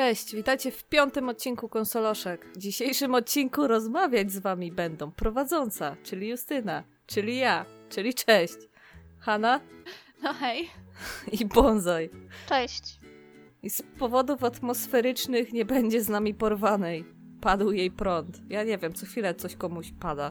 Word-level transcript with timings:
Cześć, 0.00 0.34
witajcie 0.34 0.70
w 0.70 0.84
piątym 0.84 1.28
odcinku 1.28 1.68
Konsoloszek. 1.68 2.46
W 2.54 2.58
dzisiejszym 2.58 3.14
odcinku 3.14 3.66
rozmawiać 3.66 4.32
z 4.32 4.38
wami 4.38 4.72
będą 4.72 5.10
prowadząca, 5.10 5.96
czyli 6.02 6.28
Justyna, 6.28 6.84
czyli 7.06 7.36
ja, 7.36 7.66
czyli 7.88 8.14
cześć, 8.14 8.56
Hanna 9.18 9.60
No 10.22 10.32
hej. 10.32 10.68
i 11.40 11.46
Bonsai. 11.46 12.10
Cześć. 12.48 13.00
I 13.62 13.70
z 13.70 13.82
powodów 13.98 14.44
atmosferycznych 14.44 15.52
nie 15.52 15.64
będzie 15.64 16.02
z 16.02 16.08
nami 16.08 16.34
porwanej. 16.34 17.04
Padł 17.40 17.72
jej 17.72 17.90
prąd. 17.90 18.40
Ja 18.48 18.64
nie 18.64 18.78
wiem, 18.78 18.92
co 18.92 19.06
chwilę 19.06 19.34
coś 19.34 19.56
komuś 19.56 19.92
pada. 20.00 20.30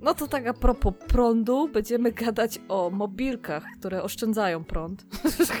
No 0.00 0.14
to 0.14 0.26
tak 0.26 0.46
a 0.46 0.52
propos 0.52 0.94
prądu, 1.08 1.68
będziemy 1.68 2.12
gadać 2.12 2.60
o 2.68 2.90
mobilkach, 2.90 3.64
które 3.78 4.02
oszczędzają 4.02 4.64
prąd, 4.64 5.06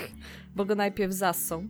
bo 0.56 0.64
go 0.64 0.74
najpierw 0.74 1.12
zassą. 1.12 1.68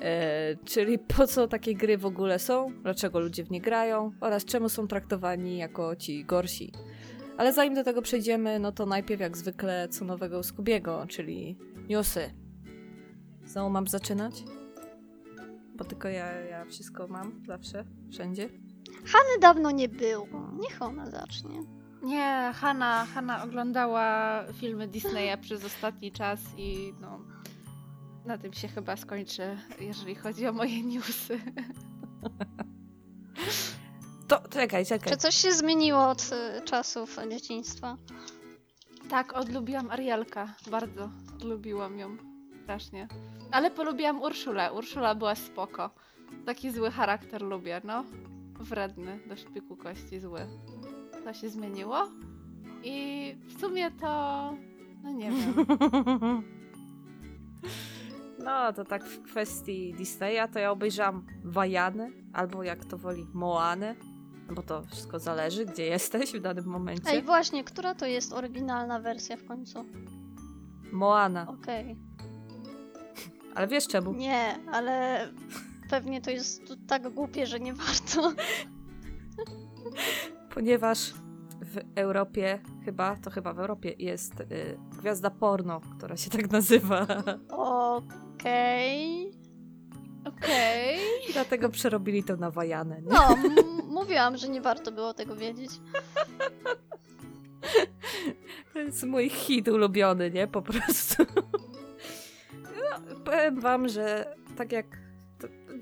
E, 0.00 0.56
czyli 0.64 0.98
po 0.98 1.26
co 1.26 1.48
takie 1.48 1.74
gry 1.74 1.98
w 1.98 2.06
ogóle 2.06 2.38
są, 2.38 2.72
dlaczego 2.82 3.20
ludzie 3.20 3.44
w 3.44 3.50
nie 3.50 3.60
grają 3.60 4.12
oraz 4.20 4.44
czemu 4.44 4.68
są 4.68 4.88
traktowani 4.88 5.58
jako 5.58 5.96
ci 5.96 6.24
gorsi. 6.24 6.72
Ale 7.36 7.52
zanim 7.52 7.74
do 7.74 7.84
tego 7.84 8.02
przejdziemy, 8.02 8.58
no 8.58 8.72
to 8.72 8.86
najpierw 8.86 9.20
jak 9.20 9.36
zwykle 9.36 9.88
co 9.88 10.04
nowego 10.04 10.38
u 10.38 10.42
Skubiego, 10.42 11.04
czyli 11.08 11.58
newsy. 11.88 12.30
Znowu 13.44 13.70
mam 13.70 13.86
zaczynać? 13.86 14.44
Bo 15.76 15.84
tylko 15.84 16.08
ja, 16.08 16.32
ja 16.32 16.64
wszystko 16.64 17.08
mam 17.08 17.42
zawsze, 17.46 17.84
wszędzie. 18.10 18.48
Hany 19.04 19.40
dawno 19.40 19.70
nie 19.70 19.88
było. 19.88 20.50
Niech 20.60 20.82
ona 20.82 21.10
zacznie. 21.10 21.60
Nie, 22.02 22.52
Hanna, 22.54 23.06
Hanna 23.14 23.44
oglądała 23.44 24.40
filmy 24.52 24.88
Disneya 24.88 25.38
przez 25.40 25.64
ostatni 25.64 26.12
czas 26.12 26.40
i 26.56 26.92
no, 27.00 27.20
na 28.24 28.38
tym 28.38 28.52
się 28.52 28.68
chyba 28.68 28.96
skończy, 28.96 29.58
jeżeli 29.80 30.14
chodzi 30.14 30.46
o 30.46 30.52
moje 30.52 30.82
newsy. 30.82 31.40
To 34.28 34.40
czekaj, 34.50 34.86
czekaj. 34.86 35.12
Czy 35.12 35.18
coś 35.18 35.34
się 35.34 35.52
zmieniło 35.52 36.08
od 36.08 36.22
y, 36.22 36.62
czasów 36.64 37.16
dzieciństwa? 37.30 37.96
Tak, 39.08 39.32
odlubiłam 39.32 39.90
Arielka. 39.90 40.54
Bardzo 40.70 41.10
odlubiłam 41.34 41.98
ją. 41.98 42.16
Strasznie. 42.62 43.08
Ale 43.50 43.70
polubiłam 43.70 44.22
Urszulę. 44.22 44.72
Urszula 44.72 45.14
była 45.14 45.34
spoko. 45.34 45.90
Taki 46.46 46.70
zły 46.70 46.90
charakter 46.90 47.42
lubię, 47.42 47.80
no. 47.84 48.04
Wredny, 48.60 49.20
do 49.28 49.36
szpiku 49.36 49.76
kości 49.76 50.20
zły. 50.20 50.40
To 51.24 51.34
się 51.34 51.48
zmieniło. 51.48 52.08
I 52.84 53.36
w 53.46 53.60
sumie 53.60 53.90
to... 53.90 54.06
No 55.02 55.12
nie 55.12 55.30
wiem. 55.30 55.54
No, 58.44 58.72
to 58.72 58.84
tak 58.84 59.04
w 59.04 59.22
kwestii 59.22 59.94
Disneya, 59.94 60.48
to 60.52 60.58
ja 60.58 60.70
obejrzałam 60.70 61.26
Wajanę, 61.44 62.10
albo 62.32 62.62
jak 62.62 62.84
to 62.84 62.98
woli, 62.98 63.26
Moanę, 63.32 63.94
bo 64.50 64.62
to 64.62 64.82
wszystko 64.82 65.18
zależy, 65.18 65.66
gdzie 65.66 65.84
jesteś 65.84 66.32
w 66.32 66.40
danym 66.40 66.64
momencie. 66.64 67.10
Ej, 67.10 67.22
właśnie, 67.22 67.64
która 67.64 67.94
to 67.94 68.06
jest 68.06 68.32
oryginalna 68.32 69.00
wersja 69.00 69.36
w 69.36 69.44
końcu? 69.44 69.84
Moana. 70.92 71.46
Okej. 71.48 71.96
Ale 73.54 73.66
wiesz 73.66 73.88
czemu? 73.88 74.12
Nie, 74.12 74.58
ale 74.72 75.28
pewnie 75.90 76.20
to 76.20 76.30
jest 76.30 76.66
tu 76.66 76.76
tak 76.76 77.08
głupie, 77.08 77.46
że 77.46 77.60
nie 77.60 77.74
warto. 77.74 78.32
Ponieważ 80.54 81.12
w 81.60 81.78
Europie, 81.94 82.58
chyba, 82.84 83.16
to 83.16 83.30
chyba 83.30 83.52
w 83.52 83.58
Europie 83.58 83.94
jest 83.98 84.40
y, 84.40 84.46
gwiazda 84.98 85.30
porno, 85.30 85.80
która 85.96 86.16
się 86.16 86.30
tak 86.30 86.50
nazywa. 86.50 87.06
Okej. 88.44 89.30
Okej. 90.24 90.98
I 91.30 91.32
dlatego 91.32 91.68
przerobili 91.68 92.24
to 92.24 92.36
na 92.36 92.50
Wajanę, 92.50 93.02
nie? 93.02 93.08
No, 93.12 93.28
m- 93.44 93.86
mówiłam, 93.88 94.36
że 94.36 94.48
nie 94.48 94.60
warto 94.60 94.92
było 94.92 95.14
tego 95.14 95.36
wiedzieć. 95.36 95.70
To 98.72 98.78
jest 98.78 99.04
mój 99.04 99.28
hit 99.30 99.68
ulubiony, 99.68 100.30
nie? 100.30 100.46
Po 100.46 100.62
prostu. 100.62 101.24
No, 102.62 103.16
powiem 103.24 103.60
wam, 103.60 103.88
że 103.88 104.36
tak 104.56 104.72
jak 104.72 104.86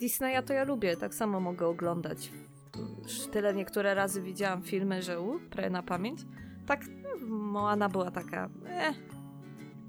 Disneya 0.01 0.43
to 0.47 0.53
ja 0.53 0.65
lubię, 0.65 0.97
tak 0.97 1.15
samo 1.15 1.41
mogę 1.41 1.67
oglądać. 1.67 2.33
Już 3.03 3.27
tyle 3.27 3.55
niektóre 3.55 3.95
razy 3.95 4.23
widziałam 4.23 4.63
filmy, 4.63 5.03
że 5.03 5.21
u, 5.21 5.41
prawie 5.51 5.71
na 5.71 5.83
pamięć. 5.83 6.21
Tak, 6.67 6.81
no, 7.03 7.27
Moana 7.37 7.89
była 7.89 8.11
taka, 8.11 8.49
eh, 8.67 8.95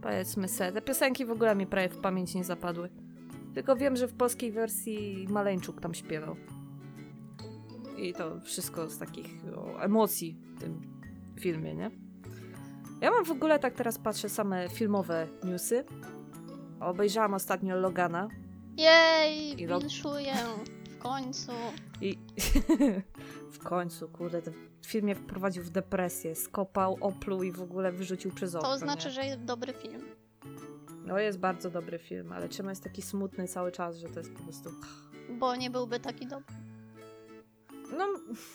powiedzmy 0.03 0.47
se. 0.47 0.72
Te 0.72 0.81
piosenki 0.81 1.25
w 1.25 1.31
ogóle 1.31 1.56
mi 1.56 1.68
prawie 1.68 1.90
w 1.90 1.97
pamięć 1.97 2.36
nie 2.36 2.44
zapadły. 2.44 2.90
Tylko 3.53 3.75
wiem, 3.75 3.96
że 3.96 4.08
w 4.08 4.14
polskiej 4.14 4.52
wersji 4.52 5.25
Maleńczuk 5.30 5.81
tam 5.81 5.94
śpiewał. 5.94 6.36
I 7.97 8.14
to 8.14 8.40
wszystko 8.41 8.90
z 8.90 8.97
takich 8.97 9.28
o, 9.56 9.81
emocji 9.84 10.38
w 10.56 10.59
tym 10.59 10.81
filmie, 11.40 11.75
nie? 11.75 11.91
Ja 13.02 13.12
mam 13.12 13.25
w 13.25 13.31
ogóle, 13.31 13.59
tak 13.59 13.74
teraz 13.74 13.97
patrzę, 13.97 14.30
same 14.30 14.69
filmowe 14.69 15.28
newsy. 15.44 15.84
Obejrzałam 16.80 17.34
ostatnio 17.34 17.75
Logana 17.75 18.28
Jej, 18.78 19.62
I 19.62 19.68
rok- 19.68 19.81
winszuję. 19.81 20.34
W 20.90 20.97
końcu. 20.97 21.52
i 22.02 22.18
w 23.53 23.59
końcu, 23.59 24.08
kurde, 24.08 24.41
film 24.88 25.04
mnie 25.04 25.16
wprowadził 25.16 25.64
w 25.64 25.70
depresję. 25.70 26.36
Skopał, 26.36 26.98
opluł 27.02 27.44
i 27.44 27.52
w 27.52 27.62
ogóle 27.62 27.92
wyrzucił 27.92 28.32
przez 28.32 28.56
okno. 28.56 28.70
To 28.70 28.78
znaczy, 28.78 29.08
nie? 29.08 29.14
że 29.14 29.26
jest 29.26 29.44
dobry 29.44 29.74
film. 29.74 30.02
No 31.06 31.20
jest 31.20 31.40
bardzo 31.40 31.70
dobry 31.70 32.00
film, 32.00 32.32
ale 32.32 32.50
czemu 32.50 32.70
jest 32.70 32.84
taki 32.84 33.02
smutny 33.02 33.48
cały 33.48 33.72
czas, 33.72 33.98
że 33.98 34.10
to 34.10 34.20
jest 34.20 34.34
po 34.34 34.44
prostu... 34.44 34.70
Bo 35.30 35.56
nie 35.56 35.70
byłby 35.70 36.00
taki 36.00 36.28
dobry. 36.28 36.56
No, 37.98 38.08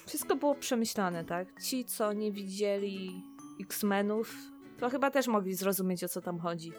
wszystko 0.06 0.36
było 0.36 0.54
przemyślane, 0.54 1.24
tak? 1.24 1.62
Ci, 1.62 1.84
co 1.84 2.12
nie 2.12 2.32
widzieli 2.32 3.22
X-Menów, 3.60 4.36
to 4.80 4.90
chyba 4.90 5.10
też 5.10 5.26
mogli 5.26 5.54
zrozumieć, 5.54 6.04
o 6.04 6.08
co 6.08 6.20
tam 6.20 6.38
chodzi. 6.38 6.72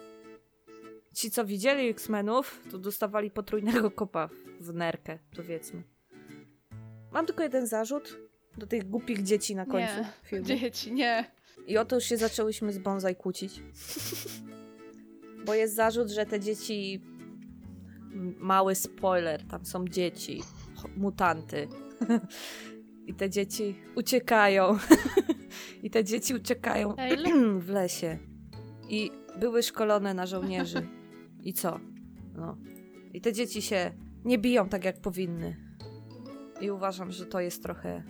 Ci, 1.14 1.30
co 1.30 1.44
widzieli 1.44 1.88
X-Menów, 1.88 2.60
to 2.70 2.78
dostawali 2.78 3.30
potrójnego 3.30 3.90
kopa 3.90 4.28
w 4.60 4.74
nerkę, 4.74 5.18
powiedzmy. 5.36 5.82
Mam 7.12 7.26
tylko 7.26 7.42
jeden 7.42 7.66
zarzut 7.66 8.29
do 8.58 8.66
tych 8.66 8.90
głupich 8.90 9.22
dzieci 9.22 9.54
na 9.56 9.66
końcu 9.66 9.96
Nie. 9.96 10.12
filmu. 10.22 10.46
Dzieci, 10.46 10.92
nie. 10.92 11.30
I 11.66 11.78
oto 11.78 11.96
już 11.96 12.04
się 12.04 12.16
zaczęłyśmy 12.16 12.72
z 12.72 12.78
Bonsai 12.78 13.16
kłócić. 13.16 13.62
Bo 15.46 15.54
jest 15.54 15.74
zarzut, 15.74 16.10
że 16.10 16.26
te 16.26 16.40
dzieci... 16.40 17.00
Mały 18.38 18.74
spoiler, 18.74 19.46
tam 19.46 19.64
są 19.66 19.88
dzieci, 19.88 20.42
mutanty. 20.96 21.68
I 23.06 23.14
te 23.14 23.30
dzieci 23.30 23.74
uciekają. 23.96 24.78
I 25.82 25.90
te 25.90 26.04
dzieci 26.04 26.34
uciekają 26.34 26.94
w 27.58 27.68
lesie. 27.68 28.18
I 28.88 29.10
były 29.38 29.62
szkolone 29.62 30.14
na 30.14 30.26
żołnierzy. 30.26 30.88
I 31.42 31.52
co? 31.52 31.80
No. 32.34 32.56
I 33.14 33.20
te 33.20 33.32
dzieci 33.32 33.62
się 33.62 33.92
nie 34.24 34.38
biją 34.38 34.68
tak, 34.68 34.84
jak 34.84 35.00
powinny. 35.00 35.69
I 36.60 36.70
uważam, 36.70 37.12
że 37.12 37.26
to 37.26 37.40
jest 37.40 37.62
trochę 37.62 38.02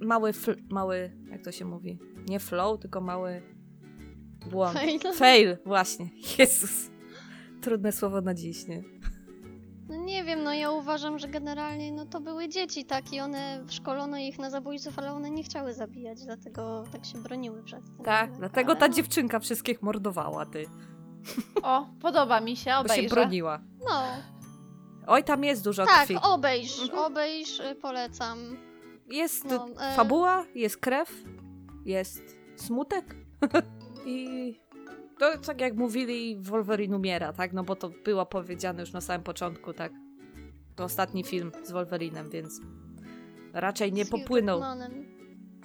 mały, 0.00 0.32
fl- 0.32 0.62
mały, 0.70 1.12
jak 1.30 1.42
to 1.44 1.52
się 1.52 1.64
mówi? 1.64 1.98
Nie 2.28 2.40
flow, 2.40 2.80
tylko 2.80 3.00
mały 3.00 3.42
błąd. 4.50 4.78
Fail. 4.78 5.00
Fail, 5.14 5.56
właśnie. 5.66 6.08
Jezus. 6.38 6.90
Trudne 7.60 7.92
słowo 7.92 8.20
na 8.20 8.34
dziś, 8.34 8.66
nie? 8.66 8.82
No 9.88 9.96
nie 10.04 10.24
wiem, 10.24 10.42
no 10.42 10.54
ja 10.54 10.70
uważam, 10.70 11.18
że 11.18 11.28
generalnie 11.28 11.92
no 11.92 12.06
to 12.06 12.20
były 12.20 12.48
dzieci, 12.48 12.84
tak? 12.84 13.12
I 13.12 13.20
one 13.20 13.64
szkolono 13.70 14.16
ich 14.18 14.38
na 14.38 14.50
zabójców, 14.50 14.98
ale 14.98 15.12
one 15.12 15.30
nie 15.30 15.42
chciały 15.44 15.72
zabijać, 15.74 16.24
dlatego 16.24 16.84
tak 16.92 17.04
się 17.04 17.18
broniły 17.22 17.62
przed 17.62 17.84
tym. 17.84 18.04
Tak, 18.04 18.30
No, 18.30 18.36
dlatego 18.38 18.70
ale 18.70 18.80
ta 18.80 18.88
dziewczynka 18.88 19.38
wszystkich 19.40 19.82
mordowała, 19.82 20.46
ty. 20.46 20.66
O, 21.62 21.86
podoba 22.00 22.40
mi 22.40 22.56
się, 22.56 22.70
Bo 22.82 22.88
się 22.88 22.94
obejrzę. 22.94 23.14
broniła. 23.14 23.60
No, 23.88 24.02
Oj, 25.06 25.24
tam 25.24 25.44
jest 25.44 25.64
dużo 25.64 25.86
tak, 25.86 26.02
krwi. 26.04 26.16
obejrz, 26.22 26.82
Mhm. 26.82 26.98
obejrz, 27.04 27.60
y, 27.60 27.74
polecam. 27.74 28.38
Jest 29.10 29.44
No, 29.44 29.66
e, 29.80 29.94
fabuła, 29.96 30.44
jest 30.54 30.76
krew, 30.76 31.24
jest 31.84 32.36
smutek 32.56 33.16
i 34.06 34.54
to 35.18 35.38
tak 35.38 35.60
jak 35.60 35.74
mówili, 35.76 36.36
Wolverine 36.40 36.96
umiera, 36.96 37.32
tak? 37.32 37.52
No 37.52 37.64
bo 37.64 37.76
to 37.76 37.88
było 38.04 38.26
powiedziane 38.26 38.80
już 38.80 38.92
na 38.92 39.00
samym 39.00 39.22
początku, 39.22 39.72
tak? 39.72 39.92
To 40.76 40.84
ostatni 40.84 41.24
film 41.24 41.52
z 41.64 41.72
Wolverinem, 41.72 42.30
więc 42.30 42.60
raczej 43.52 43.92
nie 43.92 44.04
z 44.04 44.10
popłynął. 44.10 44.60
Hugh. 44.60 45.04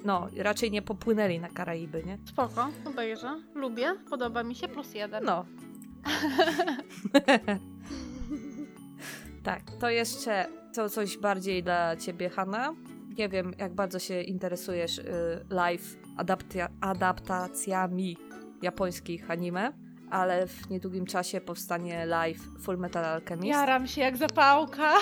No, 0.05 0.27
raczej 0.37 0.71
nie 0.71 0.81
popłynęli 0.81 1.39
na 1.39 1.49
Karaiby, 1.49 2.03
nie? 2.05 2.17
Spoko, 2.25 2.67
obejrzę. 2.85 3.41
Lubię, 3.55 3.93
podoba 4.09 4.43
mi 4.43 4.55
się, 4.55 4.67
plus 4.67 4.93
jeden. 4.93 5.23
No. 5.23 5.45
tak, 9.39 9.61
to 9.79 9.89
jeszcze 9.89 10.45
to 10.73 10.89
coś 10.89 11.17
bardziej 11.17 11.63
dla 11.63 11.95
ciebie, 11.95 12.29
Hanna. 12.29 12.73
Nie 13.17 13.29
wiem, 13.29 13.53
jak 13.57 13.73
bardzo 13.73 13.99
się 13.99 14.21
interesujesz 14.21 14.97
y, 14.97 15.03
live 15.49 15.97
adaptacjami 16.81 18.17
japońskich 18.61 19.31
anime, 19.31 19.73
ale 20.09 20.47
w 20.47 20.69
niedługim 20.69 21.05
czasie 21.05 21.41
powstanie 21.41 22.05
live 22.05 22.41
Full 22.61 22.77
Metal 22.77 23.05
Alchemist. 23.05 23.47
Jaram 23.47 23.87
się 23.87 24.01
jak 24.01 24.17
zapałka. 24.17 24.93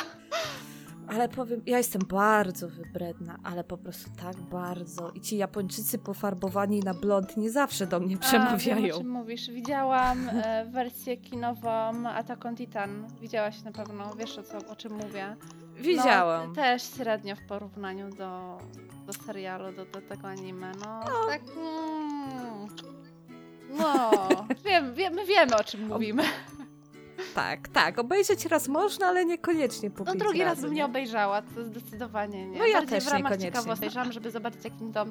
Ale 1.08 1.30
powiem, 1.30 1.62
ja 1.66 1.78
jestem 1.78 2.02
bardzo 2.10 2.70
wybredna, 2.70 3.38
ale 3.44 3.64
po 3.64 3.78
prostu 3.78 4.10
tak 4.22 4.36
bardzo. 4.38 5.12
I 5.12 5.22
ci 5.22 5.38
Japończycy 5.38 5.98
pofarbowani 5.98 6.80
na 6.80 6.94
blond 6.94 7.38
nie 7.38 7.52
zawsze 7.52 7.88
do 7.88 8.00
mnie 8.00 8.08
A, 8.08 8.10
wiem, 8.10 8.20
przemawiają. 8.20 8.96
o 8.96 8.98
czym 8.98 9.10
mówisz. 9.10 9.50
Widziałam 9.50 10.30
e, 10.30 10.66
wersję 10.66 11.18
kinową 11.18 12.08
Attack 12.08 12.46
on 12.46 12.56
Titan. 12.56 13.08
Widziałaś 13.22 13.62
na 13.64 13.72
pewno, 13.72 14.16
wiesz 14.16 14.38
o, 14.38 14.44
co, 14.44 14.58
o 14.58 14.76
czym 14.76 14.94
mówię. 14.94 15.36
Widziałam. 15.76 16.50
No, 16.50 16.56
też 16.56 16.84
średnio 16.84 17.36
w 17.36 17.42
porównaniu 17.42 18.10
do, 18.10 18.58
do 19.06 19.14
serialu, 19.26 19.76
do, 19.76 19.86
do 19.86 20.02
tego 20.02 20.28
anime. 20.28 20.72
No, 20.80 21.00
tak. 21.28 21.42
Mm, 21.58 22.68
no, 23.78 24.12
wiem, 24.66 24.94
wiem, 24.94 25.14
my 25.14 25.26
wiemy 25.26 25.56
o 25.56 25.64
czym 25.64 25.88
mówimy. 25.88 26.24
Tak, 27.36 27.68
tak. 27.68 28.00
Obejrzeć 28.00 28.46
raz 28.46 28.68
można, 28.68 29.08
ale 29.08 29.26
niekoniecznie 29.26 29.90
po 29.92 30.04
No 30.04 30.16
drugi 30.16 30.40
raz 30.40 30.50
razy, 30.50 30.62
bym 30.62 30.74
nie 30.74 30.86
obejrzała, 30.86 31.42
to 31.42 31.64
zdecydowanie 31.66 32.48
nie. 32.48 32.60
No 32.60 32.66
ja 32.66 32.74
Bardziej 32.80 33.00
też 33.00 33.06
w 33.10 33.12
ramach 33.12 33.38
ciekawości 33.38 33.72
obejrzałam, 33.74 34.12
żeby 34.12 34.32
zobaczyć 34.32 34.64
jakim 34.64 34.94
to 34.94 35.06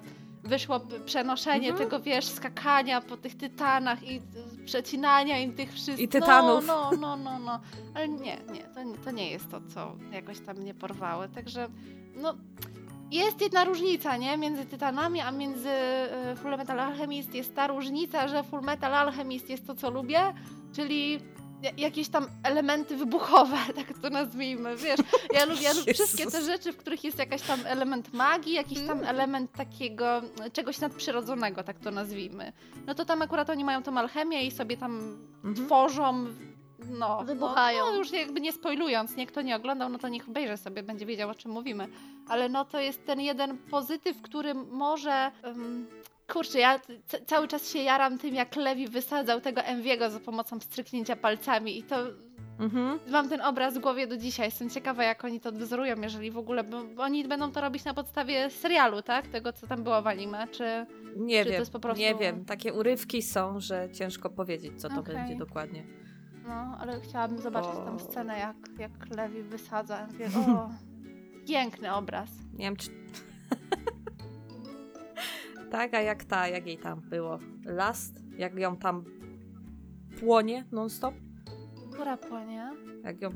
wyszło 0.44 0.80
p- 0.80 1.00
przenoszenie 1.00 1.68
Mhm. 1.70 1.84
tego, 1.90 2.02
wiesz, 2.02 2.24
skakania 2.26 3.00
po 3.00 3.16
tych 3.16 3.36
tytanach 3.36 4.02
i 4.10 4.20
przecinania 4.64 5.38
im 5.38 5.52
tych 5.54 5.72
wszystkich. 5.72 6.00
I 6.00 6.08
tytanów. 6.08 6.66
No, 6.66 6.90
no, 6.90 6.96
no, 7.00 7.16
no, 7.16 7.38
no. 7.38 7.60
Ale 7.94 8.08
nie, 8.08 8.36
nie, 8.52 8.60
to, 8.74 8.82
nie- 8.82 8.98
to 8.98 9.10
nie 9.10 9.30
jest 9.30 9.50
to, 9.50 9.60
co 9.74 9.96
jakoś 10.12 10.40
tam 10.40 10.56
mnie 10.56 10.74
porwało. 10.74 11.28
Także, 11.28 11.68
no, 12.16 12.34
jest 13.10 13.40
jedna 13.40 13.64
różnica, 13.64 14.16
nie? 14.16 14.36
Między 14.36 14.64
Tytanami, 14.64 15.20
a 15.20 15.30
między 15.30 15.68
y, 16.32 16.36
Full 16.36 16.56
Metal 16.56 16.80
Alchemist 16.80 17.34
jest 17.34 17.54
ta 17.54 17.66
różnica, 17.66 18.28
że 18.28 18.42
Full 18.42 18.60
Metal 18.62 18.94
Alchemist 18.94 19.50
jest 19.50 19.66
to, 19.66 19.74
co 19.74 19.90
lubię, 19.90 20.20
czyli 20.72 21.18
jakieś 21.76 22.08
tam 22.08 22.26
elementy 22.42 22.96
wybuchowe, 22.96 23.56
tak 23.76 23.98
to 24.02 24.10
nazwijmy, 24.10 24.76
wiesz. 24.76 25.00
Ja 25.32 25.44
lubię, 25.44 25.74
lubię 25.74 25.94
wszystkie 25.94 26.26
te 26.26 26.36
Jezus. 26.38 26.46
rzeczy, 26.46 26.72
w 26.72 26.76
których 26.76 27.04
jest 27.04 27.18
jakiś 27.18 27.42
tam 27.42 27.60
element 27.66 28.12
magii, 28.14 28.52
jakiś 28.52 28.78
tam 28.78 28.98
Mm. 28.98 29.04
element 29.08 29.52
takiego 29.52 30.22
y, 30.46 30.50
czegoś 30.50 30.78
nadprzyrodzonego, 30.80 31.62
tak 31.62 31.78
to 31.78 31.90
nazwijmy. 31.90 32.52
No 32.86 32.94
to 32.94 33.04
tam 33.04 33.22
akurat 33.22 33.50
oni 33.50 33.64
mają 33.64 33.82
tą 33.82 33.98
alchemię 33.98 34.44
i 34.46 34.50
sobie 34.50 34.76
tam 34.76 35.18
Mhm. 35.44 35.66
tworzą, 35.66 36.24
no, 36.90 37.24
Wybuchają. 37.24 37.84
No, 37.84 37.90
no 37.92 37.96
już 37.98 38.12
jakby 38.12 38.40
nie 38.40 38.52
spoilując, 38.52 39.16
nie 39.16 39.26
kto 39.26 39.42
nie 39.42 39.56
oglądał, 39.56 39.88
no 39.88 39.98
to 39.98 40.08
niech 40.08 40.28
obejrzy 40.28 40.56
sobie, 40.56 40.82
będzie 40.82 41.06
wiedział 41.06 41.30
o 41.30 41.34
czym 41.34 41.50
mówimy. 41.50 41.88
Ale 42.28 42.48
no 42.48 42.64
to 42.64 42.80
jest 42.80 43.06
ten 43.06 43.20
jeden 43.20 43.58
pozytyw, 43.58 44.22
który 44.22 44.54
może... 44.54 45.30
Um, 45.44 45.86
kurczę, 46.32 46.58
ja 46.58 46.80
cały 47.26 47.48
czas 47.48 47.70
się 47.72 47.78
jaram 47.78 48.18
tym, 48.18 48.34
jak 48.34 48.56
Lewi 48.56 48.88
wysadzał 48.88 49.40
tego 49.40 49.60
Enviego 49.60 50.10
za 50.10 50.20
pomocą 50.20 50.60
stryknięcia 50.60 51.16
palcami 51.16 51.78
i 51.78 51.82
to 51.82 51.96
Mhm. 52.60 52.98
mam 53.10 53.28
ten 53.28 53.40
obraz 53.40 53.74
w 53.78 53.80
głowie 53.80 54.06
do 54.06 54.16
dzisiaj. 54.16 54.46
Jestem 54.46 54.70
ciekawa, 54.70 55.04
jak 55.04 55.24
oni 55.24 55.40
to 55.40 55.48
odwzorują, 55.48 56.00
jeżeli 56.00 56.30
w 56.30 56.38
ogóle, 56.38 56.64
bo, 56.64 56.82
oni 56.98 57.28
będą 57.28 57.52
to 57.52 57.60
robić 57.60 57.84
na 57.84 57.94
podstawie 57.94 58.50
serialu, 58.50 59.02
tak? 59.02 59.26
Tego, 59.28 59.52
co 59.52 59.66
tam 59.66 59.82
było 59.82 60.02
w 60.02 60.06
anime, 60.06 60.48
czy... 60.48 60.86
Nie 61.16 61.38
Czy 61.38 61.44
to 61.44 61.50
wiem, 61.50 61.60
jest 61.60 61.72
po 61.72 61.80
prostu- 61.80 62.00
nie 62.00 62.14
wiem. 62.14 62.44
Takie 62.44 62.72
urywki 62.72 63.22
są, 63.22 63.60
że 63.60 63.88
ciężko 63.92 64.30
powiedzieć, 64.30 64.80
co 64.80 64.88
to 64.88 65.00
Okej. 65.00 65.14
będzie 65.14 65.36
dokładnie. 65.36 65.84
No, 66.48 66.76
ale 66.80 67.00
chciałabym 67.00 67.38
zobaczyć 67.38 67.70
O. 67.70 67.98
scenę, 67.98 68.38
jak, 68.38 68.56
jak 68.78 69.16
Lewi 69.16 69.42
wysadza 69.42 69.98
Enviego. 69.98 70.40
O, 70.40 70.70
piękny 71.48 71.94
obraz. 71.94 72.28
Nie 72.52 72.64
wiem, 72.64 72.76
czy... 72.76 72.90
tak, 75.70 75.94
a 75.94 76.00
jak 76.00 76.24
ta, 76.24 76.48
jak 76.48 76.66
jej 76.66 76.78
tam 76.78 77.00
było? 77.00 77.38
Last? 77.64 78.22
Jak 78.38 78.58
ją 78.58 78.76
tam 78.76 79.04
płonie 80.20 80.64
non-stop? 80.72 81.14
Która 81.92 82.16
płonie? 82.16 82.70
Jak 83.04 83.22
ją... 83.22 83.30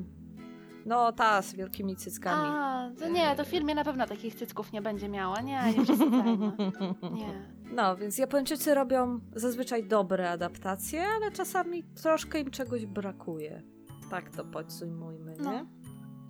No, 0.87 1.13
ta 1.13 1.43
z 1.43 1.55
wielkimi 1.55 1.97
cyckami. 1.97 2.43
A, 2.45 2.91
to 2.99 3.09
nie, 3.09 3.37
to 3.37 3.45
w 3.45 3.49
filmie 3.49 3.75
na 3.75 3.85
pewno 3.85 4.07
takich 4.07 4.35
cycków 4.35 4.73
nie 4.73 4.83
będzie 4.83 5.09
miała. 5.09 5.41
Nie, 5.41 5.63
nie 5.79 5.85
przesadzajmy. 5.85 6.53
Nie. 7.19 7.49
No, 7.73 7.97
więc 7.97 8.19
Japończycy 8.19 8.75
robią 8.75 9.21
zazwyczaj 9.37 9.85
dobre 9.89 10.31
adaptacje, 10.31 11.03
ale 11.17 11.31
czasami 11.33 11.83
troszkę 11.85 12.41
im 12.41 12.51
czegoś 12.51 12.87
brakuje. 12.87 13.63
Tak 14.11 14.31
to 14.31 14.45
podsumujmy, 14.45 15.37
nie? 15.41 15.67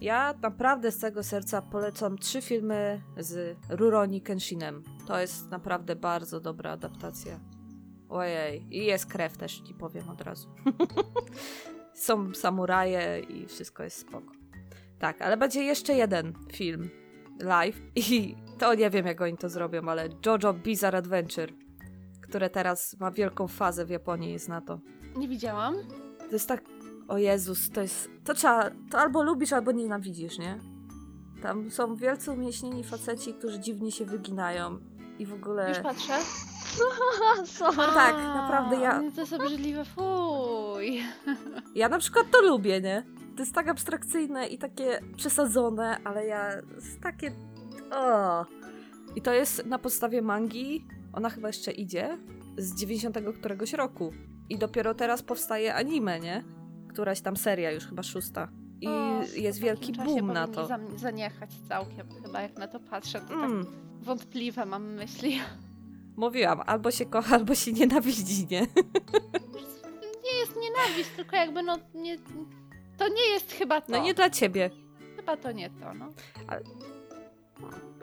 Ja 0.00 0.34
naprawdę 0.42 0.92
z 0.92 0.98
całego 0.98 1.22
serca 1.22 1.62
polecam 1.62 2.18
trzy 2.18 2.42
filmy 2.42 3.02
z 3.16 3.58
Rurouni 3.68 4.22
Kenshinem. 4.22 4.82
To 5.06 5.20
jest 5.20 5.50
naprawdę 5.50 5.96
bardzo 5.96 6.40
dobra 6.40 6.70
adaptacja. 6.70 7.40
Ojej, 8.08 8.66
i 8.70 8.84
jest 8.84 9.06
krew 9.06 9.36
też, 9.36 9.60
ci 9.60 9.74
powiem 9.74 10.08
od 10.08 10.20
razu. 10.20 10.48
Są 11.94 12.34
samuraje 12.34 13.20
i 13.20 13.46
wszystko 13.46 13.82
jest 13.82 13.98
spoko. 13.98 14.32
Tak, 14.98 15.22
ale 15.22 15.36
będzie 15.36 15.62
jeszcze 15.62 15.94
jeden 15.94 16.34
film 16.52 16.90
live 17.40 17.82
i 17.96 18.36
to 18.58 18.74
nie 18.74 18.90
wiem 18.90 19.06
jak 19.06 19.20
oni 19.20 19.36
to 19.36 19.48
zrobią, 19.48 19.88
ale 19.88 20.08
JoJo 20.26 20.54
Bizarre 20.54 20.98
Adventure, 20.98 21.52
które 22.22 22.50
teraz 22.50 22.96
ma 23.00 23.10
wielką 23.10 23.48
fazę 23.48 23.84
w 23.84 23.90
Japonii, 23.90 24.32
jest 24.32 24.48
na 24.48 24.60
to. 24.60 24.80
Nie 25.16 25.28
widziałam. 25.28 25.74
To 26.18 26.32
jest 26.32 26.48
tak. 26.48 26.79
O 27.10 27.18
Jezus, 27.18 27.70
to 27.70 27.80
jest. 27.82 28.10
To 28.24 28.34
trzeba. 28.34 28.70
To 28.90 28.98
albo 28.98 29.22
lubisz, 29.22 29.52
albo 29.52 29.72
nienawidzisz, 29.72 30.38
nie? 30.38 30.58
Tam 31.42 31.70
są 31.70 31.96
wielcy 31.96 32.32
umieśnieni 32.32 32.84
faceci, 32.84 33.34
którzy 33.34 33.60
dziwnie 33.60 33.92
się 33.92 34.04
wyginają. 34.04 34.78
I 35.18 35.26
w 35.26 35.32
ogóle. 35.34 35.68
Już 35.68 35.78
patrzę. 35.78 36.12
Co? 37.58 37.72
tak, 37.72 38.14
naprawdę 38.14 38.76
ja- 38.76 38.98
nie, 39.00 39.12
To 39.12 39.20
jest 39.20 39.32
obrzydliwe, 39.32 39.84
fuj. 39.84 41.02
Ja 41.74 41.88
na 41.88 41.98
przykład 41.98 42.30
to 42.30 42.42
lubię, 42.42 42.80
nie? 42.80 43.04
To 43.36 43.42
jest 43.42 43.54
tak 43.54 43.68
abstrakcyjne 43.68 44.46
i 44.46 44.58
takie 44.58 45.00
przesadzone, 45.16 45.98
ale 46.04 46.26
ja. 46.26 46.50
Jest 46.74 47.00
takie. 47.00 47.32
O. 47.92 48.44
I 49.16 49.22
to 49.22 49.32
jest 49.32 49.66
na 49.66 49.78
podstawie 49.78 50.22
mangi. 50.22 50.86
Ona 51.12 51.30
chyba 51.30 51.48
jeszcze 51.48 51.70
idzie. 51.72 52.18
Z 52.58 52.74
90 52.74 53.16
któregoś 53.38 53.72
roku. 53.72 54.12
I 54.48 54.58
dopiero 54.58 54.94
teraz 54.94 55.22
powstaje 55.22 55.74
anime, 55.74 56.20
nie? 56.20 56.44
Któraś 56.90 57.20
tam 57.20 57.36
seria, 57.36 57.70
już 57.70 57.86
chyba 57.86 58.02
szósta. 58.02 58.48
I 58.80 58.88
O, 58.88 59.20
jest 59.36 59.58
wielki 59.60 59.92
boom 59.92 60.32
na 60.32 60.48
to. 60.48 60.68
zaniechać 60.96 61.50
całkiem, 61.68 62.06
chyba 62.22 62.40
jak 62.42 62.58
na 62.58 62.68
to 62.68 62.80
patrzę. 62.80 63.20
To 63.20 63.34
Mm. 63.34 63.64
tak 63.64 63.74
wątpliwe 64.02 64.66
mam 64.66 64.92
myśli. 64.94 65.40
Mówiłam, 66.16 66.60
albo 66.66 66.90
się 66.90 67.06
kocha, 67.06 67.34
albo 67.36 67.54
się 67.54 67.72
nienawidzi, 67.72 68.46
nie? 68.50 68.60
Nie 70.24 70.38
jest 70.40 70.52
nienawiść, 70.56 71.10
tylko 71.16 71.36
jakby 71.36 71.62
no 71.62 71.78
nie... 71.94 72.18
To 72.98 73.08
nie 73.08 73.26
jest 73.32 73.52
chyba 73.52 73.80
to. 73.80 73.92
No 73.92 74.02
nie 74.02 74.14
dla 74.14 74.30
ciebie. 74.30 74.70
Chyba 75.16 75.36
to 75.36 75.52
nie 75.52 75.70
to, 75.70 75.94
no. 75.94 76.08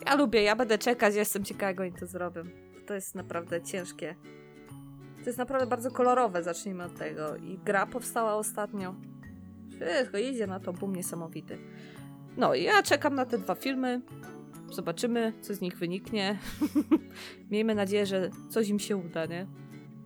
Ja 0.05 0.15
lubię, 0.15 0.43
ja 0.43 0.55
będę 0.55 0.77
czekać, 0.77 1.13
ja 1.13 1.19
jestem 1.19 1.43
ciekawa, 1.43 1.67
jak 1.67 1.79
oni 1.79 1.91
to 1.93 2.05
zrobią. 2.07 2.43
To 2.87 2.93
jest 2.93 3.15
naprawdę 3.15 3.61
ciężkie. 3.61 4.15
To 5.27 5.29
jest 5.29 5.37
naprawdę 5.39 5.67
bardzo 5.67 5.91
kolorowe, 5.91 6.43
zacznijmy 6.43 6.83
od 6.83 6.95
tego. 6.97 7.35
I 7.35 7.59
gra 7.65 7.85
powstała 7.85 8.35
ostatnio. 8.35 8.95
Wszystko 9.69 10.17
idzie 10.17 10.47
na 10.47 10.59
to, 10.59 10.73
boom 10.73 10.95
niesamowity. 10.95 11.57
No 12.37 12.53
i 12.55 12.63
ja 12.63 12.83
czekam 12.83 13.15
na 13.15 13.25
te 13.25 13.37
dwa 13.37 13.55
filmy. 13.55 14.01
Zobaczymy, 14.71 15.33
co 15.41 15.53
z 15.53 15.61
nich 15.61 15.77
wyniknie. 15.77 16.37
Miejmy 17.51 17.75
nadzieję, 17.75 18.05
że 18.05 18.29
coś 18.49 18.69
im 18.69 18.79
się 18.79 18.97
uda, 18.97 19.25
nie? 19.25 19.47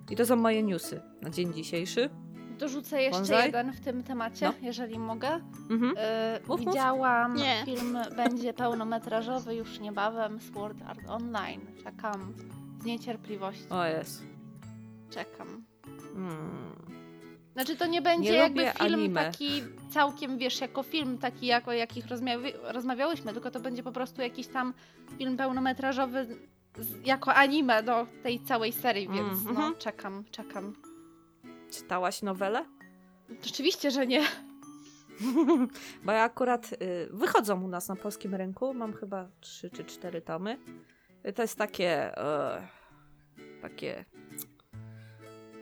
I 0.09 0.15
to 0.15 0.25
są 0.25 0.35
moje 0.35 0.63
newsy 0.63 1.01
na 1.21 1.29
dzień 1.29 1.53
dzisiejszy. 1.53 2.09
Dorzucę 2.57 3.01
jeszcze 3.01 3.17
Bonsai? 3.19 3.45
jeden 3.45 3.73
w 3.73 3.79
tym 3.79 4.03
temacie, 4.03 4.45
No. 4.47 4.53
jeżeli 4.61 4.99
mogę. 4.99 5.29
Mhm. 5.69 5.81
Yy, 5.95 6.47
Mów, 6.47 6.59
mów. 6.59 6.67
widziałam, 6.73 7.35
Nie. 7.35 7.61
film 7.65 7.97
będzie 8.15 8.53
pełnometrażowy 8.53 9.55
już 9.55 9.79
niebawem, 9.79 10.39
Sword 10.41 10.77
Art 10.87 11.01
Online. 11.07 11.61
Czekam 11.83 12.33
z 12.81 12.85
niecierpliwością. 12.85 13.75
O 13.75 13.85
jest. 13.85 14.30
Czekam. 15.11 15.65
Mm. 16.15 16.75
Znaczy 17.53 17.75
to 17.77 17.85
nie 17.87 18.01
będzie 18.01 18.31
Nie 18.31 18.37
jakby 18.37 18.61
film 18.61 18.93
anime. 18.93 19.25
taki 19.25 19.63
całkiem, 19.89 20.37
wiesz, 20.37 20.61
jako 20.61 20.83
film 20.83 21.17
taki, 21.17 21.45
jak 21.45 21.67
o 21.67 21.71
jakich 21.71 22.05
rozmawia- 22.07 22.53
rozmawiałyśmy, 22.63 23.33
tylko 23.33 23.51
to 23.51 23.59
będzie 23.59 23.83
po 23.83 23.91
prostu 23.91 24.21
jakiś 24.21 24.47
tam 24.47 24.73
film 25.17 25.37
pełnometrażowy 25.37 26.27
z, 26.79 27.07
jako 27.07 27.33
anime 27.33 27.83
do 27.83 28.07
tej 28.23 28.39
całej 28.39 28.71
serii, 28.73 29.09
więc 29.09 29.47
Mhm. 29.47 29.55
no, 29.55 29.73
czekam, 29.77 30.23
czekam. 30.31 30.73
Czytałaś 31.71 32.21
nowelę? 32.21 32.65
Oczywiście, 33.49 33.91
że 33.91 34.07
nie. 34.07 34.23
Bo 36.05 36.11
ja 36.11 36.23
akurat 36.23 36.73
y, 36.73 36.77
wychodzą 37.11 37.63
u 37.63 37.67
nas 37.67 37.87
na 37.89 37.95
polskim 37.95 38.35
rynku. 38.35 38.73
Mam 38.73 38.93
chyba 38.93 39.27
trzy 39.41 39.69
czy 39.69 39.83
cztery 39.85 40.21
tomy. 40.21 40.57
Y, 41.27 41.33
To 41.33 41.41
jest 41.41 41.57
takie. 41.57 42.17
E, 42.17 42.67
takie. 43.61 44.05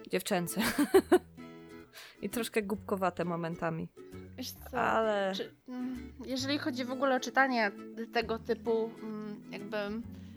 Dziewczęce. 0.10 0.62
I 2.22 2.30
troszkę 2.30 2.62
głupkowate 2.62 3.26
momentami. 3.26 3.88
Wiesz 4.38 4.52
co, 4.52 4.82
Ale. 4.82 5.34
czy, 5.36 5.52
mm, 5.68 6.14
jeżeli 6.26 6.58
chodzi 6.58 6.86
w 6.86 6.92
ogóle 6.92 7.16
o 7.16 7.20
czytanie 7.20 7.72
tego 8.14 8.40
typu 8.40 8.90
mm, 9.04 9.42
jakby 9.52 9.78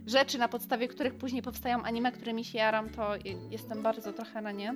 rzeczy, 0.07 0.39
na 0.39 0.49
podstawie 0.49 0.89
których 0.89 1.15
później 1.15 1.43
powstają 1.43 1.83
anime, 1.83 2.13
którymi 2.13 2.45
się 2.45 2.59
jaram, 2.59 2.91
to 2.91 3.13
jestem 3.51 3.83
bardzo 3.83 4.13
trochę 4.13 4.43
na 4.43 4.53
nie. 4.53 4.75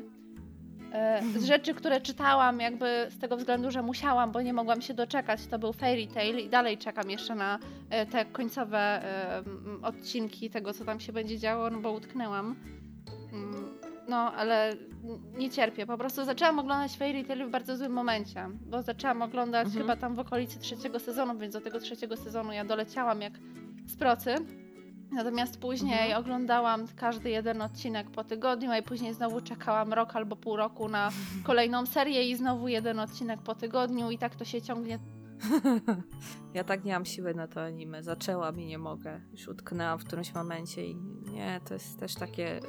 E, 0.92 1.22
Z 1.38 1.44
rzeczy, 1.44 1.74
które 1.74 2.00
czytałam, 2.00 2.60
jakby 2.60 3.06
z 3.10 3.18
tego 3.18 3.36
względu, 3.36 3.70
że 3.70 3.82
musiałam, 3.82 4.32
bo 4.32 4.42
nie 4.42 4.52
mogłam 4.52 4.82
się 4.82 4.94
doczekać, 4.94 5.46
to 5.46 5.58
był 5.58 5.72
Fairy 5.72 6.06
Tail 6.06 6.38
i 6.38 6.48
dalej 6.48 6.78
czekam 6.78 7.10
jeszcze 7.10 7.34
na 7.34 7.58
e, 7.90 8.06
te 8.06 8.24
końcowe 8.24 8.78
e, 8.78 9.42
odcinki 9.82 10.50
tego, 10.50 10.72
co 10.72 10.84
tam 10.84 11.00
się 11.00 11.12
będzie 11.12 11.38
działo, 11.38 11.70
no 11.70 11.78
bo 11.78 11.92
utknęłam. 11.92 12.56
No, 14.08 14.16
ale 14.32 14.76
nie 15.38 15.50
cierpię. 15.50 15.86
Po 15.86 15.98
prostu 15.98 16.24
zaczęłam 16.24 16.58
oglądać 16.58 16.96
Fairy 16.96 17.24
Tail 17.24 17.46
w 17.46 17.50
bardzo 17.50 17.76
złym 17.76 17.92
momencie, 17.92 18.48
bo 18.66 18.82
zaczęłam 18.82 19.22
oglądać 19.22 19.66
Mhm. 19.66 19.84
chyba 19.84 19.96
tam 19.96 20.14
w 20.14 20.18
okolicy 20.18 20.58
trzeciego 20.58 20.98
sezonu, 20.98 21.38
więc 21.38 21.52
do 21.54 21.60
tego 21.60 21.80
trzeciego 21.80 22.16
sezonu 22.16 22.52
ja 22.52 22.64
doleciałam 22.64 23.20
jak 23.20 23.32
z 23.86 23.96
procy. 23.96 24.34
Natomiast 25.12 25.60
później 25.60 26.00
Mhm. 26.00 26.20
oglądałam 26.20 26.84
każdy 26.96 27.30
jeden 27.30 27.62
odcinek 27.62 28.10
po 28.10 28.24
tygodniu, 28.24 28.70
a 28.72 28.82
później 28.82 29.14
znowu 29.14 29.40
czekałam 29.40 29.92
rok 29.92 30.16
albo 30.16 30.36
pół 30.36 30.56
roku 30.56 30.88
na 30.88 31.10
kolejną 31.44 31.86
serię 31.86 32.30
i 32.30 32.36
znowu 32.36 32.68
jeden 32.68 33.00
odcinek 33.00 33.42
po 33.42 33.54
tygodniu 33.54 34.10
i 34.10 34.18
tak 34.18 34.34
to 34.36 34.44
się 34.44 34.62
ciągnie. 34.62 34.98
Ja 36.54 36.64
tak 36.64 36.84
nie 36.84 36.92
mam 36.92 37.04
siły 37.04 37.34
na 37.34 37.48
to 37.48 37.62
anime. 37.64 38.02
Zaczęłam 38.02 38.60
i 38.60 38.66
nie 38.66 38.78
mogę. 38.78 39.20
Już 39.32 39.48
utknęłam 39.48 39.98
w 39.98 40.04
którymś 40.04 40.34
momencie 40.34 40.86
i 40.86 40.96
nie, 41.32 41.60
to 41.68 41.74
jest 41.74 42.00
też 42.00 42.14
takie 42.14 42.60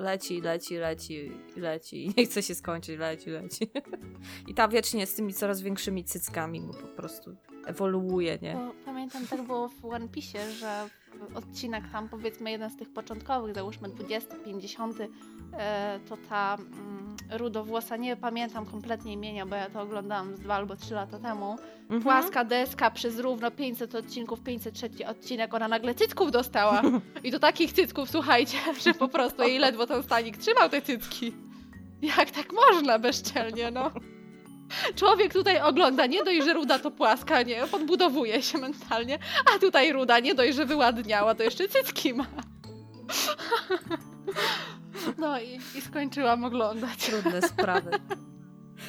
leci, 0.00 0.40
leci, 0.40 0.76
leci 0.76 1.32
leci 1.56 2.06
i 2.06 2.12
nie 2.16 2.24
chce 2.26 2.42
się 2.42 2.54
skończyć, 2.54 2.98
leci, 2.98 3.30
leci. 3.30 3.70
I 4.48 4.54
ta 4.54 4.68
wiecznie 4.68 5.06
z 5.06 5.14
tymi 5.14 5.34
coraz 5.34 5.60
większymi 5.60 6.04
cyckami, 6.04 6.60
bo 6.60 6.72
po 6.74 6.86
prostu 6.86 7.36
ewoluuje, 7.66 8.38
nie? 8.42 8.54
Bo 8.54 8.84
pamiętam, 8.84 9.26
tak 9.26 9.42
było 9.42 9.68
w 9.68 9.84
One 9.84 10.08
Piece, 10.08 10.52
że 10.52 10.88
odcinek 11.34 11.84
tam 11.92 12.08
powiedzmy 12.08 12.50
jeden 12.50 12.70
z 12.70 12.76
tych 12.76 12.90
początkowych, 12.92 13.54
załóżmy 13.54 13.88
20, 13.88 14.36
50, 14.44 14.96
e, 15.52 16.00
to 16.08 16.16
ta 16.28 16.54
mm, 16.54 17.16
rudowłosa, 17.30 17.96
nie 17.96 18.16
pamiętam 18.16 18.66
kompletnie 18.66 19.12
imienia, 19.12 19.46
bo 19.46 19.56
ja 19.56 19.70
to 19.70 19.80
oglądałam 19.80 20.36
z 20.36 20.40
dwa 20.40 20.54
albo 20.54 20.76
trzy 20.76 20.94
lata 20.94 21.18
temu. 21.18 21.56
Mhm. 21.82 22.02
Płaska 22.02 22.44
deska 22.44 22.90
przez 22.90 23.18
równo 23.18 23.50
500 23.50 23.94
odcinków, 23.94 24.40
503 24.40 24.90
odcinek, 25.06 25.54
ona 25.54 25.68
nagle 25.68 25.94
cycków 25.94 26.30
dostała. 26.30 26.82
I 27.24 27.30
do 27.30 27.38
takich 27.38 27.72
cycków, 27.72 28.10
słuchajcie, 28.10 28.58
że 28.84 28.94
po 28.94 29.08
prostu 29.08 29.42
jej 29.42 29.58
ledwo 29.58 29.86
ten 29.86 30.02
stanik 30.02 30.36
trzymał 30.36 30.68
te 30.68 30.82
cycki. 30.82 31.32
Jak 32.02 32.30
tak 32.30 32.52
można 32.52 32.98
bezczelnie, 32.98 33.70
no? 33.70 33.90
Człowiek 34.94 35.32
tutaj 35.32 35.60
ogląda, 35.62 36.06
nie 36.06 36.24
dość, 36.24 36.44
że 36.44 36.52
ruda 36.52 36.78
to 36.78 36.90
płaska, 36.90 37.42
nie, 37.42 37.66
podbudowuje 37.66 38.42
się 38.42 38.58
mentalnie, 38.58 39.18
a 39.54 39.58
tutaj 39.58 39.92
ruda 39.92 40.18
nie 40.20 40.34
dość, 40.34 40.54
że 40.56 40.66
wyładniała, 40.66 41.34
to 41.34 41.42
jeszcze 41.42 41.68
cycki 41.68 42.14
ma. 42.14 42.26
No 45.18 45.40
i, 45.40 45.60
i 45.78 45.80
skończyłam 45.80 46.44
oglądać. 46.44 46.98
Trudne 46.98 47.42
sprawy. 47.42 47.90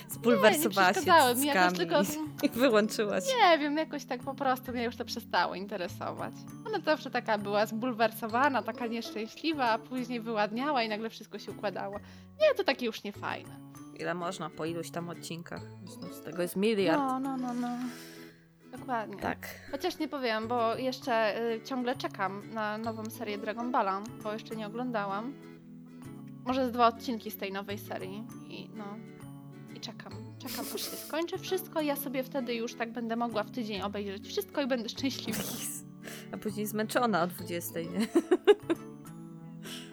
Spulwersowałaś 0.07 0.95
się 1.41 1.45
jakoś 1.47 1.77
tylko- 1.77 2.01
i 2.43 2.49
wyłączyłaś. 2.49 3.23
Nie 3.27 3.59
wiem, 3.59 3.77
jakoś 3.77 4.05
tak 4.05 4.23
po 4.23 4.33
prostu 4.33 4.71
mnie 4.71 4.83
już 4.83 4.95
to 4.95 5.05
przestało 5.05 5.55
interesować. 5.55 6.33
Ona 6.67 6.79
zawsze 6.79 7.11
taka 7.11 7.37
była 7.37 7.65
zbulwersowana, 7.65 8.61
taka 8.63 8.87
nieszczęśliwa, 8.87 9.69
a 9.69 9.77
później 9.77 10.19
wyładniała 10.21 10.83
i 10.83 10.89
nagle 10.89 11.09
wszystko 11.09 11.39
się 11.39 11.51
układało. 11.51 11.99
Nie, 12.41 12.55
to 12.57 12.63
takie 12.63 12.85
już 12.85 13.03
nie 13.03 13.11
fajne. 13.11 13.70
Ile 14.01 14.13
można 14.13 14.49
po 14.49 14.65
iluś 14.65 14.91
tam 14.91 15.09
odcinkach? 15.09 15.61
Zresztą 15.85 16.13
Z 16.13 16.21
tego 16.21 16.41
jest 16.41 16.55
miliard. 16.55 16.99
No, 16.99 17.19
no, 17.19 17.37
no, 17.37 17.53
no. 17.53 17.77
Dokładnie. 18.77 19.17
Tak. 19.17 19.47
Chociaż 19.71 19.99
nie 19.99 20.07
powiem, 20.07 20.47
bo 20.47 20.75
jeszcze 20.75 21.41
y, 21.53 21.61
ciągle 21.61 21.95
czekam 21.95 22.53
na 22.53 22.77
nową 22.77 23.05
serię 23.05 23.37
Dragon 23.37 23.71
Balla, 23.71 24.01
bo 24.23 24.33
jeszcze 24.33 24.55
nie 24.55 24.67
oglądałam. 24.67 25.33
Może 26.45 26.67
z 26.67 26.71
dwa 26.71 26.87
odcinki 26.87 27.31
z 27.31 27.37
tej 27.37 27.51
nowej 27.51 27.77
serii 27.77 28.23
i 28.49 28.69
no. 28.75 28.85
I 29.75 29.79
czekam. 29.79 30.13
Czekam 30.39 30.65
aż 30.75 30.81
się 30.81 30.97
skończy 30.97 31.37
wszystko 31.37 31.81
ja 31.81 31.95
sobie 31.95 32.23
wtedy 32.23 32.55
już 32.55 32.73
tak 32.75 32.91
będę 32.91 33.15
mogła 33.15 33.43
w 33.43 33.51
tydzień 33.51 33.81
obejrzeć 33.81 34.27
wszystko 34.27 34.61
i 34.61 34.67
będę 34.67 34.89
szczęśliwa. 34.89 35.43
A 36.33 36.37
później 36.37 36.65
zmęczona 36.65 37.23
o 37.23 37.27
20, 37.27 37.79
nie? 37.79 38.07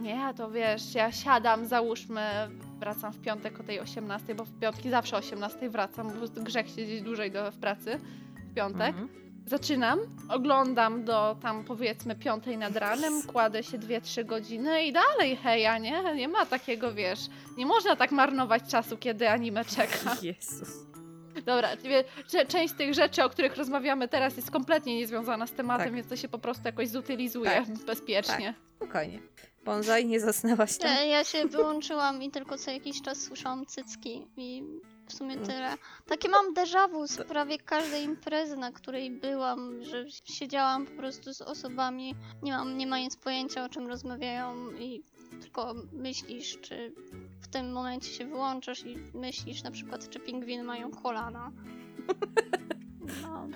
Nie, 0.00 0.34
to 0.34 0.50
wiesz, 0.50 0.94
ja 0.94 1.12
siadam, 1.12 1.66
załóżmy, 1.66 2.50
wracam 2.78 3.12
w 3.12 3.20
piątek 3.20 3.60
o 3.60 3.62
tej 3.62 3.80
18, 3.80 4.34
bo 4.34 4.44
w 4.44 4.58
piątki 4.58 4.90
zawsze 4.90 5.16
o 5.16 5.18
18 5.18 5.70
wracam, 5.70 6.12
bo 6.20 6.42
grzech 6.42 6.68
siedzieć 6.68 7.02
dłużej 7.02 7.30
do, 7.30 7.52
w 7.52 7.56
pracy 7.56 8.00
w 8.50 8.54
piątek. 8.54 8.88
Mhm. 8.88 9.08
Zaczynam, 9.46 9.98
oglądam 10.28 11.04
do 11.04 11.36
tam 11.42 11.64
powiedzmy 11.64 12.14
piątej 12.16 12.58
nad 12.58 12.76
ranem, 12.76 13.22
kładę 13.22 13.62
się 13.62 13.78
2-3 13.78 14.24
godziny 14.24 14.84
i 14.84 14.92
dalej 14.92 15.36
heja, 15.36 15.78
nie? 15.78 16.14
Nie 16.14 16.28
ma 16.28 16.46
takiego, 16.46 16.92
wiesz, 16.92 17.20
nie 17.56 17.66
można 17.66 17.96
tak 17.96 18.12
marnować 18.12 18.62
czasu, 18.70 18.96
kiedy 18.96 19.30
anime 19.30 19.64
czeka. 19.64 20.16
Jezus. 20.22 20.88
Dobra, 21.46 21.68
część 22.48 22.74
z 22.74 22.76
tych 22.76 22.94
rzeczy, 22.94 23.24
o 23.24 23.30
których 23.30 23.56
rozmawiamy 23.56 24.08
teraz 24.08 24.36
jest 24.36 24.50
kompletnie 24.50 24.96
niezwiązana 24.96 25.46
z 25.46 25.52
tematem, 25.52 25.86
Tak. 25.86 25.94
więc 25.94 26.08
to 26.08 26.16
się 26.16 26.28
po 26.28 26.38
prostu 26.38 26.62
jakoś 26.66 26.88
zutylizuje 26.88 27.50
Tak. 27.50 27.84
bezpiecznie. 27.86 28.54
Spokojnie. 28.76 29.18
Bonsai, 29.68 30.06
nie 30.06 30.20
zasnęłaś 30.20 30.78
tam? 30.78 30.90
Ja, 30.90 31.04
ja 31.04 31.24
się 31.24 31.46
wyłączyłam 31.46 32.22
i 32.22 32.30
tylko 32.30 32.58
co 32.58 32.70
jakiś 32.70 33.02
czas 33.02 33.20
słyszałam 33.22 33.66
cycki 33.66 34.26
i 34.36 34.62
w 35.06 35.12
sumie 35.12 35.34
Mm. 35.34 35.46
tyle. 35.46 35.74
Takie 36.06 36.28
mam 36.28 36.54
déjà 36.54 36.90
vu 36.90 37.06
z 37.06 37.16
prawie 37.16 37.58
każdej 37.58 38.04
imprezy, 38.04 38.56
na 38.56 38.72
której 38.72 39.10
byłam, 39.10 39.84
że 39.84 40.04
siedziałam 40.24 40.86
po 40.86 40.92
prostu 40.92 41.34
z 41.34 41.42
osobami, 41.42 42.14
nie 42.42 42.52
mam, 42.52 42.76
nie 42.78 42.86
mając 42.86 43.16
pojęcia 43.16 43.64
o 43.64 43.68
czym 43.68 43.86
rozmawiają 43.88 44.70
i 44.72 45.02
tylko 45.40 45.74
myślisz, 45.92 46.58
czy 46.60 46.92
w 47.40 47.48
tym 47.48 47.72
momencie 47.72 48.08
się 48.08 48.26
wyłączasz 48.26 48.84
i 48.86 48.96
myślisz 49.14 49.62
na 49.62 49.70
przykład, 49.70 50.08
czy 50.08 50.20
pingwiny 50.20 50.64
mają 50.64 50.90
kolana. 50.90 51.50
No, 53.22 53.46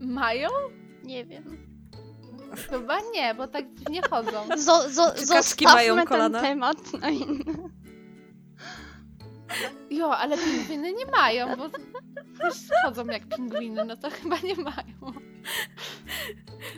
Mają? 0.00 0.48
nie 1.04 1.24
wiem. 1.24 1.75
Chyba 2.70 2.98
nie, 3.14 3.34
bo 3.34 3.48
tak 3.48 3.64
nie 3.90 4.02
chodzą. 4.02 4.46
Zo, 4.56 4.90
zo, 4.90 5.10
Czy 5.10 5.16
kaczki 5.16 5.26
zostawmy 5.26 5.74
mają 5.74 5.96
ten 5.96 6.06
kolana? 6.06 6.40
temat 6.40 6.92
na 7.00 7.10
inny. 7.10 7.44
Jo, 9.90 10.16
ale 10.16 10.38
pingwiny 10.38 10.92
nie 10.92 11.06
mają, 11.06 11.56
bo 11.56 11.68
też 12.38 12.54
chodzą 12.84 13.04
jak 13.06 13.26
pingwiny, 13.36 13.84
no 13.84 13.96
to 13.96 14.10
chyba 14.10 14.36
nie 14.38 14.54
mają. 14.54 15.12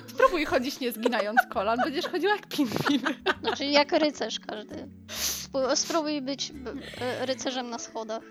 Spróbuj 0.06 0.44
chodzić 0.44 0.80
nie 0.80 0.92
zginając 0.92 1.38
kolan, 1.50 1.78
będziesz 1.84 2.06
chodził 2.06 2.28
jak 2.28 2.46
pingwin. 2.46 3.00
Znaczy 3.42 3.64
jak 3.64 3.92
rycerz 3.92 4.40
każdy. 4.40 4.88
Spó- 5.08 5.76
Spróbuj 5.76 6.22
być 6.22 6.52
b- 6.52 6.72
e, 7.00 7.26
rycerzem 7.26 7.70
na 7.70 7.78
schodach. 7.78 8.22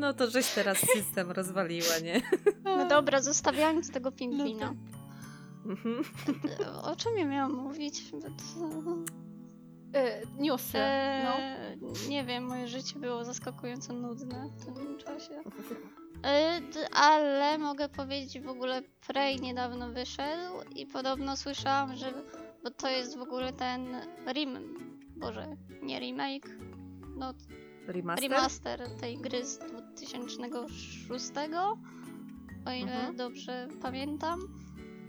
No 0.00 0.14
to 0.14 0.30
żeś 0.30 0.46
teraz 0.54 0.78
system 0.78 1.30
rozwaliła, 1.30 1.98
nie? 2.04 2.22
No 2.64 2.88
dobra, 2.88 3.22
zostawiając 3.22 3.90
tego 3.90 4.12
pingwina. 4.12 4.74
Mhm. 5.66 6.02
E, 6.60 6.72
O 6.82 6.96
czym 6.96 7.16
ja 7.18 7.24
miałam 7.26 7.52
mówić? 7.52 8.10
To- 8.10 8.96
Y, 9.98 10.26
newsy, 10.42 10.78
no. 11.24 11.36
Eee, 11.38 11.78
Nie 12.08 12.24
wiem, 12.24 12.44
moje 12.44 12.68
życie 12.68 12.98
było 12.98 13.24
zaskakująco 13.24 13.92
nudne 13.92 14.50
w 14.58 14.64
tym 14.64 14.98
czasie. 14.98 15.40
E, 16.22 16.60
d- 16.60 16.88
Ale 16.94 17.58
mogę 17.58 17.88
powiedzieć 17.88 18.40
w 18.40 18.48
ogóle 18.48 18.82
Prey 19.06 19.40
niedawno 19.40 19.90
wyszedł 19.92 20.54
i 20.76 20.86
podobno 20.86 21.36
słyszałam, 21.36 21.96
że 21.96 22.12
bo 22.64 22.70
to 22.70 22.88
jest 22.88 23.18
w 23.18 23.22
ogóle 23.22 23.52
ten 23.52 23.86
rim, 24.34 24.58
Boże, 25.16 25.56
nie 25.82 26.00
remake, 26.00 26.48
no 27.16 27.34
Remaster? 27.86 28.30
remaster 28.30 28.80
tej 29.00 29.18
gry 29.18 29.44
z 29.46 29.58
2006, 29.58 31.30
o 32.66 32.72
ile 32.72 32.92
Mhm. 32.92 33.16
dobrze 33.16 33.68
pamiętam. 33.82 34.40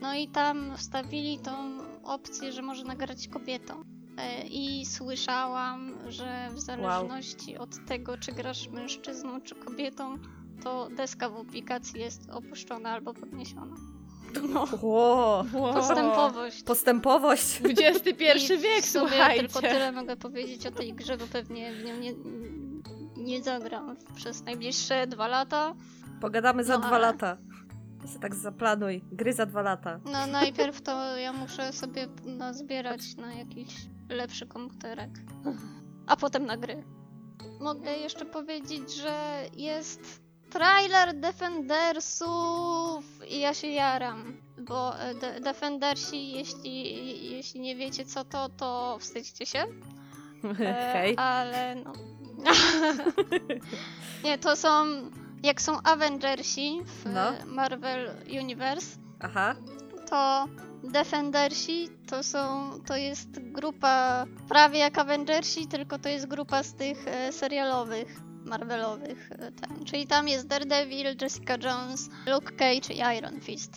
No 0.02 0.16
i 0.16 0.28
tam 0.28 0.78
wstawili 0.78 1.40
tą 1.40 1.78
opcję, 2.04 2.52
że 2.52 2.62
można 2.62 2.96
grać 2.96 3.28
kobietą. 3.28 3.84
E, 4.18 4.48
I 4.48 4.86
słyszałam, 4.86 5.98
że 6.12 6.50
w 6.54 6.60
zależności 6.60 7.58
od 7.58 7.86
tego, 7.88 8.18
czy 8.18 8.32
grasz 8.32 8.68
mężczyzną 8.70 9.42
czy 9.42 9.56
kobietą, 9.56 10.18
to 10.64 10.90
deska 10.90 11.30
w 11.30 11.38
aplikacji 11.38 12.00
jest 12.00 12.30
opuszczona 12.30 12.90
albo 12.90 13.14
podniesiona. 13.14 13.76
No, 14.54 14.68
Ło, 14.82 15.46
postępowość. 15.74 16.64
postępowość. 16.64 17.62
XXI 17.80 18.14
wiek, 18.18 18.38
w 18.84 18.86
sumie 18.86 19.08
słuchajcie. 19.10 19.40
tylko 19.48 19.62
tyle 19.62 19.92
mogę 19.92 20.16
powiedzieć 20.18 20.68
o 20.68 20.72
tej 20.72 20.94
grze, 20.94 21.18
bo 21.18 21.28
pewnie 21.28 21.74
w 21.74 21.84
nią 21.84 21.96
nie, 21.98 22.14
nie 23.18 23.44
zagram 23.44 23.96
przez 24.16 24.44
najbliższe 24.44 25.08
dwa 25.08 25.28
lata. 25.28 25.74
Pogadamy 26.22 26.64
za 26.64 26.74
No, 26.74 26.80
dwa 26.80 26.90
ale- 26.96 27.00
lata. 27.08 27.38
To 28.14 28.20
tak 28.20 28.36
zaplanuj. 28.36 29.02
Gry 29.12 29.34
za 29.34 29.46
dwa 29.46 29.62
lata. 29.62 30.00
No 30.06 30.28
najpierw 30.28 30.82
to 30.82 31.18
ja 31.18 31.34
muszę 31.34 31.74
sobie 31.74 32.08
nazbierać 32.26 33.16
na 33.16 33.34
jakiś 33.34 33.76
lepszy 34.10 34.48
komputerek, 34.48 35.10
a 36.08 36.16
potem 36.18 36.46
na 36.46 36.58
gry. 36.58 36.84
Mogę 37.60 37.92
jeszcze 37.98 38.26
powiedzieć, 38.26 38.94
że 38.96 39.44
jest 39.58 40.22
trailer 40.52 41.14
Defendersów 41.20 43.06
i 43.30 43.40
ja 43.40 43.54
się 43.54 43.68
jaram. 43.68 44.38
bo 44.58 45.00
e, 45.00 45.16
de 45.16 45.40
Defendersi, 45.40 46.32
jeśli, 46.32 47.32
jeśli 47.32 47.60
nie 47.60 47.76
wiecie 47.76 48.06
co 48.06 48.26
to, 48.26 48.50
to 48.50 48.98
wstydźcie 49.00 49.46
się. 49.46 49.64
E, 50.60 50.92
Hej. 50.94 51.14
Ale 51.18 51.76
no. 51.76 51.94
nie, 54.24 54.38
to 54.38 54.56
są. 54.56 54.86
Jak 55.44 55.62
są 55.62 55.82
Avengersi 55.82 56.82
w 56.86 57.06
No. 57.14 57.32
Marvel 57.46 58.12
Universe, 58.42 58.98
Aha. 59.20 59.56
to 60.10 60.46
Defendersi 60.84 61.90
to 62.10 62.24
są. 62.24 62.72
To 62.88 62.96
jest 62.96 63.30
grupa 63.52 64.26
prawie 64.50 64.80
jak 64.80 64.98
Avengersi, 64.98 65.68
tylko 65.68 66.00
to 66.00 66.10
jest 66.10 66.28
grupa 66.28 66.64
z 66.64 66.74
tych 66.74 67.08
e, 67.08 67.32
serialowych. 67.32 68.22
Marvelowych, 68.46 69.30
e, 69.32 69.52
ten. 69.52 69.86
czyli 69.86 70.08
tam 70.08 70.28
jest 70.28 70.48
Daredevil, 70.48 71.06
Jessica 71.22 71.58
Jones, 71.64 72.10
Luke 72.28 72.52
Cage 72.56 72.94
i 72.94 73.18
Iron 73.18 73.42
Fist. 73.42 73.74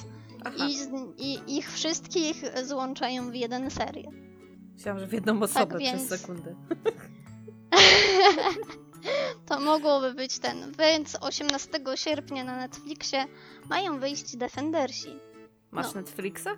I, 0.69 0.77
z, 0.79 0.89
I 1.19 1.57
ich 1.59 1.73
wszystkich 1.73 2.43
złączają 2.65 3.31
w 3.31 3.35
jeden 3.35 3.71
serial. 3.71 4.13
Myślałam, 4.75 5.01
że 5.01 5.07
w 5.07 5.13
jedną 5.13 5.43
osobę 5.43 5.67
Tak 5.67 5.79
więc- 5.79 6.07
przez 6.07 6.21
sekundę. 6.21 6.55
To 9.47 9.61
mogłoby 9.61 10.15
być 10.15 10.39
ten. 10.39 10.73
Więc 10.79 11.17
18 11.21 11.69
sierpnia 11.95 12.45
na 12.45 12.57
Netflixie 12.57 13.25
mają 13.69 14.01
wyjść 14.01 14.37
Defendersi. 14.37 15.21
Masz 15.71 15.87
No. 15.87 16.01
Netflixa? 16.01 16.49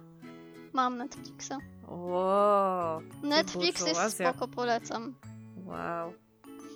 Mam 0.73 0.97
Netflixa. 0.97 1.53
Wow. 1.89 3.01
Netflix 3.23 3.87
jest 3.87 4.15
spoko, 4.15 4.49
polecam. 4.49 5.15
Wow. 5.65 6.13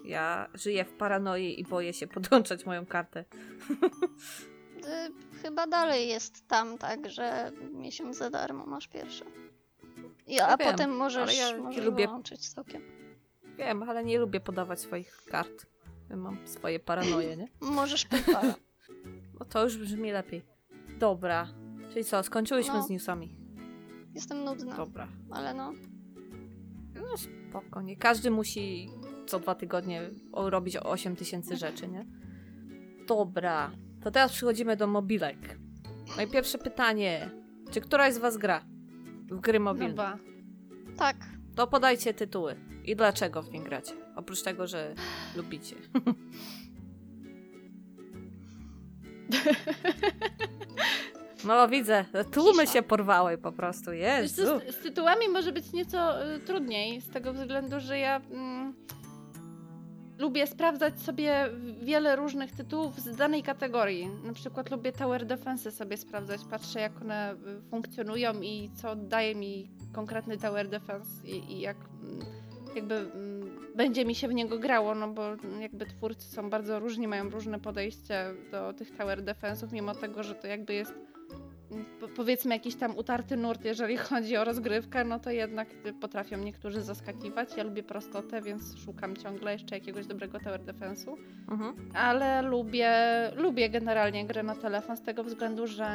Ja 0.04 0.48
żyję 0.54 0.84
w 0.84 0.92
paranoi 0.92 1.60
i 1.60 1.64
boję 1.64 1.92
się 1.92 2.06
podłączać 2.06 2.66
moją 2.66 2.86
kartę. 2.86 3.24
Y, 4.80 5.38
chyba 5.42 5.66
dalej 5.66 6.08
jest 6.08 6.48
tam 6.48 6.78
tak, 6.78 7.10
że 7.10 7.52
miesiąc 7.72 8.16
za 8.16 8.30
darmo 8.30 8.66
masz 8.66 8.88
pierwszy. 8.88 9.24
I, 10.26 10.40
a 10.40 10.48
Ja 10.50 10.56
wiem, 10.56 10.70
potem 10.72 10.96
możesz, 10.96 11.38
ja 11.38 11.58
możesz 11.58 11.84
lubię- 11.84 12.06
wyłączyć 12.06 12.48
całkiem. 12.48 12.82
Wiem, 13.58 13.82
ale 13.82 14.04
nie 14.04 14.18
lubię 14.18 14.40
podawać 14.40 14.80
swoich 14.80 15.24
kart. 15.24 15.66
Ja 16.10 16.16
mam 16.16 16.46
swoje 16.48 16.80
paranoje, 16.80 17.36
nie? 17.36 17.48
Możesz 17.76 18.04
PayPala. 18.06 18.54
No 19.40 19.46
to 19.46 19.64
już 19.64 19.76
brzmi 19.76 20.12
lepiej. 20.12 20.42
Dobra. 20.98 21.48
Czyli 21.92 22.04
co, 22.04 22.22
skończyłyśmy 22.22 22.74
No. 22.74 22.82
z 22.82 22.90
newsami. 22.90 23.34
Jestem 24.14 24.44
nudna, 24.44 24.76
Dobra. 24.76 25.08
ale 25.30 25.54
no. 25.54 25.72
No 26.94 27.16
spoko, 27.16 27.82
nie 27.82 27.96
każdy 27.96 28.30
musi 28.30 28.88
co 29.30 29.38
dwa 29.38 29.54
tygodnie 29.54 30.10
robić 30.32 30.76
8 30.76 31.16
tysięcy 31.16 31.56
rzeczy, 31.56 31.88
nie? 31.88 32.06
Dobra, 33.06 33.70
to 34.02 34.10
teraz 34.10 34.32
przechodzimy 34.32 34.76
do 34.76 34.86
mobilek. 34.86 35.58
No 36.16 36.22
i 36.22 36.26
pierwsze 36.26 36.58
pytanie. 36.58 37.30
Czy 37.70 37.80
któraś 37.80 38.14
z 38.14 38.18
was 38.18 38.36
gra 38.36 38.64
w 39.30 39.40
gry 39.40 39.60
mobilne? 39.60 39.88
Chyba. 39.88 40.18
Tak. 40.96 41.16
To 41.56 41.66
podajcie 41.66 42.14
tytuły. 42.14 42.56
I 42.84 42.96
dlaczego 42.96 43.42
w 43.42 43.50
nie 43.50 43.60
gracie? 43.62 43.92
Oprócz 44.16 44.42
tego, 44.42 44.66
że 44.66 44.94
lubicie. 45.36 45.76
No 51.44 51.68
widzę, 51.68 52.04
tłumy 52.32 52.62
Cisza. 52.62 52.72
się 52.72 52.82
porwały 52.82 53.38
po 53.38 53.52
prostu, 53.52 53.90
co, 54.36 54.58
z, 54.58 54.74
z 54.74 54.78
tytułami 54.82 55.28
może 55.28 55.52
być 55.52 55.72
nieco 55.72 56.26
y, 56.34 56.40
trudniej, 56.40 57.00
z 57.00 57.10
tego 57.10 57.32
względu, 57.32 57.80
że 57.80 57.98
ja 57.98 58.20
mm, 58.30 58.74
lubię 60.20 60.46
sprawdzać 60.46 61.00
sobie 61.00 61.48
wiele 61.82 62.16
różnych 62.16 62.52
tytułów 62.52 63.00
z 63.00 63.16
danej 63.16 63.42
kategorii. 63.42 64.08
Na 64.24 64.32
przykład 64.32 64.70
lubię 64.70 64.92
Tower 64.92 65.26
Defense 65.26 65.70
sobie 65.70 65.96
sprawdzać, 65.96 66.40
patrzę 66.50 66.80
jak 66.80 67.02
one 67.02 67.32
y, 67.32 67.36
funkcjonują 67.70 68.40
i 68.40 68.70
co 68.74 68.96
daje 68.96 69.34
mi 69.34 69.70
konkretny 69.92 70.38
Tower 70.38 70.68
Defense 70.68 71.28
i, 71.28 71.52
i 71.52 71.60
jak 71.60 71.76
mm, 71.76 72.20
jakby 72.74 72.94
mm, 72.94 73.50
będzie 73.76 74.04
mi 74.04 74.14
się 74.14 74.28
w 74.28 74.34
niego 74.34 74.58
grało, 74.58 74.94
no 74.94 75.08
bo 75.08 75.22
jakby 75.60 75.86
twórcy 75.86 76.28
są 76.28 76.50
bardzo 76.50 76.78
różni, 76.78 77.08
mają 77.08 77.30
różne 77.30 77.60
podejście 77.60 78.34
do 78.50 78.72
tych 78.72 78.96
Tower 78.96 79.24
Defense'ów, 79.24 79.72
mimo 79.72 79.94
tego, 79.94 80.22
że 80.22 80.34
to 80.34 80.46
jakby 80.46 80.74
jest 80.74 80.94
powiedzmy 82.16 82.54
jakiś 82.54 82.74
tam 82.74 82.96
utarty 82.96 83.36
nurt, 83.36 83.64
jeżeli 83.64 83.96
chodzi 83.96 84.36
o 84.36 84.44
rozgrywkę, 84.44 85.04
no 85.04 85.18
to 85.18 85.30
jednak 85.30 85.68
potrafią 86.00 86.36
niektórzy 86.36 86.82
zaskakiwać. 86.82 87.56
Ja 87.56 87.64
lubię 87.64 87.82
prostotę, 87.82 88.42
więc 88.42 88.76
szukam 88.78 89.16
ciągle 89.16 89.52
jeszcze 89.52 89.74
jakiegoś 89.74 90.06
dobrego 90.06 90.40
tower 90.40 90.64
defense'u. 90.64 91.16
Mhm. 91.48 91.74
Ale 91.94 92.42
lubię, 92.42 92.92
lubię 93.36 93.70
generalnie 93.70 94.26
grę 94.26 94.42
na 94.42 94.54
telefon 94.54 94.96
z 94.96 95.02
tego 95.02 95.24
względu, 95.24 95.66
że 95.66 95.88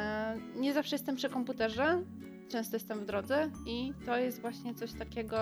nie 0.56 0.72
zawsze 0.72 0.96
jestem 0.96 1.16
przy 1.16 1.28
komputerze, 1.28 2.02
często 2.48 2.76
jestem 2.76 3.00
w 3.00 3.04
drodze 3.04 3.50
i 3.66 3.92
to 4.06 4.16
jest 4.16 4.40
właśnie 4.40 4.74
coś 4.74 4.92
takiego, 4.92 5.38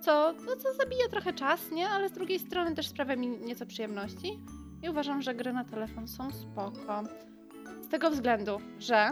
co, 0.00 0.34
no, 0.46 0.56
co 0.56 0.74
zabija 0.74 1.08
trochę 1.10 1.32
czas, 1.32 1.70
nie? 1.70 1.88
Ale 1.88 2.08
z 2.08 2.12
drugiej 2.12 2.38
strony 2.38 2.74
też 2.74 2.86
sprawia 2.86 3.16
mi 3.16 3.28
nieco 3.28 3.66
przyjemności 3.66 4.38
i 4.82 4.88
uważam, 4.88 5.22
że 5.22 5.34
gry 5.34 5.52
na 5.52 5.64
telefon 5.64 6.08
są 6.08 6.30
spoko. 6.30 7.02
Z 7.82 7.88
tego 7.88 8.10
względu, 8.10 8.60
że 8.78 9.10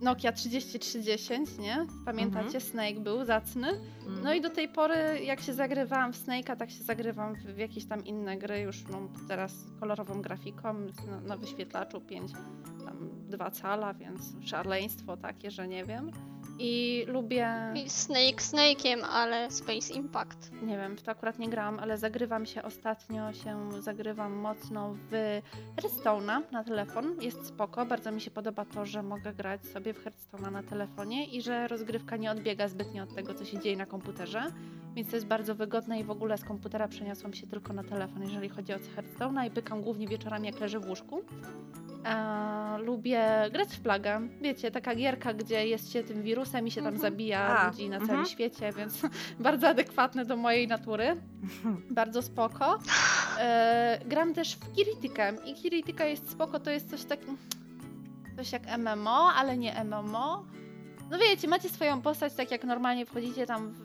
Nokia 0.00 0.32
3310, 0.32 1.58
nie? 1.58 1.86
Pamiętacie, 2.04 2.60
Snake 2.60 3.00
był 3.00 3.24
zacny. 3.24 3.68
Mm. 3.68 4.22
No 4.22 4.34
i 4.34 4.40
do 4.40 4.50
tej 4.50 4.68
pory, 4.68 5.20
jak 5.24 5.40
się 5.40 5.54
zagrywałam 5.54 6.12
w 6.12 6.16
Snake'a, 6.16 6.56
tak 6.56 6.70
się 6.70 6.84
zagrywam 6.84 7.34
w, 7.34 7.38
w 7.38 7.58
jakieś 7.58 7.84
tam 7.84 8.04
inne 8.04 8.36
gry, 8.36 8.60
już 8.60 8.84
no, 8.88 9.08
teraz 9.28 9.52
kolorową 9.80 10.22
grafiką, 10.22 10.74
na, 11.06 11.20
na 11.20 11.36
wyświetlaczu 11.36 12.00
5, 12.00 12.32
tam 12.84 13.10
2 13.28 13.50
cala, 13.50 13.94
więc 13.94 14.20
szaleństwo 14.40 15.16
takie, 15.16 15.50
że 15.50 15.68
nie 15.68 15.84
wiem. 15.84 16.10
I 16.58 17.04
lubię, 17.08 17.48
I 17.74 17.90
Snake 17.90 18.42
Snake'iem, 18.42 19.04
ale 19.10 19.50
Space 19.50 19.94
Impact. 19.94 20.52
nie 20.62 20.76
wiem, 20.76 20.96
w 20.96 21.02
to 21.02 21.10
akurat 21.10 21.38
nie 21.38 21.48
grałam, 21.48 21.78
ale 21.78 21.98
zagrywam 21.98 22.46
się 22.46 22.62
ostatnio, 22.62 23.32
się 23.32 23.82
zagrywam 23.82 24.32
mocno 24.32 24.94
w 25.10 25.40
Hearthstone'a 25.76 26.52
na 26.52 26.64
telefon. 26.64 27.16
Jest 27.20 27.46
spoko, 27.46 27.86
bardzo 27.86 28.12
mi 28.12 28.20
się 28.20 28.30
podoba 28.30 28.64
to, 28.64 28.86
że 28.86 29.02
mogę 29.02 29.32
grać 29.32 29.66
sobie 29.66 29.94
w 29.94 30.04
Hearthstone'a 30.04 30.52
na 30.52 30.62
telefonie 30.62 31.26
i 31.26 31.42
że 31.42 31.68
rozgrywka 31.68 32.16
nie 32.16 32.30
odbiega 32.30 32.68
zbytnio 32.68 33.02
od 33.02 33.14
tego, 33.14 33.34
co 33.34 33.44
się 33.44 33.58
dzieje 33.58 33.76
na 33.76 33.86
komputerze. 33.86 34.52
Więc 34.94 35.10
to 35.10 35.16
jest 35.16 35.26
bardzo 35.26 35.54
wygodne 35.54 36.00
i 36.00 36.04
w 36.04 36.10
ogóle 36.10 36.38
z 36.38 36.44
komputera 36.44 36.88
przeniosłam 36.88 37.34
się 37.34 37.46
tylko 37.46 37.72
na 37.72 37.84
telefon, 37.84 38.22
jeżeli 38.22 38.48
chodzi 38.48 38.72
o 38.72 38.76
Hearthstone'a 38.76 39.46
i 39.46 39.50
pykam 39.50 39.82
głównie 39.82 40.08
wieczorami, 40.08 40.46
jak 40.46 40.60
leżę 40.60 40.80
w 40.80 40.88
łóżku. 40.88 41.22
E, 42.06 42.78
lubię 42.78 43.26
grać 43.52 43.68
w 43.68 43.80
plagę. 43.80 44.28
Wiecie, 44.40 44.70
taka 44.70 44.94
gierka, 44.94 45.34
gdzie 45.34 45.66
jest 45.66 45.92
się 45.92 46.02
tym 46.02 46.22
wirusem 46.22 46.66
i 46.66 46.70
się 46.70 46.82
tam 46.82 46.94
Mhm. 46.94 47.00
zabija 47.12 47.58
A, 47.58 47.68
ludzi 47.68 47.88
na 47.88 47.96
mhm. 47.96 48.10
całym 48.10 48.26
świecie, 48.26 48.72
więc 48.72 49.02
bardzo 49.40 49.68
adekwatne 49.68 50.24
do 50.24 50.36
mojej 50.36 50.68
natury. 50.68 51.16
Bardzo 51.90 52.22
spoko. 52.22 52.78
E, 53.38 54.00
gram 54.06 54.34
też 54.34 54.54
w 54.54 54.72
Kiritykę 54.72 55.32
i 55.44 55.54
Kirityka 55.54 56.04
jest 56.04 56.30
spoko, 56.30 56.60
to 56.60 56.70
jest 56.70 56.90
coś 56.90 57.04
tak... 57.04 57.20
Coś 58.36 58.52
jak 58.52 58.62
MMO, 58.78 59.32
ale 59.36 59.56
nie 59.56 59.84
MMO. 59.84 60.44
No 61.10 61.18
wiecie, 61.18 61.48
macie 61.48 61.68
swoją 61.68 62.02
postać, 62.02 62.34
tak 62.34 62.50
jak 62.50 62.64
normalnie 62.64 63.06
wchodzicie 63.06 63.46
tam 63.46 63.72
w, 63.72 63.80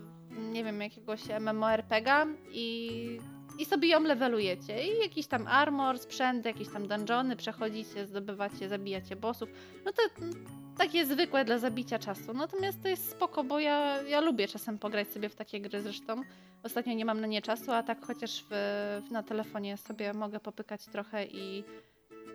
nie 0.51 0.63
wiem, 0.63 0.81
jakiegoś 0.81 1.21
MMORPGa 1.41 2.25
i, 2.51 3.19
i 3.59 3.65
sobie 3.65 3.87
ją 3.87 3.99
levelujecie. 3.99 4.87
I 4.87 4.99
jakiś 4.99 5.27
tam 5.27 5.47
armor, 5.47 5.99
sprzęt, 5.99 6.45
jakieś 6.45 6.69
tam 6.69 6.87
dungeony 6.87 7.35
przechodzicie, 7.35 8.05
zdobywacie, 8.05 8.69
zabijacie 8.69 9.15
bossów. 9.15 9.49
No 9.85 9.91
to 9.93 10.01
takie 10.77 11.05
zwykłe 11.05 11.45
dla 11.45 11.57
zabicia 11.57 11.99
czasu. 11.99 12.33
Natomiast 12.33 12.81
to 12.81 12.87
jest 12.87 13.11
spoko, 13.11 13.43
bo 13.43 13.59
ja, 13.59 14.01
ja 14.01 14.21
lubię 14.21 14.47
czasem 14.47 14.79
pograć 14.79 15.07
sobie 15.07 15.29
w 15.29 15.35
takie 15.35 15.61
gry 15.61 15.81
zresztą. 15.81 16.21
Ostatnio 16.63 16.93
nie 16.93 17.05
mam 17.05 17.21
na 17.21 17.27
nie 17.27 17.41
czasu, 17.41 17.71
a 17.71 17.83
tak 17.83 18.05
chociaż 18.05 18.43
w, 18.43 18.47
w, 19.07 19.11
na 19.11 19.23
telefonie 19.23 19.77
sobie 19.77 20.13
mogę 20.13 20.39
popykać 20.39 20.85
trochę 20.85 21.25
i 21.25 21.63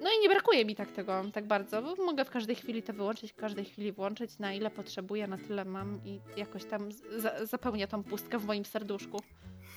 no 0.02 0.10
i 0.18 0.22
nie 0.22 0.28
brakuje 0.28 0.64
mi 0.64 0.76
tak 0.76 0.92
tego 0.92 1.22
tak 1.32 1.46
bardzo, 1.46 1.82
bo 1.82 2.04
mogę 2.04 2.24
w 2.24 2.30
każdej 2.30 2.56
chwili 2.56 2.82
to 2.82 2.92
wyłączyć, 2.92 3.32
w 3.32 3.36
każdej 3.36 3.64
chwili 3.64 3.92
włączyć, 3.92 4.38
na 4.38 4.52
ile 4.52 4.70
potrzebuję, 4.70 5.26
na 5.26 5.38
tyle 5.38 5.64
mam 5.64 6.00
i 6.04 6.20
jakoś 6.36 6.64
tam 6.64 6.88
za, 7.16 7.46
zapełnia 7.46 7.86
tą 7.86 8.04
pustkę 8.04 8.38
w 8.38 8.44
moim 8.44 8.64
serduszku 8.64 9.20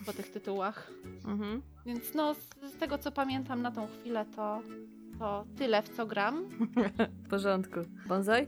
po 0.05 0.13
tych 0.13 0.32
tytułach. 0.32 0.91
Mhm. 1.25 1.62
Więc 1.86 2.13
no, 2.13 2.34
z, 2.34 2.73
z 2.73 2.77
tego 2.79 2.97
co 2.97 3.12
pamiętam 3.12 3.62
na 3.62 3.71
tą 3.71 3.88
chwilę, 3.88 4.25
to, 4.36 4.62
to 5.19 5.45
tyle 5.58 5.82
w 5.82 5.89
co 5.89 6.05
gram. 6.05 6.49
W 7.25 7.29
porządku. 7.29 7.79
Bonsai? 8.08 8.47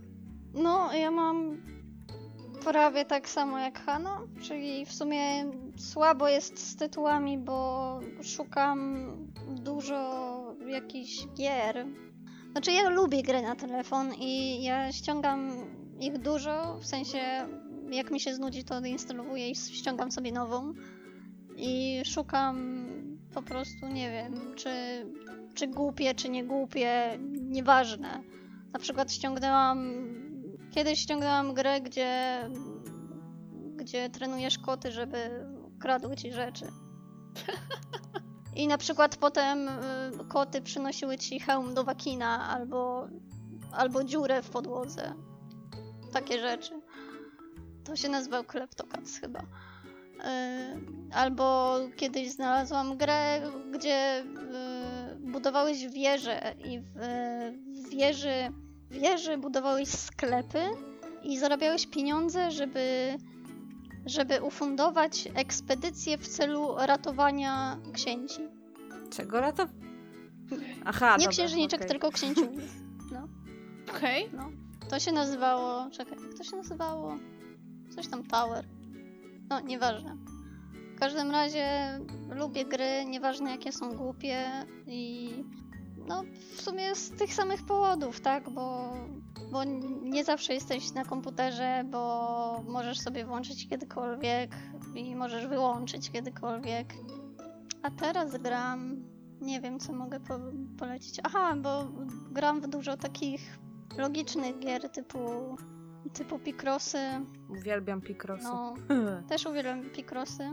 No, 0.54 0.94
ja 0.94 1.12
mam 1.12 1.58
prawie 2.64 3.06
tak 3.06 3.30
samo 3.30 3.60
jak 3.60 3.80
Hanna, 3.80 4.22
czyli 4.42 4.86
w 4.86 4.94
sumie 4.94 5.52
słabo 5.78 6.28
jest 6.28 6.60
z 6.60 6.76
tytułami, 6.76 7.38
bo 7.38 8.00
szukam 8.24 9.12
dużo 9.48 10.41
jakichś 10.72 11.28
gier. 11.38 11.86
Znaczy 12.52 12.72
ja 12.72 12.90
lubię 12.90 13.24
gry 13.24 13.42
na 13.42 13.56
telefon 13.56 14.14
i 14.14 14.64
ja 14.64 14.92
ściągam 14.92 15.52
ich 16.00 16.18
dużo, 16.18 16.78
w 16.78 16.86
sensie 16.86 17.20
jak 17.92 18.12
mi 18.12 18.20
się 18.20 18.36
znudzi 18.36 18.64
to 18.64 18.86
instalowuję 18.86 19.50
i 19.50 19.56
ściągam 19.56 20.12
sobie 20.12 20.32
nową 20.32 20.74
i 21.58 22.02
szukam 22.06 22.88
po 23.34 23.42
prostu, 23.42 23.88
nie 23.88 24.12
wiem, 24.12 24.56
czy, 24.56 24.70
czy 25.54 25.68
głupie, 25.68 26.16
czy 26.16 26.30
nie 26.30 26.44
głupie, 26.44 27.20
nieważne. 27.42 28.24
Na 28.74 28.80
przykład 28.80 29.14
ściągnęłam 29.14 30.06
Kiedyś 30.72 31.00
ściągnęłam 31.00 31.54
grę, 31.54 31.82
gdzie, 31.82 32.50
gdzie 33.76 34.10
trenujesz 34.10 34.60
koty, 34.60 34.92
żeby 34.92 35.46
kradły 35.80 36.16
ci 36.16 36.32
rzeczy. 36.32 36.66
I 38.56 38.68
na 38.68 38.78
przykład 38.78 39.18
potem 39.18 39.70
y, 39.70 39.72
koty 40.30 40.62
przynosiły 40.62 41.18
ci 41.18 41.40
hełm 41.40 41.74
do 41.74 41.84
wakina 41.84 42.50
albo, 42.50 43.08
albo 43.72 44.04
dziurę 44.04 44.42
w 44.42 44.50
podłodze. 44.50 45.14
Takie 46.14 46.40
rzeczy. 46.40 46.82
To 47.84 47.96
się 47.96 48.10
nazywał 48.10 48.44
Kleptocats 48.44 49.20
chyba. 49.20 49.40
Y, 49.40 49.44
albo 51.14 51.78
kiedyś 51.96 52.32
znalazłam 52.32 52.98
grę, 52.98 53.42
gdzie 53.72 54.24
y, 54.24 55.16
budowałeś 55.20 55.88
wieżę 55.88 56.56
i 56.66 56.80
w, 56.80 56.92
w 57.66 57.90
wieży, 57.90 58.52
wieży 58.90 59.38
budowałeś 59.38 59.90
sklepy 59.90 60.60
i 61.24 61.40
zarabiałeś 61.40 61.88
pieniądze, 61.88 62.52
żeby, 62.52 63.16
żeby 64.06 64.42
ufundować 64.42 65.30
ekspedycję 65.36 66.18
w 66.18 66.28
celu 66.28 66.76
ratowania 66.78 67.78
księci. 67.94 68.42
Czego 69.10 69.42
rato? 69.42 69.66
Aha, 70.86 71.12
Nie 71.12 71.18
dobra, 71.18 71.32
księżniczek, 71.32 71.80
okej. 71.80 71.90
tylko 71.90 72.12
księciów. 72.12 72.48
Okej. 73.98 74.30
No. 74.34 74.50
To 74.90 75.00
się 75.00 75.12
nazywało. 75.12 75.90
Czekaj, 75.92 76.18
jak 76.28 76.38
to 76.38 76.44
się 76.44 76.56
nazywało? 76.56 77.18
Coś 77.96 78.08
tam 78.08 78.24
Tower. 78.24 78.66
No, 79.50 79.60
nieważne. 79.60 80.18
W 80.96 81.00
każdym 81.00 81.32
razie 81.32 82.00
lubię 82.30 82.66
gry, 82.66 83.06
nieważne 83.06 83.52
jakie 83.52 83.72
są 83.72 83.94
głupie 83.94 84.46
i 84.88 85.30
no 86.08 86.24
w 86.56 86.62
sumie 86.62 86.96
z 86.96 87.10
tych 87.12 87.34
samych 87.34 87.66
powodów, 87.66 88.22
tak? 88.22 88.50
Bo, 88.50 88.94
bo 89.52 89.64
nie 90.02 90.24
zawsze 90.24 90.54
jesteś 90.54 90.94
na 90.94 91.06
komputerze, 91.06 91.84
bo 91.86 92.64
możesz 92.68 93.00
sobie 93.00 93.26
włączyć 93.26 93.70
kiedykolwiek 93.70 94.52
i 94.96 95.16
możesz 95.16 95.48
wyłączyć 95.48 96.12
kiedykolwiek. 96.12 96.94
A 97.84 97.92
teraz 97.92 98.38
gram. 98.38 99.12
Nie 99.42 99.62
wiem, 99.62 99.80
co 99.80 99.94
mogę 99.94 100.20
po 100.20 100.40
polecić. 100.78 101.20
Aha, 101.24 101.56
bo 101.58 101.88
gram 102.32 102.62
w 102.62 102.68
dużo 102.68 102.98
takich 102.98 103.60
logicznych 103.98 104.60
gier 104.60 104.90
typu 104.90 105.20
typu 106.14 106.40
Picrossy. 106.40 107.00
Uwielbiam 107.50 108.02
Picrossy. 108.02 108.44
No, 108.44 108.74
też 109.30 109.46
uwielbiam 109.46 109.90
Picrossy. 109.90 110.44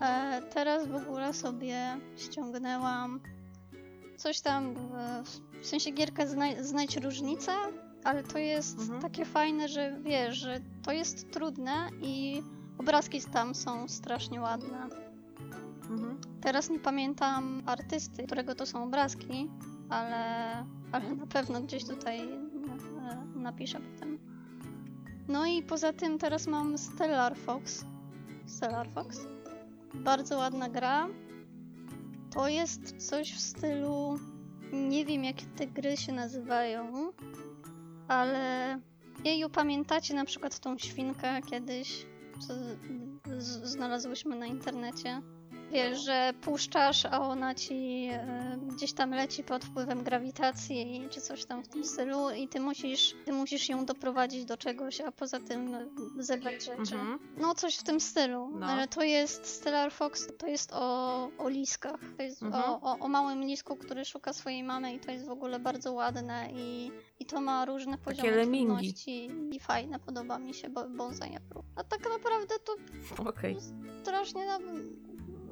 E, 0.00 0.42
teraz 0.54 0.88
w 0.88 0.94
ogóle 0.94 1.34
sobie 1.34 1.78
ściągnęłam 2.16 3.20
coś 4.16 4.40
tam, 4.40 4.74
e, 4.96 5.22
w 5.64 5.66
sensie 5.66 5.90
gierkę 5.90 6.26
znaj- 6.26 6.62
znajdź 6.64 6.96
różnicę, 6.96 7.52
ale 8.04 8.22
to 8.22 8.38
jest 8.38 8.78
Mhm. 8.80 9.00
takie 9.02 9.24
fajne, 9.24 9.68
że 9.68 9.96
wiesz, 10.02 10.36
że 10.36 10.60
to 10.82 10.92
jest 10.92 11.30
trudne 11.32 11.88
i 12.02 12.42
obrazki 12.78 13.20
tam 13.20 13.54
są 13.54 13.88
strasznie 13.88 14.40
ładne. 14.40 14.88
Mhm. 15.90 16.18
Teraz 16.40 16.70
nie 16.70 16.78
pamiętam 16.78 17.62
artysty, 17.66 18.26
którego 18.26 18.54
to 18.54 18.66
są 18.66 18.84
obrazki, 18.84 19.50
ale, 19.88 20.64
ale 20.92 21.14
na 21.14 21.26
pewno 21.26 21.60
gdzieś 21.60 21.84
tutaj 21.84 22.20
e, 22.20 23.38
napiszę 23.38 23.80
potem. 23.80 24.18
No 25.28 25.46
i 25.46 25.62
poza 25.62 25.92
tym 25.92 26.18
teraz 26.18 26.46
mam 26.46 26.78
Stellar 26.78 27.36
Fox. 27.36 27.84
Stellar 28.46 28.88
Fox. 28.90 29.18
Bardzo 29.94 30.38
ładna 30.38 30.68
gra. 30.68 31.08
To 32.34 32.48
jest 32.48 33.08
coś 33.08 33.32
w 33.34 33.40
stylu. 33.40 34.18
Nie 34.72 35.04
wiem, 35.04 35.24
jak 35.24 35.36
te 35.56 35.66
gry 35.66 35.96
się 35.96 36.12
nazywają, 36.12 37.12
ale. 38.08 38.78
Jeju, 39.24 39.50
pamiętacie 39.50 40.14
na 40.14 40.24
przykład 40.24 40.58
tą 40.58 40.78
świnkę 40.78 41.42
kiedyś, 41.50 42.06
co 42.38 42.54
znalazłyśmy 43.62 44.36
na 44.36 44.46
internecie? 44.46 45.22
Wiesz, 45.72 46.04
że 46.04 46.32
puszczasz, 46.40 47.04
a 47.06 47.20
ona 47.20 47.54
ci 47.54 48.08
e, 48.12 48.58
gdzieś 48.76 48.92
tam 48.92 49.10
leci 49.10 49.44
pod 49.44 49.64
wpływem 49.64 50.02
grawitacji 50.04 51.08
czy 51.10 51.20
coś 51.20 51.44
tam 51.44 51.62
w 51.64 51.68
tym 51.68 51.84
stylu 51.84 52.30
i 52.30 52.48
ty 52.48 52.60
musisz, 52.60 53.14
ty 53.24 53.32
musisz 53.32 53.68
ją 53.68 53.84
doprowadzić 53.86 54.44
do 54.44 54.56
czegoś, 54.56 55.00
a 55.00 55.12
poza 55.12 55.40
tym 55.40 55.76
zebrać 56.18 56.64
rzeczy. 56.64 56.94
Mhm. 56.94 57.18
No 57.36 57.54
coś 57.54 57.76
w 57.76 57.82
tym 57.82 58.00
stylu, 58.00 58.50
No. 58.58 58.66
ale 58.66 58.88
to 58.88 59.02
jest 59.02 59.46
Stellar 59.46 59.92
Fox, 59.92 60.28
to 60.38 60.46
jest 60.46 60.72
o, 60.72 61.28
o 61.38 61.48
liskach, 61.48 62.00
to 62.16 62.22
jest 62.22 62.42
Mhm. 62.42 62.64
o, 62.64 62.80
o, 62.80 62.98
o 62.98 63.08
małym 63.08 63.42
lisku, 63.42 63.76
który 63.76 64.04
szuka 64.04 64.32
swojej 64.32 64.62
mamy 64.62 64.94
i 64.94 65.00
to 65.00 65.10
jest 65.12 65.26
w 65.26 65.30
ogóle 65.30 65.58
bardzo 65.60 65.92
ładne 65.92 66.48
i, 66.52 66.90
i 67.20 67.26
to 67.26 67.40
ma 67.40 67.64
różne 67.64 67.98
poziomy 67.98 68.46
trudności 68.46 69.30
i 69.52 69.60
fajne, 69.60 69.98
podoba 70.00 70.38
mi 70.38 70.54
się 70.54 70.68
bo, 70.68 70.88
Bonsai. 70.88 71.36
A 71.76 71.84
tak 71.84 72.00
naprawdę 72.10 72.54
to 72.64 72.74
Okej. 73.28 73.56
strasznie 74.02 74.46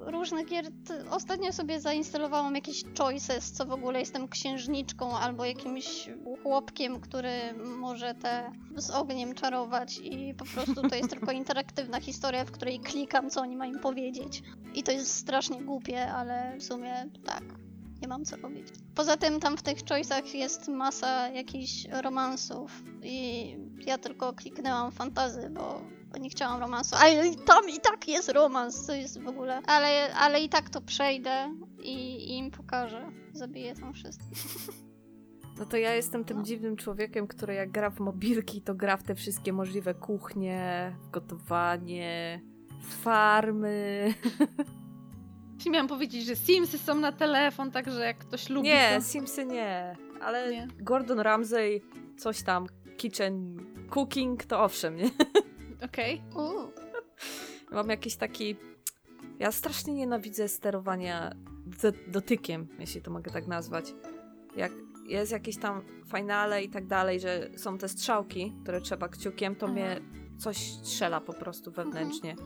różnych 0.07 0.47
gier. 0.47 0.65
Ostatnio 1.11 1.53
sobie 1.53 1.81
zainstalowałam 1.81 2.55
jakieś 2.55 2.85
choices, 2.99 3.53
co 3.53 3.67
w 3.67 3.73
ogóle 3.73 4.01
jestem 4.01 4.29
księżniczką 4.29 5.19
albo 5.19 5.45
jakimś 5.45 6.11
chłopkiem, 6.43 7.01
który 7.01 7.55
może 7.79 8.15
te 8.15 8.53
z 8.77 8.91
ogniem 8.91 9.35
czarować 9.35 9.99
i 10.03 10.35
po 10.35 10.45
prostu 10.45 10.89
to 10.89 10.97
jest 10.97 11.11
tylko 11.19 11.33
interaktywna 11.33 12.01
historia, 12.01 12.45
w 12.45 12.51
której 12.51 12.81
klikam, 12.81 13.31
co 13.31 13.41
oni 13.41 13.57
mają 13.57 13.79
powiedzieć. 13.79 14.43
I 14.75 14.83
to 14.83 14.93
jest 14.93 15.15
strasznie 15.15 15.63
głupie, 15.63 16.13
ale 16.13 16.57
w 16.59 16.65
sumie 16.65 17.11
tak. 17.25 17.43
Nie 18.03 18.09
mam 18.09 18.25
co 18.25 18.37
robić. 18.37 18.69
Poza 18.95 19.17
tym 19.17 19.41
tam 19.41 19.57
w 19.57 19.63
tych 19.63 19.79
choice'ach 19.79 20.35
jest 20.35 20.69
masa 20.69 21.29
jakichś 21.29 21.87
romansów 22.03 22.83
i 23.03 23.57
ja 23.87 23.99
tylko 23.99 24.33
kliknęłam 24.33 24.93
fantazy, 24.93 25.51
bo 25.51 25.83
bo 26.13 26.19
nie 26.19 26.31
chciałam 26.31 26.61
romansu. 26.61 26.97
Ale 26.99 27.37
tam 27.37 27.69
i 27.71 27.81
tak 27.81 28.09
jest 28.09 28.29
romans, 28.29 28.87
co 28.87 28.95
jest 28.95 29.21
w 29.23 29.29
ogóle. 29.29 29.61
Ale, 29.67 30.15
ale 30.15 30.41
i 30.41 30.49
tak 30.49 30.71
to 30.71 30.81
przejdę 30.81 31.55
i, 31.83 31.93
i 31.93 32.39
im 32.39 32.51
pokażę. 32.51 33.13
Zabiję 33.33 33.75
tam 33.75 33.93
wszystkich. 33.93 34.39
No 35.59 35.67
to 35.67 35.77
ja 35.77 35.95
jestem 35.95 36.25
tym 36.25 36.37
No. 36.37 36.43
dziwnym 36.43 36.77
człowiekiem, 36.77 37.27
który 37.27 37.55
jak 37.55 37.71
gra 37.71 37.91
w 37.91 38.01
mobilki, 38.01 38.63
to 38.63 38.75
gra 38.75 38.97
w 38.97 39.03
te 39.03 39.15
wszystkie 39.15 39.53
możliwe 39.53 39.95
kuchnie, 39.95 40.93
gotowanie, 41.13 42.41
farmy. 42.81 44.15
Miałam 45.71 45.89
powiedzieć, 45.89 46.25
że 46.25 46.37
Simsy 46.37 46.79
są 46.79 46.95
na 46.95 47.13
telefon, 47.13 47.71
także 47.71 48.01
jak 48.05 48.19
ktoś 48.19 48.49
lubi 48.51 48.69
Nie, 48.69 48.97
to... 48.97 49.05
Simsy 49.05 49.47
nie, 49.47 49.97
ale 50.21 50.51
Nie. 50.51 50.69
Gordon 50.81 51.21
Ramsay, 51.21 51.83
coś 52.17 52.43
tam, 52.43 52.67
kitchen 52.97 53.57
cooking, 53.91 54.45
to 54.45 54.63
owszem, 54.65 54.97
nie? 54.97 55.11
Okej. 55.85 56.23
Uuu. 56.37 56.73
Mam 57.71 57.89
jakiś 57.89 58.17
taki... 58.17 58.57
Ja 59.39 59.53
strasznie 59.53 59.95
nienawidzę 59.95 60.49
sterowania 60.49 61.33
do- 61.83 61.93
dotykiem, 62.13 62.69
jeśli 62.79 63.03
to 63.03 63.11
mogę 63.11 63.31
tak 63.31 63.47
nazwać. 63.47 63.95
Jak 64.57 64.73
jest 65.07 65.33
jakieś 65.33 65.57
tam 65.57 65.83
finale 66.17 66.63
i 66.65 66.69
tak 66.69 66.87
dalej, 66.87 67.21
że 67.21 67.51
są 67.57 67.79
te 67.79 67.89
strzałki, 67.89 68.53
które 68.63 68.81
trzeba 68.81 69.09
kciukiem, 69.09 69.57
to 69.57 69.67
Aha. 69.67 69.73
mnie 69.75 70.01
coś 70.39 70.57
strzela 70.73 71.21
po 71.21 71.33
prostu 71.33 71.73
wewnętrznie. 71.73 72.37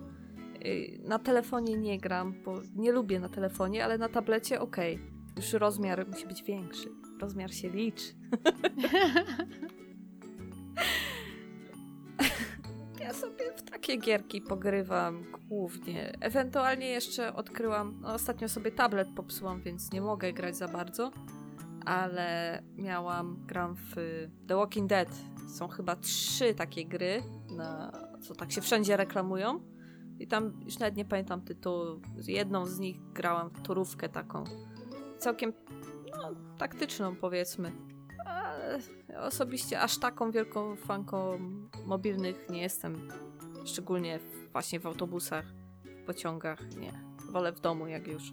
Y, 0.66 1.00
Na 1.04 1.18
telefonie 1.18 1.76
nie 1.76 1.98
gram, 1.98 2.34
bo 2.44 2.60
nie 2.76 2.92
lubię 2.92 3.20
na 3.20 3.28
telefonie, 3.28 3.84
ale 3.84 3.98
na 3.98 4.08
tablecie 4.08 4.60
okej. 4.60 4.98
Już 5.36 5.52
rozmiar 5.52 6.06
musi 6.08 6.26
być 6.26 6.42
większy. 6.42 6.88
Rozmiar 7.20 7.54
się 7.54 7.70
liczy. 7.70 8.04
takie 13.86 13.98
gierki 13.98 14.40
pogrywam 14.40 15.24
głównie. 15.48 16.12
Ewentualnie 16.20 16.88
jeszcze 16.88 17.34
odkryłam, 17.34 17.98
no 18.00 18.14
ostatnio 18.14 18.48
sobie 18.48 18.70
tablet 18.70 19.08
popsułam, 19.16 19.62
więc 19.62 19.92
nie 19.92 20.00
mogę 20.00 20.32
grać 20.32 20.56
za 20.56 20.68
bardzo, 20.68 21.10
ale 21.84 22.62
miałam, 22.76 23.46
gram 23.46 23.76
w 23.76 23.94
The 24.48 24.56
Walking 24.56 24.88
Dead. 24.88 25.08
Są 25.48 25.68
chyba 25.68 25.96
trzy 25.96 26.54
takie 26.54 26.84
gry, 26.86 27.22
na, 27.56 27.92
co 28.20 28.34
tak 28.34 28.52
się 28.52 28.60
wszędzie 28.60 28.96
reklamują. 28.96 29.60
I 30.18 30.26
tam 30.26 30.60
już 30.64 30.78
nawet 30.78 30.96
nie 30.96 31.04
pamiętam 31.04 31.40
tytułu. 31.40 32.00
Jedną 32.26 32.66
z 32.66 32.78
nich 32.78 33.12
grałam 33.12 33.50
w 33.50 33.62
turówkę 33.62 34.08
taką. 34.08 34.44
Całkiem, 35.18 35.52
no, 36.10 36.30
taktyczną 36.58 37.16
powiedzmy. 37.16 37.72
Ale 38.24 38.80
osobiście 39.20 39.80
aż 39.80 39.98
taką 39.98 40.30
wielką 40.30 40.76
fanką 40.76 41.38
mobilnych 41.84 42.46
nie 42.50 42.62
jestem. 42.62 43.08
Szczególnie 43.66 44.18
właśnie 44.52 44.80
w 44.80 44.86
autobusach, 44.86 45.44
w 45.84 46.06
pociągach. 46.06 46.76
Nie. 46.76 46.92
Wolę 47.32 47.52
w 47.52 47.60
domu 47.60 47.86
jak 47.86 48.06
już. 48.06 48.32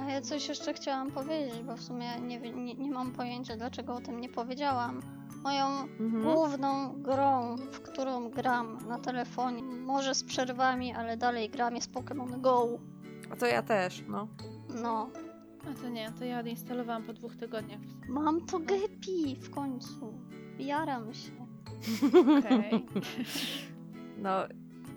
A 0.00 0.10
ja 0.10 0.20
coś 0.20 0.48
jeszcze 0.48 0.74
chciałam 0.74 1.10
powiedzieć, 1.10 1.62
bo 1.62 1.76
w 1.76 1.82
sumie 1.82 2.20
nie, 2.20 2.40
nie, 2.40 2.74
nie 2.74 2.90
mam 2.90 3.12
pojęcia, 3.12 3.56
dlaczego 3.56 3.94
o 3.94 4.00
tym 4.00 4.20
nie 4.20 4.28
powiedziałam. 4.28 5.00
Moją 5.42 5.66
Mhm. 5.66 6.22
główną 6.22 7.02
grą, 7.02 7.56
w 7.56 7.80
którą 7.80 8.30
gram 8.30 8.78
na 8.88 8.98
telefonie, 8.98 9.62
może 9.62 10.14
z 10.14 10.24
przerwami, 10.24 10.94
ale 10.94 11.16
dalej 11.16 11.50
gram, 11.50 11.74
jest 11.76 11.92
Pokémon 11.92 12.40
Go. 12.40 12.68
A 13.32 13.36
to 13.36 13.46
ja 13.46 13.62
też, 13.62 14.04
no. 14.08 14.28
No, 14.82 15.10
A 15.70 15.82
to 15.82 15.88
nie, 15.88 16.12
to 16.18 16.24
ja 16.24 16.40
odinstalowałam 16.40 17.02
po 17.02 17.12
dwóch 17.12 17.36
tygodniach. 17.36 17.80
mam 18.08 18.46
to 18.46 18.58
Gepi 18.58 19.36
w 19.40 19.50
końcu. 19.50 20.12
Jaram 20.58 21.14
się. 21.14 21.32
Okej. 22.38 22.86
No, 24.20 24.30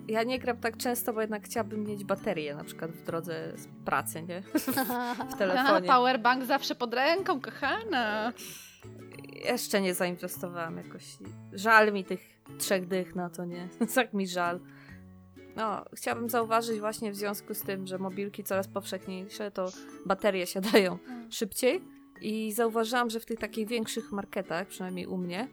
ja 0.08 0.22
nie 0.22 0.38
gram 0.38 0.56
tak 0.56 0.76
często, 0.76 1.12
bo 1.12 1.20
jednak 1.20 1.44
chciałabym 1.44 1.84
mieć 1.84 2.04
baterię, 2.04 2.54
na 2.54 2.64
przykład 2.64 2.90
w 2.90 3.02
drodze 3.02 3.52
z 3.56 3.66
pracy, 3.84 4.22
nie? 4.22 4.42
W 4.74 4.78
Aha, 4.78 5.26
telefonie. 5.38 5.88
powerbank 5.88 6.44
zawsze 6.44 6.74
pod 6.74 6.94
ręką, 6.94 7.40
kochana. 7.40 8.32
Jeszcze 9.44 9.80
nie 9.80 9.94
zainwestowałam 9.94 10.76
jakoś. 10.76 11.04
Żal 11.52 11.92
mi 11.92 12.04
tych 12.04 12.20
trzech 12.58 12.86
dych 12.86 13.14
na 13.14 13.30
to, 13.30 13.44
nie? 13.44 13.68
Tak 13.94 14.12
mi 14.12 14.28
żal. 14.28 14.60
No, 15.56 15.84
chciałabym 15.92 16.30
zauważyć 16.30 16.80
właśnie 16.80 17.12
w 17.12 17.16
związku 17.16 17.54
z 17.54 17.62
tym, 17.62 17.86
że 17.86 17.98
mobilki 17.98 18.44
coraz 18.44 18.68
powszechniejsze, 18.68 19.50
to 19.50 19.68
baterie 20.06 20.46
siadają 20.46 20.98
szybciej 21.30 21.80
i 22.20 22.52
zauważyłam, 22.52 23.10
że 23.10 23.20
w 23.20 23.26
tych 23.26 23.38
takich 23.38 23.68
większych 23.68 24.12
marketach, 24.12 24.68
przynajmniej 24.68 25.06
u 25.06 25.16
mnie, 25.16 25.48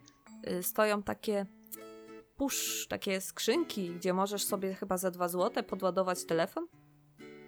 y, 0.60 0.64
stoją 0.64 1.04
takie 1.04 1.46
push, 2.42 2.88
takie 2.88 3.22
skrzynki, 3.22 3.90
gdzie 3.90 4.14
możesz 4.14 4.44
sobie 4.44 4.74
chyba 4.74 4.98
za 4.98 5.12
2 5.12 5.28
złote 5.28 5.64
podładować 5.64 6.26
telefon 6.26 6.68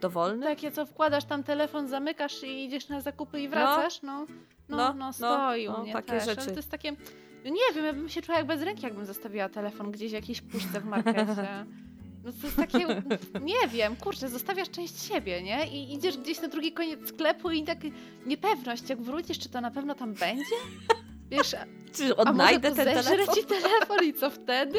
dowolny. 0.01 0.45
Takie, 0.45 0.71
co 0.71 0.85
wkładasz 0.85 1.25
tam 1.25 1.43
telefon, 1.43 1.87
zamykasz 1.87 2.43
i 2.43 2.65
idziesz 2.65 2.89
na 2.89 3.01
zakupy 3.01 3.39
i 3.39 3.49
wracasz, 3.49 4.01
no. 4.01 4.25
No, 4.69 4.77
no, 4.77 4.77
No, 4.77 4.93
no, 4.93 5.13
stoi 5.13 5.67
no, 5.67 5.75
u 5.75 5.83
mnie 5.83 5.93
takie 5.93 6.07
też. 6.07 6.23
ale 6.23 6.35
rzeczy. 6.35 6.47
To 6.47 6.55
jest 6.55 6.71
takie... 6.71 6.91
no 7.43 7.49
Nie 7.49 7.75
wiem, 7.75 7.85
ja 7.85 7.93
bym 7.93 8.09
się 8.09 8.21
czuła 8.21 8.37
jak 8.37 8.47
bez 8.47 8.61
ręki, 8.61 8.83
jakbym 8.83 9.05
zostawiła 9.05 9.49
telefon 9.49 9.91
gdzieś 9.91 10.11
w 10.11 10.13
jakiejś 10.13 10.41
puszce 10.41 10.79
w 10.81 10.85
markecie. 10.85 11.65
No 12.23 12.31
to 12.31 12.37
jest 12.43 12.57
takie, 12.57 13.01
nie 13.41 13.67
wiem, 13.67 13.95
kurczę, 13.95 14.29
zostawiasz 14.29 14.69
część 14.69 15.01
siebie, 15.07 15.41
nie? 15.41 15.67
I 15.67 15.93
idziesz 15.93 16.17
gdzieś 16.17 16.41
na 16.41 16.47
drugi 16.47 16.71
koniec 16.71 17.09
sklepu 17.09 17.51
i 17.51 17.63
tak 17.63 17.77
niepewność, 18.25 18.89
jak 18.89 19.01
wrócisz, 19.01 19.39
czy 19.39 19.49
to 19.49 19.61
na 19.61 19.71
pewno 19.71 19.95
tam 19.95 20.13
będzie? 20.13 20.55
Wiesz, 21.33 21.55
Czy 21.93 22.03
a 22.03 22.07
może 22.07 22.15
odnajdę 22.15 22.69
to 22.69 22.75
ten 22.75 22.85
zeżre 22.85 23.03
telefon? 23.11 23.35
ci 23.35 23.43
telefon 23.45 24.03
i 24.03 24.13
co 24.13 24.29
wtedy? 24.29 24.77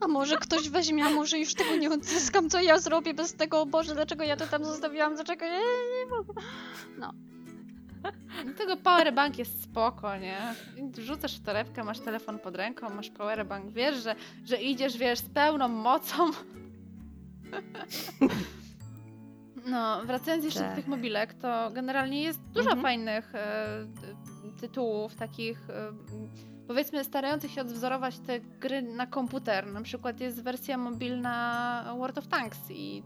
A 0.00 0.08
może 0.08 0.36
ktoś 0.36 0.68
weźmie, 0.68 1.04
a 1.04 1.10
może 1.10 1.38
już 1.38 1.54
tego 1.54 1.76
nie 1.76 1.90
odzyskam, 1.90 2.50
co 2.50 2.60
ja 2.60 2.78
zrobię 2.78 3.14
bez 3.14 3.34
tego, 3.34 3.60
o 3.60 3.66
Boże, 3.66 3.94
dlaczego 3.94 4.24
ja 4.24 4.36
to 4.36 4.46
tam 4.46 4.64
zostawiłam, 4.64 5.14
dlaczego 5.14 5.44
ja 5.44 5.58
nie 5.58 6.06
mogę. 6.10 6.34
Tego 8.58 8.76
powerbank 8.76 9.38
jest 9.38 9.62
spoko, 9.62 10.16
nie? 10.16 10.38
Wrzucasz 10.90 11.36
w 11.38 11.42
torebkę, 11.44 11.84
masz 11.84 12.00
telefon 12.00 12.38
pod 12.38 12.56
ręką, 12.56 12.90
masz 12.90 13.10
powerbank, 13.10 13.70
wiesz, 13.72 13.96
że, 14.02 14.14
że 14.44 14.62
idziesz, 14.62 14.96
wiesz, 14.98 15.18
z 15.18 15.28
pełną 15.30 15.68
mocą. 15.68 16.30
No, 19.66 20.04
wracając 20.04 20.44
jeszcze 20.44 20.60
do 20.60 20.66
Tak. 20.66 20.76
tych 20.76 20.86
mobilek, 20.88 21.34
to 21.34 21.70
generalnie 21.72 22.22
jest 22.22 22.40
dużo 22.40 22.70
Mhm. 22.70 22.82
fajnych 22.82 23.34
e, 23.34 23.66
tytułów, 24.62 25.14
takich 25.14 25.60
powiedzmy 26.68 27.04
starających 27.04 27.50
się 27.50 27.60
odwzorować 27.60 28.18
te 28.18 28.40
gry 28.40 28.82
na 28.82 29.06
komputer. 29.06 29.66
Na 29.66 29.82
przykład 29.82 30.20
jest 30.20 30.42
wersja 30.42 30.78
mobilna 30.78 31.94
World 31.98 32.18
of 32.18 32.26
Tanks 32.28 32.58
i 32.70 33.02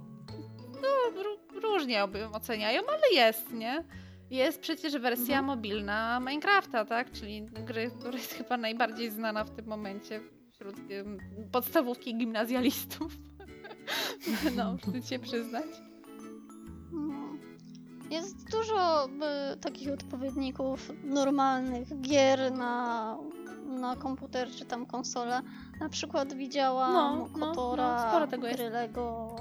no, 0.82 1.22
ró- 1.22 1.60
różnie 1.62 2.04
oceniają, 2.32 2.80
ale 2.88 3.24
jest, 3.26 3.52
nie? 3.52 3.84
Jest 4.30 4.60
przecież 4.60 4.98
wersja 4.98 5.38
Mhm. 5.38 5.44
mobilna 5.44 6.20
Minecrafta, 6.20 6.84
tak? 6.84 7.10
Czyli 7.12 7.42
gry, 7.42 7.90
która 7.98 8.18
jest 8.18 8.32
chyba 8.34 8.56
najbardziej 8.56 9.10
znana 9.10 9.44
w 9.44 9.50
tym 9.50 9.66
momencie 9.66 10.20
wśród 10.52 10.76
podstawówki 11.52 12.16
gimnazjalistów. 12.16 13.12
no, 14.56 14.76
wstyd 14.76 15.08
się 15.08 15.18
przyznać. 15.18 15.66
No. 18.10 18.16
Jest 18.16 18.50
dużo 18.50 19.06
y, 19.52 19.56
takich 19.56 19.92
odpowiedników 19.92 20.90
normalnych 21.04 22.00
gier 22.00 22.52
na, 22.52 23.16
na 23.66 23.96
komputer 23.96 24.50
czy 24.50 24.64
tam 24.64 24.86
konsolę. 24.86 25.42
Na 25.80 25.88
przykład 25.88 26.34
widziałam 26.34 26.92
No, 26.92 27.28
no, 27.38 27.46
Kotora, 27.46 27.94
no, 28.04 28.08
sporo 28.10 28.26
tego 28.26 28.46
jest. 28.46 28.58
gry 28.58 28.70
Lego. 28.70 29.36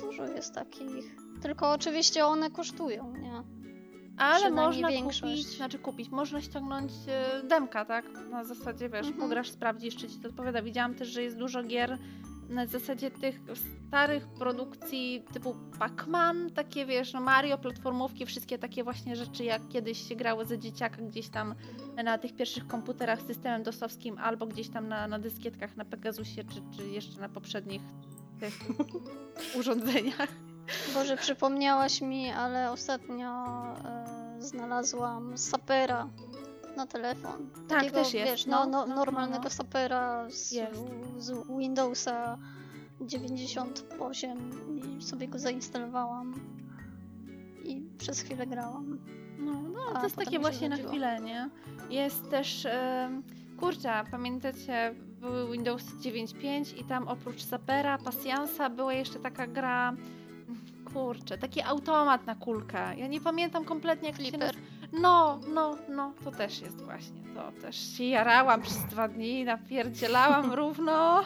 Dużo 0.00 0.24
jest 0.24 0.54
takich. 0.54 1.16
Tylko 1.42 1.70
oczywiście 1.70 2.26
one 2.26 2.50
kosztują, 2.50 3.12
nie? 3.16 3.42
Ale 4.18 4.50
można 4.50 4.88
większość. 4.88 5.20
kupić, 5.42 5.56
znaczy 5.56 5.78
kupić, 5.78 6.10
można 6.10 6.40
ściągnąć 6.40 6.92
e, 7.08 7.42
demka, 7.48 7.84
tak? 7.84 8.04
Na 8.30 8.44
zasadzie, 8.44 8.88
wiesz, 8.88 9.06
Mhm. 9.06 9.16
pograsz, 9.16 9.50
sprawdzisz, 9.50 9.96
czy 9.96 10.08
ci 10.08 10.18
to 10.18 10.28
odpowiada. 10.28 10.62
Widziałam 10.62 10.94
też, 10.94 11.08
że 11.08 11.22
jest 11.22 11.36
dużo 11.36 11.62
gier 11.62 11.98
na 12.50 12.66
zasadzie 12.66 13.10
tych 13.10 13.40
starych 13.88 14.28
produkcji 14.28 15.24
typu 15.32 15.54
Pac-Man, 15.78 16.50
takie 16.50 16.86
wiesz, 16.86 17.12
no 17.12 17.20
Mario, 17.20 17.58
platformówki, 17.58 18.26
wszystkie 18.26 18.58
takie 18.58 18.84
właśnie 18.84 19.16
rzeczy, 19.16 19.44
jak 19.44 19.68
kiedyś 19.68 20.08
się 20.08 20.16
grało 20.16 20.44
za 20.44 20.56
dzieciaka 20.56 21.02
gdzieś 21.02 21.28
tam 21.28 21.54
na 22.04 22.18
tych 22.18 22.36
pierwszych 22.36 22.66
komputerach 22.66 23.20
z 23.20 23.26
systemem 23.26 23.62
dosowskim, 23.62 24.18
albo 24.18 24.46
gdzieś 24.46 24.68
tam 24.68 24.88
na, 24.88 25.08
na 25.08 25.18
dyskietkach 25.18 25.76
na 25.76 25.84
Pegasusie, 25.84 26.44
czy, 26.44 26.76
czy 26.76 26.88
jeszcze 26.88 27.20
na 27.20 27.28
poprzednich 27.28 27.82
tych 28.40 28.58
urządzeniach. 29.58 30.28
Boże, 30.94 31.16
przypomniałaś 31.16 32.00
mi, 32.00 32.30
ale 32.30 32.70
ostatnio 32.70 33.46
e, 33.84 34.36
znalazłam 34.38 35.38
sapera 35.38 36.08
na 36.80 36.86
telefon. 36.86 37.50
Tak, 37.68 37.78
Takiego, 37.78 37.94
też 37.96 38.14
jest, 38.14 38.30
Wiesz, 38.32 38.46
no, 38.46 38.66
no, 38.66 38.70
no, 38.70 38.86
no, 38.86 38.94
normalnego 38.94 39.44
no. 39.44 39.50
sapera 39.50 40.30
z, 40.30 40.54
z 41.18 41.32
Windowsa 41.58 42.38
98 43.00 44.38
i 44.98 45.02
sobie 45.02 45.28
go 45.28 45.38
zainstalowałam. 45.38 46.34
I 47.64 47.82
przez 47.98 48.20
chwilę 48.20 48.46
grałam. 48.46 48.98
No, 49.38 49.52
no 49.52 49.92
to 49.92 50.04
jest 50.04 50.16
takie 50.16 50.30
się 50.30 50.38
właśnie 50.38 50.68
na 50.68 50.76
chwilę, 50.76 51.20
nie? 51.20 51.50
Jest 51.90 52.30
też, 52.30 52.66
em, 52.66 53.22
kurczę, 53.60 54.04
pamiętacie, 54.10 54.94
były 55.20 55.52
Windows 55.52 55.82
9.5 55.82 56.80
i 56.80 56.84
tam 56.84 57.08
oprócz 57.08 57.42
Zapera, 57.42 57.98
Pasjansa 57.98 58.70
była 58.70 58.92
jeszcze 58.92 59.18
taka 59.18 59.46
gra, 59.46 59.92
kurczę, 60.92 61.38
taki 61.38 61.62
automat 61.62 62.26
na 62.26 62.34
kulkę. 62.34 62.96
Ja 62.96 63.06
nie 63.06 63.20
pamiętam 63.20 63.64
kompletnie 63.64 64.08
jak 64.08 64.16
się 64.16 64.22
Flipper. 64.22 64.40
nazywa. 64.40 64.79
No, 64.92 65.40
no, 65.54 65.76
no, 65.88 66.12
to 66.24 66.30
też 66.30 66.60
jest 66.60 66.80
właśnie, 66.82 67.20
to 67.34 67.52
też 67.62 67.96
się 67.96 68.04
jarałam 68.04 68.62
przez 68.62 68.78
dwa 68.78 69.08
dni, 69.08 69.44
napierdzielałam 69.44 70.52
równo, 70.60 71.24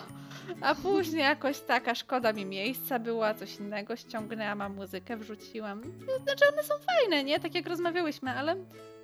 a 0.61 0.75
później 0.75 1.23
jakoś 1.23 1.61
taka 1.61 1.95
szkoda 1.95 2.33
mi 2.33 2.47
miejsca 2.47 2.99
była, 2.99 3.35
coś 3.35 3.57
innego 3.57 3.97
ściągnęłam, 3.97 4.61
a 4.61 4.69
muzykę 4.69 5.17
wrzuciłam. 5.17 5.83
Znaczy 6.23 6.45
one 6.53 6.63
są 6.63 6.75
fajne, 6.87 7.25
nie? 7.25 7.41
Tak 7.41 7.55
jak 7.55 7.67
rozmawiałyśmy, 7.67 8.31
ale 8.31 8.55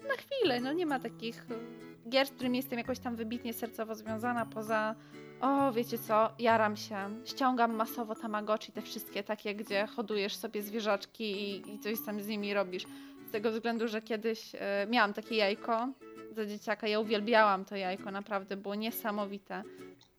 na 0.09 0.15
chwilę, 0.19 0.61
no 0.61 0.73
nie 0.73 0.87
ma 0.87 1.01
takich 1.01 1.47
y, 1.51 2.11
gier, 2.11 2.27
z 2.27 2.31
którymi 2.31 2.57
jestem 2.57 2.79
jakoś 2.79 2.99
tam 2.99 3.17
wybitnie 3.17 3.53
sercowo 3.53 3.95
związana, 3.95 4.47
poza 4.47 4.95
o, 5.41 5.73
wiecie 5.73 5.99
co, 5.99 6.31
jaram 6.39 6.77
się, 6.77 6.97
ściągam 7.25 7.75
masowo 7.75 8.15
Tamagotchi, 8.15 8.73
te 8.73 8.83
wszystkie 8.83 9.23
takie, 9.23 9.55
gdzie 9.55 9.87
hodujesz 9.87 10.37
sobie 10.37 10.63
zwierzaczki 10.63 11.25
i, 11.25 11.75
i 11.75 11.79
coś 11.79 12.01
tam 12.07 12.23
z 12.23 12.29
nimi 12.29 12.55
robisz. 12.55 12.85
Z 13.31 13.33
tego 13.33 13.53
względu, 13.53 13.89
że 13.89 14.03
kiedyś 14.03 14.53
e, 14.55 14.87
miałam 14.91 15.13
takie 15.13 15.37
jajko 15.37 15.89
za 16.33 16.47
dzieciaka, 16.47 16.89
ja 16.89 17.01
uwielbiałam 17.01 17.65
to 17.65 17.77
jajko, 17.77 18.11
naprawdę 18.11 18.57
było 18.57 18.75
niesamowite. 18.75 19.63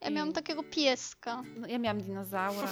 Ja 0.02 0.10
I- 0.10 0.14
miałam 0.14 0.34
takiego 0.34 0.64
pieska. 0.64 1.44
No, 1.58 1.68
ja 1.68 1.78
miałam 1.78 2.02
dinozaura. 2.02 2.68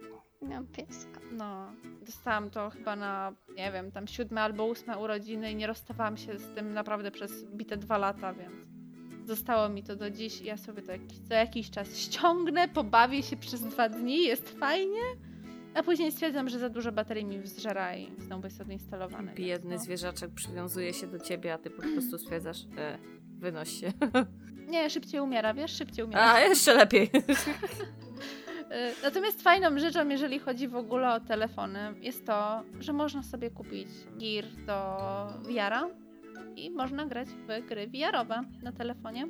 Miałam 0.48 0.66
pieska. 0.66 1.20
No, 1.32 1.72
dostałam 2.02 2.50
to 2.50 2.70
chyba 2.70 2.96
na, 2.96 3.32
nie 3.56 3.72
wiem, 3.72 3.92
tam 3.92 4.06
siódme 4.06 4.42
albo 4.42 4.64
ósme 4.64 4.98
urodziny 4.98 5.52
i 5.52 5.56
nie 5.56 5.66
rozstawałam 5.66 6.16
się 6.16 6.38
z 6.38 6.54
tym 6.54 6.72
naprawdę 6.72 7.10
przez 7.10 7.44
bite 7.44 7.76
dwa 7.76 7.98
lata, 7.98 8.32
więc 8.32 8.52
zostało 9.26 9.68
mi 9.68 9.82
to 9.82 9.96
do 9.96 10.10
dziś 10.10 10.40
i 10.40 10.44
ja 10.44 10.56
sobie 10.56 10.82
to 10.82 10.92
jakiś, 10.92 11.18
co 11.28 11.34
jakiś 11.34 11.70
czas 11.70 11.96
ściągnę, 11.96 12.68
pobawię 12.68 13.22
się 13.22 13.36
przez 13.36 13.62
dwa 13.62 13.88
dni, 13.88 14.24
jest 14.24 14.58
fajnie, 14.58 15.00
a 15.74 15.82
później 15.82 16.12
stwierdzam, 16.12 16.48
że 16.48 16.58
za 16.58 16.68
dużo 16.68 16.92
baterii 16.92 17.24
mi 17.24 17.40
wzżera 17.40 17.96
i 17.96 18.08
znowu 18.18 18.44
jest 18.44 18.60
odinstalowany. 18.60 19.32
Biedny 19.34 19.70
więc 19.70 19.80
no. 19.80 19.84
zwierzaczek 19.84 20.30
przywiązuje 20.30 20.94
się 20.94 21.06
do 21.06 21.18
ciebie, 21.18 21.54
a 21.54 21.58
ty 21.58 21.70
po 21.70 21.82
prostu 21.82 22.18
stwierdzasz, 22.24 22.64
e, 22.78 22.98
wynoś 23.38 23.80
się. 23.80 23.92
Nie, 24.68 24.90
szybciej 24.90 25.20
umiera, 25.20 25.54
wiesz, 25.54 25.72
szybciej 25.72 26.04
umiera. 26.04 26.32
A, 26.32 26.40
jeszcze 26.40 26.74
lepiej. 26.74 27.10
Y, 27.14 28.94
Natomiast 29.04 29.42
fajną 29.42 29.78
rzeczą, 29.78 30.08
jeżeli 30.08 30.38
chodzi 30.38 30.68
w 30.68 30.76
ogóle 30.76 31.14
o 31.14 31.20
telefony, 31.20 31.78
jest 32.00 32.26
to, 32.26 32.62
że 32.80 32.92
można 32.92 33.22
sobie 33.22 33.50
kupić 33.50 33.88
gear 34.16 34.44
do 34.66 34.96
VR-a 35.42 35.88
i 36.56 36.70
można 36.70 37.06
grać 37.06 37.28
w 37.28 37.66
gry 37.68 37.86
VR-owe 37.86 38.42
na 38.62 38.72
telefonie. 38.72 39.26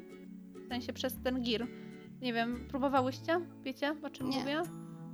W 0.64 0.68
sensie 0.68 0.92
przez 0.92 1.22
ten 1.24 1.42
gear. 1.42 1.66
Nie 2.20 2.32
wiem, 2.32 2.66
próbowałyście? 2.68 3.40
Wiecie, 3.62 3.96
o 4.02 4.10
czym 4.10 4.28
Nie. 4.28 4.38
mówię? 4.38 4.62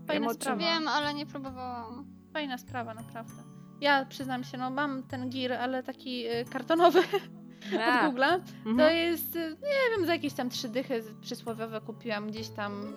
Fajna 0.06 0.34
sprawa. 0.34 0.60
Wiem, 0.60 0.88
ale 0.88 1.14
nie 1.14 1.26
próbowałam. 1.26 2.06
Fajna 2.32 2.58
sprawa, 2.58 2.94
naprawdę. 2.94 3.42
Ja 3.80 4.04
przyznam 4.04 4.44
się, 4.44 4.58
no 4.58 4.70
mam 4.70 5.02
ten 5.02 5.30
gear, 5.30 5.52
ale 5.52 5.82
taki 5.82 6.26
y, 6.28 6.44
kartonowy 6.50 6.98
od 7.74 7.80
A, 7.80 8.08
Google'a. 8.08 8.40
To 8.64 8.70
mhm. 8.70 8.96
jest, 8.96 9.36
y, 9.36 9.56
nie 9.62 9.96
wiem, 9.96 10.06
za 10.06 10.12
jakieś 10.12 10.32
tam 10.32 10.50
trzy 10.50 10.68
dychy 10.68 11.02
przysłowiowe 11.20 11.80
kupiłam 11.80 12.26
gdzieś 12.26 12.48
tam. 12.48 12.92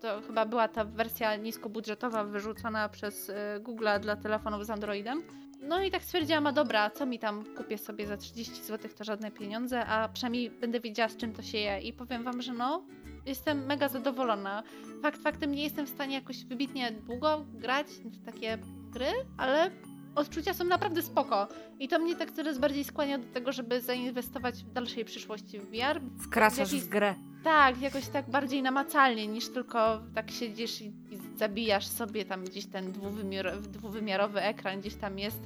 To 0.00 0.20
chyba 0.26 0.46
była 0.46 0.68
ta 0.68 0.84
wersja 0.84 1.36
niskobudżetowa 1.36 2.24
wyrzucona 2.24 2.88
przez 2.88 3.28
y, 3.28 3.34
Google'a 3.60 4.00
dla 4.00 4.16
telefonów 4.16 4.66
z 4.66 4.70
Androidem. 4.70 5.22
No 5.62 5.82
i 5.82 5.90
tak 5.90 6.04
stwierdziłam, 6.04 6.46
a 6.46 6.52
dobra, 6.52 6.90
co 6.90 7.06
mi 7.06 7.18
tam 7.18 7.44
kupię 7.56 7.78
sobie 7.78 8.06
za 8.06 8.16
30 8.16 8.62
zł, 8.62 8.90
to 8.98 9.04
żadne 9.04 9.30
pieniądze, 9.30 9.86
a 9.86 10.08
przynajmniej 10.08 10.50
będę 10.50 10.80
wiedziała 10.80 11.08
z 11.08 11.16
czym 11.16 11.32
to 11.32 11.42
się 11.42 11.58
je. 11.58 11.80
I 11.80 11.92
powiem 11.92 12.24
wam, 12.24 12.42
że 12.42 12.52
no, 12.52 12.84
jestem 13.26 13.66
mega 13.66 13.88
zadowolona. 13.88 14.62
Fakt 15.02 15.22
faktem 15.22 15.52
nie 15.54 15.62
jestem 15.62 15.86
w 15.86 15.90
stanie 15.90 16.14
jakoś 16.14 16.44
wybitnie 16.44 16.92
długo 16.92 17.44
grać 17.54 17.86
w 17.86 18.24
takie 18.24 18.58
gry, 18.92 19.06
ale 19.36 19.70
odczucia 20.14 20.54
są 20.54 20.64
naprawdę 20.64 21.02
spoko. 21.02 21.48
I 21.78 21.88
to 21.88 21.98
mnie 21.98 22.16
tak 22.16 22.30
coraz 22.30 22.58
bardziej 22.58 22.84
skłania 22.84 23.18
do 23.18 23.26
tego, 23.32 23.52
żeby 23.52 23.80
zainwestować 23.80 24.64
w 24.64 24.72
dalszej 24.72 25.04
przyszłości 25.04 25.58
w 25.58 25.64
VR. 25.70 26.00
Wkraczasz 26.24 26.72
Jakiś- 26.72 26.82
w 26.82 26.88
grę. 26.88 27.14
Tak, 27.44 27.82
jakoś 27.82 28.08
tak 28.08 28.30
bardziej 28.30 28.62
namacalnie 28.62 29.26
niż 29.26 29.48
tylko 29.48 30.00
tak 30.14 30.30
siedzisz 30.30 30.80
i, 30.80 30.86
i 30.86 31.18
zabijasz 31.36 31.86
sobie 31.86 32.24
tam 32.24 32.44
gdzieś 32.44 32.66
ten 32.66 32.92
dwuwymiar, 32.92 33.60
dwuwymiarowy 33.60 34.40
ekran 34.40 34.80
gdzieś 34.80 34.94
tam 34.94 35.18
jest 35.18 35.40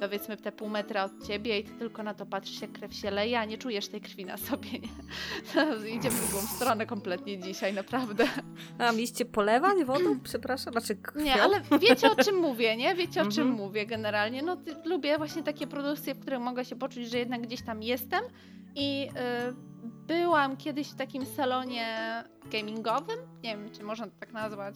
powiedzmy 0.00 0.36
te 0.36 0.52
pół 0.52 0.68
metra 0.68 1.04
od 1.04 1.26
ciebie 1.26 1.58
i 1.58 1.64
ty 1.64 1.72
tylko 1.72 2.02
na 2.02 2.14
to 2.14 2.26
patrzysz 2.26 2.60
jak 2.62 2.72
krew 2.72 2.94
się 2.94 3.10
leje, 3.10 3.40
a 3.40 3.44
nie 3.44 3.58
czujesz 3.58 3.88
tej 3.88 4.00
krwi 4.00 4.24
na 4.24 4.36
sobie, 4.36 4.70
nie? 4.72 4.88
Idziemy 5.96 6.16
w 6.16 6.30
drugą 6.30 6.46
stronę 6.46 6.86
kompletnie 6.86 7.38
dzisiaj, 7.38 7.74
naprawdę. 7.74 8.24
A 8.78 8.92
mieliście 8.92 9.24
polewać 9.24 9.84
wodą? 9.84 10.20
Przepraszam, 10.20 10.72
znaczy 10.72 10.96
krwią? 10.96 11.24
Nie, 11.24 11.42
ale 11.42 11.60
wiecie 11.80 12.10
o 12.10 12.24
czym 12.24 12.36
mówię, 12.36 12.76
nie? 12.76 12.94
Wiecie 12.94 13.20
o 13.22 13.24
czym 13.28 13.48
Mhm. 13.48 13.66
mówię 13.66 13.86
generalnie. 13.86 14.42
No 14.42 14.56
lubię 14.84 15.18
właśnie 15.18 15.42
takie 15.42 15.66
produkcje, 15.66 16.14
w 16.14 16.20
których 16.20 16.40
mogę 16.40 16.64
się 16.64 16.76
poczuć, 16.76 17.10
że 17.10 17.18
jednak 17.18 17.40
gdzieś 17.40 17.62
tam 17.62 17.82
jestem 17.82 18.20
i 18.74 19.08
y, 19.50 19.70
byłam 20.06 20.56
kiedyś 20.56 20.88
w 20.88 20.94
takim 20.96 21.26
salonie 21.26 21.86
gamingowym, 22.52 23.18
nie 23.42 23.56
wiem, 23.56 23.70
czy 23.70 23.82
można 23.82 24.06
to 24.06 24.12
tak 24.20 24.32
nazwać. 24.32 24.74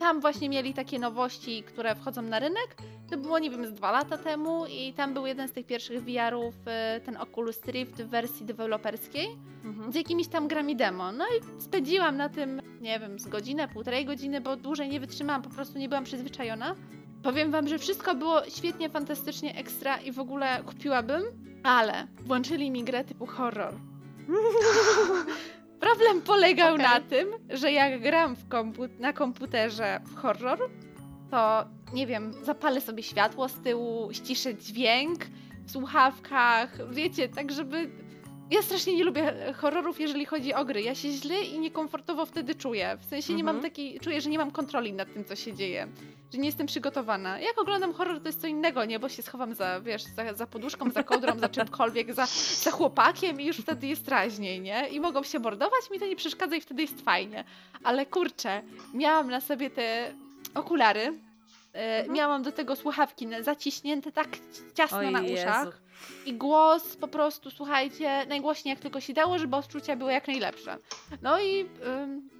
Tam 0.00 0.20
właśnie 0.20 0.48
mieli 0.48 0.74
takie 0.74 0.98
nowości, 0.98 1.62
które 1.62 1.94
wchodzą 1.94 2.22
na 2.22 2.38
rynek. 2.38 2.76
To 3.10 3.16
było, 3.16 3.38
nie 3.38 3.50
wiem, 3.50 3.66
z 3.66 3.72
dwa 3.72 3.90
lata 3.90 4.18
temu 4.18 4.66
i 4.66 4.92
tam 4.92 5.14
był 5.14 5.26
jeden 5.26 5.48
z 5.48 5.52
tych 5.52 5.66
pierwszych 5.66 6.04
VR-ów, 6.04 6.54
y, 6.54 7.00
ten 7.00 7.16
Oculus 7.16 7.60
Rift 7.66 8.02
w 8.02 8.08
wersji 8.08 8.46
deweloperskiej 8.46 9.28
Mhm. 9.64 9.92
z 9.92 9.94
jakimiś 9.94 10.28
tam 10.28 10.48
grami 10.48 10.76
demo. 10.76 11.12
No 11.12 11.24
i 11.26 11.62
spędziłam 11.62 12.16
na 12.16 12.28
tym, 12.28 12.62
nie 12.80 13.00
wiem, 13.00 13.18
z 13.18 13.26
godzinę, 13.28 13.68
półtorej 13.68 14.04
godziny, 14.04 14.40
bo 14.40 14.56
dłużej 14.56 14.88
nie 14.88 15.00
wytrzymałam, 15.00 15.42
po 15.42 15.50
prostu 15.50 15.78
nie 15.78 15.88
byłam 15.88 16.04
przyzwyczajona. 16.04 16.74
Powiem 17.22 17.50
wam, 17.50 17.68
że 17.68 17.78
wszystko 17.78 18.14
było 18.14 18.42
świetnie, 18.48 18.90
fantastycznie, 18.90 19.54
ekstra 19.56 19.96
i 19.96 20.12
w 20.12 20.18
ogóle 20.18 20.62
kupiłabym, 20.66 21.22
ale 21.62 22.06
włączyli 22.26 22.70
mi 22.70 22.84
grę 22.84 23.04
typu 23.04 23.26
horror. 23.26 23.74
Problem 25.80 26.22
polegał 26.22 26.74
Okej. 26.74 26.86
na 26.86 27.00
tym, 27.00 27.28
że 27.50 27.72
jak 27.72 28.02
gram 28.02 28.36
kompu- 28.48 29.00
na 29.00 29.12
komputerze 29.12 30.00
w 30.04 30.16
horror, 30.16 30.58
to 31.30 31.64
nie 31.92 32.06
wiem, 32.06 32.32
zapalę 32.42 32.80
sobie 32.80 33.02
światło 33.02 33.48
z 33.48 33.54
tyłu, 33.54 34.08
ściszę 34.12 34.54
dźwięk 34.54 35.26
w 35.66 35.70
słuchawkach, 35.70 36.92
wiecie, 36.92 37.28
tak 37.28 37.52
żeby 37.52 37.90
ja 38.50 38.62
strasznie 38.62 38.96
nie 38.96 39.04
lubię 39.04 39.34
horrorów, 39.56 40.00
jeżeli 40.00 40.24
chodzi 40.26 40.54
o 40.54 40.64
gry. 40.64 40.82
Ja 40.82 40.94
się 40.94 41.10
źle 41.10 41.42
i 41.42 41.58
niekomfortowo 41.58 42.26
wtedy 42.26 42.54
czuję. 42.54 42.98
W 43.00 43.04
sensie 43.04 43.34
nie 43.34 43.44
mam 43.44 43.56
Mhm. 43.56 43.72
takiej, 43.72 44.00
czuję, 44.00 44.20
że 44.20 44.30
nie 44.30 44.38
mam 44.38 44.50
kontroli 44.50 44.92
nad 44.92 45.14
tym, 45.14 45.24
co 45.24 45.36
się 45.36 45.52
dzieje. 45.54 45.88
Że 46.32 46.38
nie 46.38 46.46
jestem 46.46 46.66
przygotowana. 46.66 47.38
Jak 47.40 47.58
oglądam 47.60 47.92
horror, 47.92 48.20
to 48.20 48.28
jest 48.28 48.40
co 48.40 48.46
innego, 48.46 48.84
nie? 48.84 48.98
Bo 48.98 49.08
się 49.08 49.22
schowam 49.22 49.54
za, 49.54 49.80
wiesz, 49.80 50.02
za, 50.02 50.34
za 50.34 50.46
poduszką, 50.46 50.90
za 50.90 51.02
kołdrą, 51.02 51.38
za 51.38 51.48
czymkolwiek, 51.48 52.14
za, 52.14 52.26
za 52.62 52.70
chłopakiem 52.70 53.40
i 53.40 53.44
już 53.46 53.56
wtedy 53.56 53.86
jest 53.86 54.08
raźniej, 54.08 54.60
nie? 54.60 54.88
I 54.88 55.00
mogą 55.00 55.22
się 55.22 55.38
mordować, 55.38 55.90
mi 55.90 55.98
to 55.98 56.06
nie 56.06 56.16
przeszkadza 56.16 56.56
i 56.56 56.60
wtedy 56.60 56.82
jest 56.82 57.00
fajnie. 57.00 57.44
Ale 57.84 58.06
kurczę, 58.06 58.62
miałam 58.94 59.30
na 59.30 59.40
sobie 59.40 59.70
te 59.70 60.12
okulary, 60.54 61.00
e, 61.74 61.98
Mhm. 61.98 62.12
miałam 62.16 62.42
do 62.42 62.52
tego 62.52 62.76
słuchawki 62.76 63.28
zaciśnięte 63.40 64.12
tak 64.12 64.28
ciasno 64.74 64.98
Oj, 64.98 65.10
na 65.10 65.20
Jezu. 65.20 65.70
I 66.26 66.34
głos 66.34 66.96
po 66.96 67.08
prostu, 67.08 67.50
słuchajcie, 67.50 68.26
najgłośniej 68.28 68.70
jak 68.70 68.80
tylko 68.80 69.00
się 69.00 69.12
dało, 69.12 69.38
żeby 69.38 69.56
odczucia 69.56 69.96
były 69.96 70.12
jak 70.12 70.28
najlepsze. 70.28 70.76
No 71.22 71.40
i 71.40 71.66
ym, 71.86 72.30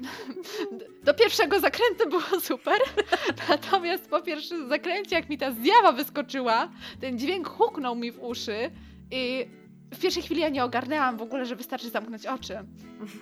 do 1.06 1.14
pierwszego 1.14 1.60
zakrętu 1.60 2.08
było 2.08 2.40
super, 2.40 2.78
natomiast 3.48 4.10
po 4.10 4.22
pierwszym 4.22 4.68
zakręcie, 4.68 5.16
jak 5.16 5.28
mi 5.28 5.38
ta 5.38 5.52
zjawa 5.52 5.92
wyskoczyła, 5.92 6.68
ten 7.00 7.18
dźwięk 7.18 7.48
huknął 7.48 7.96
mi 7.96 8.12
w 8.12 8.22
uszy 8.22 8.70
i 9.10 9.46
w 9.94 10.00
pierwszej 10.00 10.22
chwili 10.22 10.40
ja 10.40 10.48
nie 10.48 10.64
ogarnęłam 10.64 11.16
w 11.16 11.22
ogóle, 11.22 11.46
że 11.46 11.56
wystarczy 11.56 11.90
zamknąć 11.90 12.26
oczy. 12.26 12.58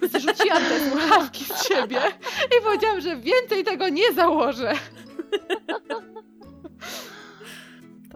Zrzuciłam 0.03 0.62
te 0.62 0.90
słuchawki 0.90 1.45
z 1.45 1.69
siebie 1.69 2.01
i 2.47 2.64
powiedziałam, 2.64 3.01
że 3.01 3.17
więcej 3.17 3.64
tego 3.64 3.88
nie 3.88 4.12
założę. 4.12 4.73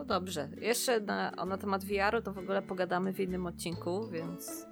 Dobrze. 0.09 0.49
Jeszcze 0.61 1.01
na, 1.01 1.33
o, 1.37 1.47
na 1.47 1.59
temat 1.59 1.85
VR-u 1.85 2.23
to 2.23 2.33
w 2.33 2.38
ogóle 2.38 2.62
pogadamy 2.62 3.12
w 3.12 3.21
innym 3.21 3.47
odcinku, 3.47 4.09
więc 4.09 4.66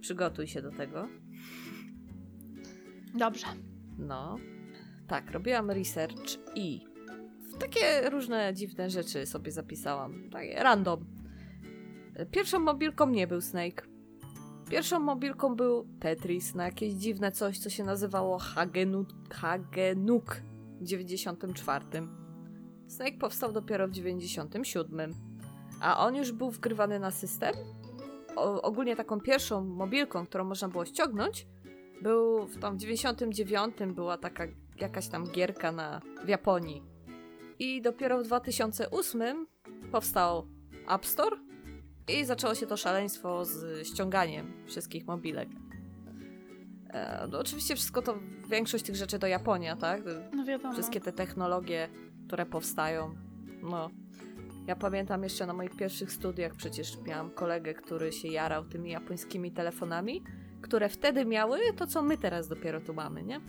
przygotuj 0.00 0.46
się 0.46 0.62
do 0.62 0.70
tego. 0.70 1.08
Dobrze. 3.14 3.46
No. 3.98 4.38
Tak, 5.08 5.30
robiłam 5.30 5.70
research 5.70 6.38
i 6.54 6.80
takie 7.58 8.10
różne 8.10 8.54
dziwne 8.54 8.90
rzeczy 8.90 9.26
sobie 9.26 9.52
zapisałam. 9.52 10.30
Takie 10.30 10.62
random. 10.62 11.04
Pierwszą 12.30 12.58
mobilką 12.58 13.10
nie 13.10 13.26
był 13.26 13.40
Snake. 13.40 13.86
Pierwszą 14.70 15.00
mobilką 15.00 15.56
był 15.56 15.86
Tetris 16.00 16.54
na 16.54 16.64
jakieś 16.64 16.92
dziwne 16.92 17.32
coś, 17.32 17.58
co 17.58 17.70
się 17.70 17.84
nazywało 17.84 18.38
Hagenuk, 18.38 19.08
Hagenuk 19.30 20.36
w 20.80 20.84
94. 20.84 21.84
Snake 22.90 23.18
powstał 23.18 23.52
dopiero 23.52 23.88
w 23.88 23.90
97. 23.90 25.14
A 25.80 26.06
on 26.06 26.16
już 26.16 26.32
był 26.32 26.50
wgrywany 26.50 26.98
na 26.98 27.10
system. 27.10 27.54
O, 28.36 28.62
ogólnie 28.62 28.96
taką 28.96 29.20
pierwszą 29.20 29.64
mobilką, 29.64 30.26
którą 30.26 30.44
można 30.44 30.68
było 30.68 30.86
ściągnąć, 30.86 31.46
był 32.02 32.46
w 32.46 32.58
tam 32.58 32.76
w 32.76 32.80
99 32.80 33.76
była 33.86 34.18
taka 34.18 34.44
jakaś 34.80 35.08
tam 35.08 35.24
gierka 35.24 35.72
na, 35.72 36.00
w 36.24 36.28
Japonii. 36.28 36.82
I 37.58 37.82
dopiero 37.82 38.18
w 38.18 38.22
2008 38.22 39.46
powstał 39.92 40.46
App 40.88 41.06
Store 41.06 41.36
i 42.08 42.24
zaczęło 42.24 42.54
się 42.54 42.66
to 42.66 42.76
szaleństwo 42.76 43.44
z 43.44 43.86
ściąganiem 43.86 44.52
wszystkich 44.66 45.06
mobilek. 45.06 45.48
E, 46.92 47.28
no 47.32 47.38
oczywiście 47.38 47.76
wszystko 47.76 48.02
to, 48.02 48.18
większość 48.48 48.84
tych 48.84 48.96
rzeczy 48.96 49.18
to 49.18 49.26
Japonia, 49.26 49.76
tak? 49.76 50.02
No 50.32 50.44
wiadomo. 50.44 50.72
Wszystkie 50.72 51.00
te 51.00 51.12
technologie, 51.12 51.88
które 52.30 52.46
powstają. 52.46 53.14
No. 53.62 53.90
Ja 54.66 54.76
pamiętam 54.76 55.22
jeszcze 55.22 55.46
na 55.46 55.52
moich 55.52 55.76
pierwszych 55.76 56.12
studiach 56.12 56.54
przecież 56.54 57.00
miałam 57.06 57.30
kolegę, 57.30 57.74
który 57.74 58.12
się 58.12 58.28
jarał 58.28 58.64
tymi 58.64 58.90
japońskimi 58.90 59.52
telefonami, 59.52 60.22
które 60.62 60.88
wtedy 60.88 61.24
miały 61.24 61.58
to, 61.76 61.86
co 61.86 62.02
my 62.02 62.18
teraz 62.18 62.48
dopiero 62.48 62.80
tu 62.80 62.94
mamy, 62.94 63.22
nie? 63.22 63.40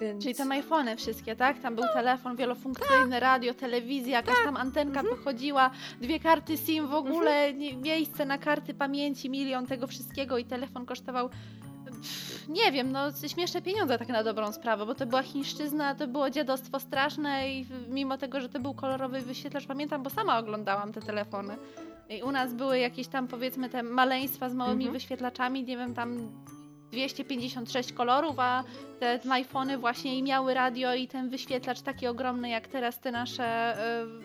Więc... 0.00 0.22
Czyli 0.22 0.34
tam 0.34 0.52
iPhony 0.52 0.96
wszystkie, 0.96 1.36
tak? 1.36 1.58
Tam 1.58 1.74
był 1.74 1.84
telefon 1.94 2.36
wielofunkcyjny, 2.36 3.20
radio, 3.20 3.54
telewizja, 3.54 4.12
jakaś 4.12 4.36
tam 4.44 4.56
antenka 4.56 5.00
Mhm. 5.00 5.16
wychodziła, 5.16 5.70
dwie 6.00 6.20
karty 6.20 6.56
SIM 6.56 6.88
w 6.88 6.94
ogóle, 6.94 7.54
nie, 7.54 7.76
miejsce 7.76 8.26
na 8.26 8.38
karty 8.38 8.74
pamięci, 8.74 9.30
milion 9.30 9.66
tego 9.66 9.86
wszystkiego 9.86 10.38
i 10.38 10.44
telefon 10.44 10.86
kosztował 10.86 11.30
nie 12.48 12.72
wiem, 12.72 12.92
no 12.92 13.00
śmieszne 13.28 13.62
pieniądze 13.62 13.98
tak 13.98 14.08
na 14.08 14.24
dobrą 14.24 14.52
sprawę, 14.52 14.86
bo 14.86 14.94
to 14.94 15.06
była 15.06 15.22
chińszczyzna, 15.22 15.94
to 15.94 16.06
było 16.06 16.30
dziadostwo 16.30 16.80
straszne 16.80 17.50
i 17.50 17.66
mimo 17.88 18.18
tego, 18.18 18.40
że 18.40 18.48
to 18.48 18.60
był 18.60 18.74
kolorowy 18.74 19.20
wyświetlacz, 19.20 19.66
pamiętam, 19.66 20.02
bo 20.02 20.10
sama 20.10 20.38
oglądałam 20.38 20.92
te 20.92 21.00
telefony. 21.00 21.56
I 22.08 22.22
u 22.22 22.32
nas 22.32 22.54
były 22.54 22.78
jakieś 22.78 23.08
tam 23.08 23.28
powiedzmy 23.28 23.68
te 23.68 23.82
maleństwa 23.82 24.48
z 24.48 24.54
małymi 24.54 24.84
Mhm. 24.84 24.92
wyświetlaczami, 24.92 25.64
nie 25.64 25.76
wiem, 25.76 25.94
tam 25.94 26.28
256 26.92 27.92
kolorów, 27.92 28.38
a 28.38 28.64
te 29.00 29.20
iPhony 29.30 29.78
właśnie 29.78 30.18
i 30.18 30.22
miały 30.22 30.54
radio 30.54 30.94
i 30.94 31.08
ten 31.08 31.28
wyświetlacz 31.30 31.80
taki 31.80 32.06
ogromny 32.06 32.48
jak 32.48 32.68
teraz 32.68 33.00
te 33.00 33.10
nasze 33.12 33.76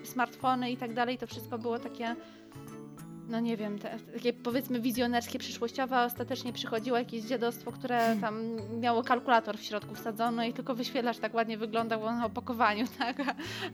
y, 0.02 0.06
smartfony 0.06 0.72
i 0.72 0.78
tak 0.78 0.94
dalej, 0.94 1.18
to 1.18 1.28
wszystko 1.28 1.58
było 1.58 1.80
takie 1.80 2.16
no 3.28 3.40
nie 3.40 3.58
wiem, 3.58 3.80
te, 3.80 4.00
takie 4.14 4.34
powiedzmy 4.34 4.82
wizjonerskie, 4.82 5.40
przyszłościowe, 5.40 5.96
a 5.98 6.06
ostatecznie 6.06 6.54
przychodziło 6.54 6.98
jakieś 6.98 7.24
dziadostwo, 7.24 7.72
które 7.72 8.16
tam 8.22 8.58
miało 8.80 9.04
kalkulator 9.04 9.58
w 9.58 9.64
środku 9.64 9.96
wsadzony 9.96 10.50
i 10.50 10.54
tylko 10.54 10.76
wyświetlacz 10.76 11.18
tak 11.18 11.34
ładnie 11.34 11.58
wyglądał 11.58 12.02
na 12.02 12.26
opakowaniu, 12.26 12.86
tak, 13.00 13.18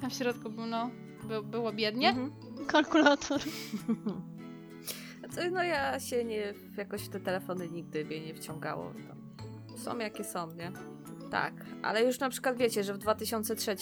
a, 0.03 0.09
w 0.09 0.13
środku 0.13 0.49
był, 0.49 0.65
no, 0.65 0.89
by, 1.23 1.43
było 1.43 1.73
biednie. 1.73 2.09
Mhm. 2.09 2.31
Kalkulator. 2.67 3.41
No 5.51 5.63
ja 5.63 5.99
się 5.99 6.23
nie, 6.23 6.53
jakoś 6.77 7.01
w 7.01 7.09
te 7.09 7.19
telefony 7.19 7.69
nigdy 7.69 8.05
mnie 8.05 8.21
nie 8.21 8.33
wciągało. 8.33 8.93
Są 9.77 9.97
jakie 9.97 10.23
są, 10.23 10.51
nie? 10.51 10.71
Tak, 11.31 11.53
ale 11.81 12.03
już 12.03 12.19
na 12.19 12.29
przykład 12.29 12.57
wiecie, 12.57 12.83
że 12.83 12.93
w 12.93 12.97
2003 12.97 13.75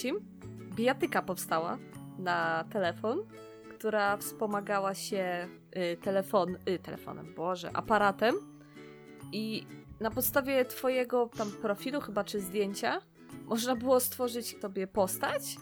bijatyka 0.76 1.22
powstała 1.22 1.78
na 2.20 2.66
telefon, 2.70 3.20
która 3.80 4.18
wspomagała 4.18 4.94
się 4.96 5.48
y, 5.94 5.98
telefon, 5.98 6.58
y, 6.70 6.80
telefonem, 6.80 7.34
boże, 7.36 7.72
aparatem 7.74 8.36
i 9.32 9.66
na 10.00 10.12
podstawie 10.12 10.66
twojego 10.66 11.30
tam 11.38 11.52
profilu 11.52 12.02
chyba, 12.02 12.24
czy 12.24 12.40
zdjęcia 12.40 13.02
można 13.46 13.76
było 13.76 14.00
stworzyć 14.00 14.60
sobie 14.62 14.88
postać 14.88 15.58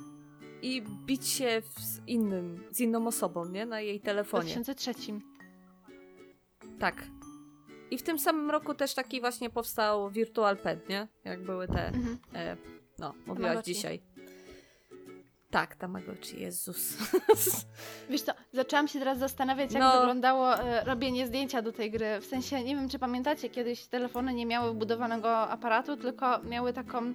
i 0.61 0.81
bić 1.05 1.27
się 1.27 1.61
w- 1.61 1.79
z 1.79 2.01
innym, 2.07 2.63
z 2.71 2.79
inną 2.79 3.07
osobą, 3.07 3.45
nie? 3.45 3.65
Na 3.65 3.81
jej 3.81 3.99
W 3.99 4.03
telefonie. 4.03 4.43
2003. 4.53 4.93
Tak. 6.79 7.03
I 7.91 7.97
w 7.97 8.03
tym 8.03 8.19
samym 8.19 8.51
roku 8.51 8.73
też 8.73 8.93
taki 8.93 9.21
właśnie 9.21 9.49
powstał 9.49 10.09
Virtual 10.11 10.57
Pet, 10.57 10.89
nie? 10.89 11.07
Jak 11.23 11.43
były 11.43 11.67
te, 11.67 11.87
Mhm. 11.87 12.17
e, 12.35 12.57
no, 12.99 13.13
mówiłaś 13.27 13.47
Tamagotchi. 13.49 13.73
dzisiaj. 13.73 14.01
Tak, 15.57 15.75
Tamagotchi, 15.75 16.41
Jezus. 16.41 16.97
Wiesz 18.09 18.21
co, 18.21 18.31
zaczęłam 18.53 18.87
się 18.87 18.99
teraz 18.99 19.19
zastanawiać, 19.19 19.71
jak 19.73 19.83
No. 19.83 19.99
wyglądało 19.99 20.59
e, 20.59 20.83
robienie 20.83 21.27
zdjęcia 21.27 21.61
do 21.61 21.71
tej 21.71 21.91
gry. 21.91 22.19
W 22.21 22.25
sensie, 22.25 22.63
nie 22.63 22.75
wiem, 22.75 22.89
czy 22.89 22.99
pamiętacie, 22.99 23.49
kiedyś 23.49 23.87
telefony 23.87 24.33
nie 24.33 24.45
miały 24.45 24.73
wbudowanego 24.73 25.37
aparatu, 25.37 25.97
tylko 25.97 26.39
miały 26.43 26.73
taką 26.73 27.13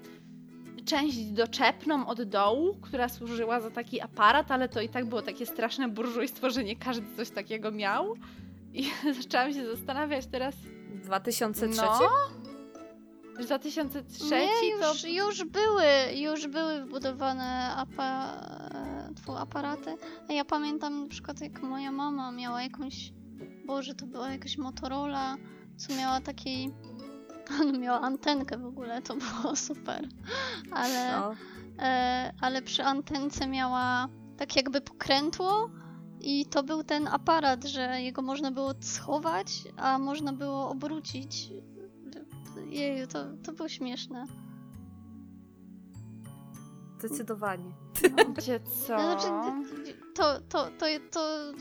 część 0.84 1.24
doczepną 1.24 2.06
od 2.06 2.22
dołu, 2.22 2.76
która 2.82 3.08
służyła 3.08 3.60
za 3.60 3.70
taki 3.70 4.00
aparat, 4.00 4.50
ale 4.50 4.68
to 4.68 4.80
i 4.80 4.88
tak 4.88 5.06
było 5.06 5.22
takie 5.22 5.46
straszne 5.46 5.88
burżujstwo, 5.88 6.50
że 6.50 6.64
nie 6.64 6.76
każdy 6.76 7.16
coś 7.16 7.30
takiego 7.30 7.70
miał. 7.70 8.14
I 8.72 8.90
zaczęłam 9.22 9.52
się 9.52 9.66
zastanawiać 9.76 10.26
teraz, 10.26 10.54
2003? 11.04 11.82
no, 11.82 12.10
że 13.38 13.44
2003 13.44 14.24
Nie, 14.24 14.78
to... 14.80 14.92
już, 14.92 15.04
już 15.04 15.44
były, 15.44 15.84
już 16.16 16.46
były 16.46 16.84
wbudowane 16.84 17.74
apa, 17.76 18.36
tfu, 19.16 19.36
aparaty. 19.36 19.96
A 20.28 20.32
ja 20.32 20.44
pamiętam 20.44 21.02
na 21.02 21.08
przykład 21.08 21.40
jak 21.40 21.62
moja 21.62 21.92
mama 21.92 22.32
miała 22.32 22.62
jakąś, 22.62 23.12
Boże, 23.66 23.94
to 23.94 24.06
była 24.06 24.30
jakaś 24.30 24.58
Motorola, 24.58 25.36
co 25.76 25.94
miała 25.94 26.20
takiej, 26.20 26.70
no 27.72 27.78
miała 27.78 28.00
antenkę 28.00 28.58
w 28.58 28.66
ogóle, 28.66 29.02
to 29.02 29.14
było 29.16 29.56
super. 29.68 30.08
Ale, 30.72 31.12
No. 31.20 31.34
e, 31.78 32.32
ale 32.40 32.62
przy 32.62 32.84
antence 32.84 33.46
miała 33.46 34.08
tak 34.36 34.56
jakby 34.56 34.80
pokrętło 34.80 35.70
i 36.20 36.46
to 36.46 36.62
był 36.62 36.84
ten 36.84 37.08
aparat, 37.08 37.64
że 37.64 38.02
jego 38.02 38.22
można 38.22 38.50
było 38.50 38.72
schować, 38.80 39.62
a 39.76 39.98
można 39.98 40.32
było 40.32 40.68
obrócić. 40.70 41.50
Jeju, 42.66 43.06
to, 43.06 43.24
to 43.44 43.52
było 43.52 43.68
śmieszne. 43.68 44.26
Zdecydowanie. 46.98 47.72
Wiecie 48.36 48.60
co? 48.60 48.84
Znaczy, 48.84 49.28
to, 50.14 50.40
to, 50.48 50.70
to, 50.78 50.86
to 51.10 51.52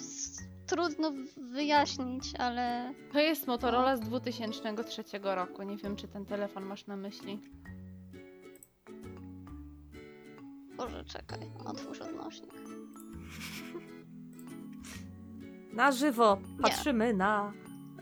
trudno 0.68 1.12
wyjaśnić, 1.52 2.36
ale 2.40 2.94
To 3.14 3.20
jest 3.20 3.48
Motorola 3.48 3.98
z 3.98 4.00
2003 4.00 5.04
roku. 5.24 5.64
Nie 5.64 5.78
wiem, 5.78 5.96
czy 5.96 6.08
ten 6.08 6.26
telefon 6.26 6.66
masz 6.66 6.88
na 6.88 6.96
myśli. 6.96 7.40
Boże, 10.78 11.04
czekaj, 11.06 11.52
otwórz 11.66 12.02
odnośnik. 12.02 12.52
Na 15.74 15.92
żywo 15.92 16.38
patrzymy 16.62 17.14
na. 17.14 17.54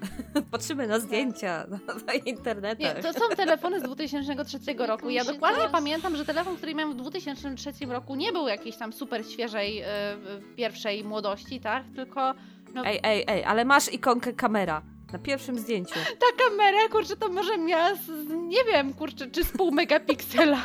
Patrzymy 0.52 0.88
na 0.88 1.00
zdjęcia 1.00 1.66
na, 2.08 2.14
internetach. 2.14 2.96
Nie, 2.96 3.04
to 3.04 3.14
są 3.14 3.36
telefony 3.36 3.80
z 3.80 3.84
2003 3.84 4.60
roku. 4.78 5.10
Ja 5.10 5.24
dokładnie 5.24 5.58
teraz- 5.58 5.72
pamiętam, 5.72 6.16
że 6.16 6.26
telefon, 6.26 6.58
który 6.58 6.76
miałem 6.76 6.94
w 6.94 6.98
2003 6.98 7.72
roku 7.90 8.16
nie 8.16 8.32
był 8.32 8.48
jakiejś 8.48 8.78
tam 8.78 8.94
super 8.94 9.26
świeżej, 9.26 9.84
w 10.16 10.56
pierwszej 10.56 11.04
młodości, 11.04 11.60
tak? 11.60 11.84
Tylko 11.96 12.34
no, 12.74 12.86
Ej, 12.86 13.00
ej, 13.04 13.24
ej, 13.28 13.44
ale 13.44 13.66
masz 13.66 13.94
ikonkę 13.94 14.34
kamera 14.34 14.82
na 15.14 15.20
pierwszym 15.20 15.60
zdjęciu. 15.60 15.94
ta 15.94 16.44
kamera, 16.50 16.78
kurczę, 16.92 17.16
to 17.18 17.30
może 17.30 17.58
miała, 17.58 17.96
z, 17.96 18.06
z- 18.06 18.30
nie 18.48 18.64
wiem, 18.64 18.94
kurczę, 18.94 19.28
czy 19.32 19.44
z 19.44 19.52
pół 19.52 19.72
megapiksela. 19.72 20.64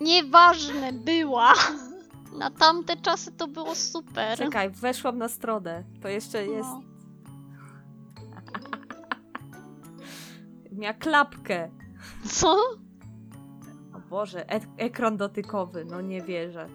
Nieważne, 0.00 0.92
była! 0.92 1.52
Na 2.38 2.50
tamte 2.50 2.96
czasy 2.96 3.32
to 3.32 3.48
było 3.48 3.74
super. 3.74 4.38
Czekaj, 4.38 4.70
weszłam 4.70 5.18
na 5.18 5.28
stronę. 5.28 5.84
To 6.02 6.08
jeszcze 6.08 6.46
jest. 6.46 6.68
No. 6.68 6.82
Miała 10.72 10.94
klapkę. 10.94 11.70
Co? 12.28 12.56
O 13.94 14.00
Boże, 14.10 14.50
e 14.50 14.60
ekran 14.76 15.16
dotykowy, 15.16 15.84
no 15.84 16.00
nie 16.00 16.22
wierzę. 16.22 16.68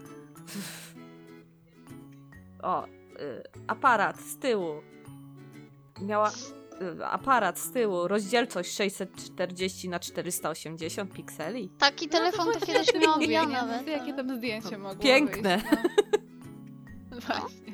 O, 2.62 2.86
y, 2.86 2.90
aparat 3.68 4.20
z 4.20 4.38
tyłu. 4.38 4.82
Miała 6.02 6.32
y, 7.00 7.06
aparat 7.06 7.60
z 7.60 7.72
tyłu, 7.72 8.08
rozdzielczość 8.08 8.76
640 8.76 9.90
na 9.90 10.00
480 10.00 11.14
pikseli. 11.14 11.70
Taki 11.78 12.10
telefon 12.10 12.46
to 12.46 12.52
właśnie 12.52 12.74
kiedyś 12.74 12.90
mówię, 13.16 13.28
ja 13.28 13.46
nawet. 13.46 13.88
Jakie 13.88 14.14
tam 14.14 14.38
zdjęcie 14.38 14.78
mogło 14.78 15.04
Piękne. 15.04 15.58
Wyjść, 15.58 15.78
no. 17.12 17.18
Właśnie. 17.20 17.74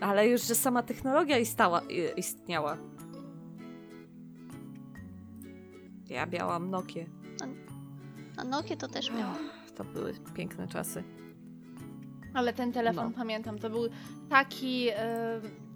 Ale 0.00 0.28
już, 0.28 0.42
że 0.42 0.54
sama 0.54 0.82
technologia 0.82 1.38
istała, 1.38 1.80
istniała. 2.16 2.76
Ja 6.08 6.26
miałam 6.26 6.70
Nokię. 6.70 7.06
A 8.36 8.44
Nokia 8.44 8.76
to 8.76 8.88
też 8.88 9.10
miałam. 9.12 9.36
To 9.76 9.84
były 9.84 10.14
piękne 10.34 10.68
czasy. 10.68 11.04
Ale 12.34 12.52
ten 12.52 12.72
telefon, 12.72 13.04
No. 13.10 13.16
pamiętam, 13.16 13.58
to 13.58 13.70
był 13.70 13.82
taki 14.28 14.88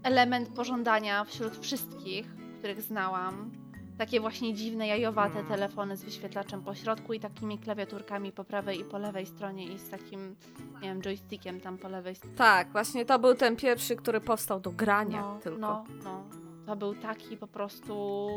element 0.03 0.49
pożądania 0.49 1.25
wśród 1.25 1.57
wszystkich, 1.59 2.27
których 2.59 2.83
znałam. 2.83 3.51
Takie 3.99 4.21
właśnie 4.21 4.55
dziwne, 4.55 4.87
jajowate 4.87 5.35
Mm. 5.39 5.47
telefony 5.47 5.97
z 5.97 6.05
wyświetlaczem 6.05 6.63
po 6.63 6.75
środku 6.75 7.13
i 7.13 7.21
takimi 7.21 7.59
klawiaturkami 7.59 8.33
po 8.33 8.45
prawej 8.45 8.81
i 8.81 8.85
po 8.85 8.99
lewej 8.99 9.27
stronie 9.27 9.65
i 9.73 9.79
z 9.79 9.89
takim, 9.89 10.37
nie 10.75 10.89
wiem, 10.89 11.03
joystickiem 11.03 11.61
tam 11.61 11.79
po 11.79 11.89
lewej 11.89 12.15
stronie. 12.15 12.37
Tak, 12.37 12.73
właśnie 12.73 13.05
to 13.05 13.19
był 13.19 13.35
ten 13.35 13.57
pierwszy, 13.57 13.97
który 13.97 14.21
powstał 14.21 14.61
do 14.61 14.71
grania 14.71 15.21
No, 15.21 15.39
tylko. 15.43 15.59
no, 15.59 15.85
no. 16.05 16.25
To 16.67 16.77
był 16.77 16.95
taki 16.95 17.37
po 17.37 17.47
prostu... 17.47 18.29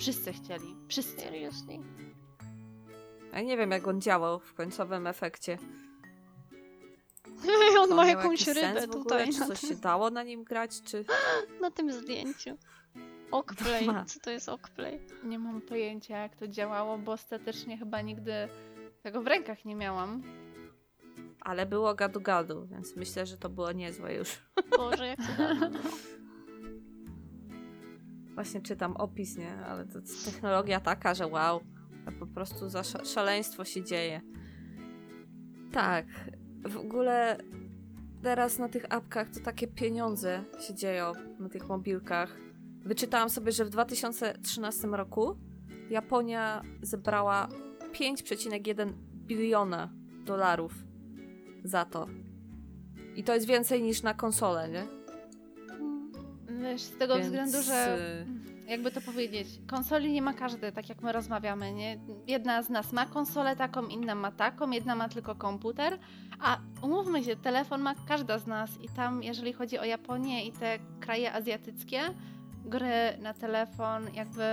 Wszyscy 0.00 0.32
chcieli. 0.32 0.76
Wszyscy. 0.88 1.20
Seriously. 1.20 1.78
Ja 3.32 3.40
nie 3.40 3.56
wiem, 3.56 3.70
jak 3.70 3.88
on 3.88 4.00
działał 4.00 4.38
w 4.38 4.54
końcowym 4.54 5.06
efekcie. 5.06 5.58
On 7.80 7.94
ma 7.94 8.06
jakąś 8.06 8.46
rybę 8.46 8.84
ogóle? 8.84 8.88
tutaj 8.88 9.32
Czy 9.32 9.40
na, 9.40 9.46
coś 9.46 9.60
się 9.60 9.76
dało 9.76 10.10
na 10.10 10.22
nim 10.22 10.44
grać, 10.44 10.82
czy... 10.82 11.04
na 11.62 11.70
tym 11.70 11.92
zdjęciu. 11.92 12.58
Okplay. 13.30 13.88
Co 14.06 14.20
to 14.20 14.30
jest 14.30 14.48
Okplay? 14.48 15.00
Nie 15.24 15.38
mam 15.38 15.60
pojęcia, 15.60 16.18
jak 16.18 16.36
to 16.36 16.48
działało, 16.48 16.98
bo 16.98 17.12
ostatecznie 17.12 17.78
chyba 17.78 18.00
nigdy 18.00 18.32
tego 19.02 19.22
w 19.22 19.26
rękach 19.26 19.64
nie 19.64 19.74
miałam. 19.74 20.22
Ale 21.40 21.66
było 21.66 21.94
gadu-gadu, 21.94 22.66
więc 22.66 22.96
myślę, 22.96 23.26
że 23.26 23.36
to 23.36 23.48
było 23.48 23.72
niezłe 23.72 24.14
już. 24.14 24.38
Boże, 24.76 25.06
jak 25.06 25.18
to. 25.18 25.24
Właśnie 28.40 28.60
czytam 28.60 28.96
opis, 28.96 29.36
nie? 29.36 29.56
Ale 29.56 29.86
to 29.86 29.98
technologia 30.24 30.80
taka, 30.80 31.14
że 31.14 31.26
wow. 31.26 31.60
Po 32.18 32.26
prostu 32.26 32.68
za 32.68 32.80
sza- 32.80 33.04
szaleństwo 33.04 33.64
się 33.64 33.84
dzieje. 33.84 34.20
Tak. 35.72 36.06
W 36.68 36.76
ogóle 36.76 37.38
teraz 38.22 38.58
na 38.58 38.68
tych 38.68 38.86
apkach 38.92 39.30
to 39.30 39.40
takie 39.40 39.66
pieniądze 39.66 40.44
się 40.60 40.74
dzieją 40.74 41.12
na 41.38 41.48
tych 41.48 41.68
mobilkach. 41.68 42.36
Wyczytałam 42.84 43.30
sobie, 43.30 43.52
że 43.52 43.64
w 43.64 43.70
2013 43.70 44.88
roku 44.88 45.38
Japonia 45.90 46.62
zebrała 46.82 47.48
5,1 47.92 48.92
biliona 49.26 49.92
dolarów 50.24 50.74
za 51.64 51.84
to. 51.84 52.06
I 53.16 53.24
to 53.24 53.34
jest 53.34 53.46
więcej 53.46 53.82
niż 53.82 54.02
na 54.02 54.14
konsolę, 54.14 54.68
nie? 54.68 54.99
Wiesz, 56.62 56.82
z 56.82 56.98
tego 56.98 57.14
Więc, 57.14 57.26
względu, 57.26 57.62
że 57.62 57.98
y, 58.66 58.70
jakby 58.70 58.90
to 58.90 59.00
powiedzieć, 59.00 59.48
konsoli 59.66 60.12
nie 60.12 60.22
ma 60.22 60.32
każdy, 60.32 60.72
tak 60.72 60.88
jak 60.88 61.02
my 61.02 61.12
rozmawiamy, 61.12 61.72
nie? 61.72 61.98
Jedna 62.26 62.62
z 62.62 62.70
nas 62.70 62.92
ma 62.92 63.06
konsolę 63.06 63.56
taką, 63.56 63.86
inna 63.86 64.14
ma 64.14 64.32
taką, 64.32 64.70
jedna 64.70 64.94
ma 64.94 65.08
tylko 65.08 65.34
komputer, 65.34 65.98
a 66.40 66.58
umówmy 66.82 67.24
się, 67.24 67.36
telefon 67.36 67.80
ma 67.80 67.94
każda 68.08 68.38
z 68.38 68.46
nas 68.46 68.70
i 68.82 68.88
tam, 68.88 69.22
jeżeli 69.22 69.52
chodzi 69.52 69.78
o 69.78 69.84
Japonię 69.84 70.46
i 70.46 70.52
te 70.52 70.78
kraje 71.00 71.32
azjatyckie, 71.32 72.00
gry 72.64 73.18
na 73.20 73.34
telefon, 73.34 74.14
jakby 74.14 74.44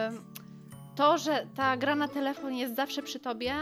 to, 0.95 1.18
że 1.18 1.47
ta 1.55 1.78
gra 1.78 1.95
na 1.95 2.08
telefon 2.08 2.53
jest 2.53 2.76
zawsze 2.76 3.03
przy 3.03 3.20
tobie, 3.20 3.53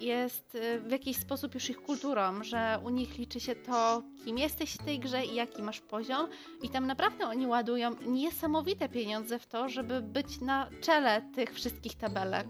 jest 0.00 0.54
y, 0.54 0.80
w 0.80 0.90
jakiś 0.90 1.16
sposób 1.16 1.54
już 1.54 1.70
ich 1.70 1.82
kulturą, 1.82 2.44
że 2.44 2.80
u 2.84 2.90
nich 2.90 3.18
liczy 3.18 3.40
się 3.40 3.56
to, 3.56 4.02
kim 4.24 4.38
jesteś 4.38 4.74
w 4.74 4.84
tej 4.84 4.98
grze 4.98 5.24
i 5.24 5.34
jaki 5.34 5.62
masz 5.62 5.80
poziom, 5.80 6.28
i 6.62 6.68
tam 6.68 6.86
naprawdę 6.86 7.28
oni 7.28 7.46
ładują 7.46 7.90
niesamowite 8.06 8.88
pieniądze 8.88 9.38
w 9.38 9.46
to, 9.46 9.68
żeby 9.68 10.02
być 10.02 10.40
na 10.40 10.68
czele 10.80 11.22
tych 11.34 11.54
wszystkich 11.54 11.94
tabelek. 11.94 12.46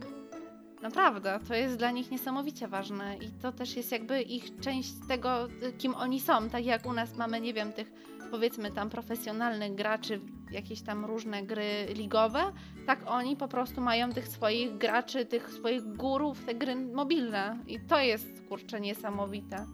Naprawdę, 0.83 1.41
to 1.49 1.55
jest 1.55 1.77
dla 1.77 1.91
nich 1.91 2.11
niesamowicie 2.11 2.69
ważne 2.69 3.17
i 3.17 3.31
to 3.43 3.53
też 3.53 3.77
jest 3.77 3.93
jakby 3.93 4.23
ich 4.23 4.61
część 4.61 4.93
tego, 5.09 5.47
y, 5.47 5.73
kim 5.73 5.95
oni 5.95 6.21
są. 6.21 6.51
Tak 6.51 6.65
jak 6.65 6.87
u 6.87 6.93
nas 6.93 7.17
mamy, 7.17 7.41
nie 7.41 7.55
wiem, 7.55 7.73
tych 7.73 7.93
powiedzmy 8.31 8.70
tam 8.70 8.91
profesjonalnych 8.91 9.74
graczy, 9.74 10.20
jakieś 10.51 10.83
tam 10.83 11.05
różne 11.05 11.43
gry 11.43 11.87
ligowe, 11.95 12.53
tak 12.87 13.01
oni 13.07 13.37
po 13.37 13.49
prostu 13.49 13.81
mają 13.81 14.12
tych 14.12 14.29
swoich 14.29 14.79
graczy, 14.79 15.26
tych 15.26 15.51
swoich 15.51 15.97
górów, 15.97 16.45
te 16.45 16.55
gry 16.55 16.76
mobilne. 16.76 17.59
I 17.66 17.81
to 17.81 18.01
jest 18.01 18.29
kurczę 18.49 18.81
niesamowite. 18.81 19.66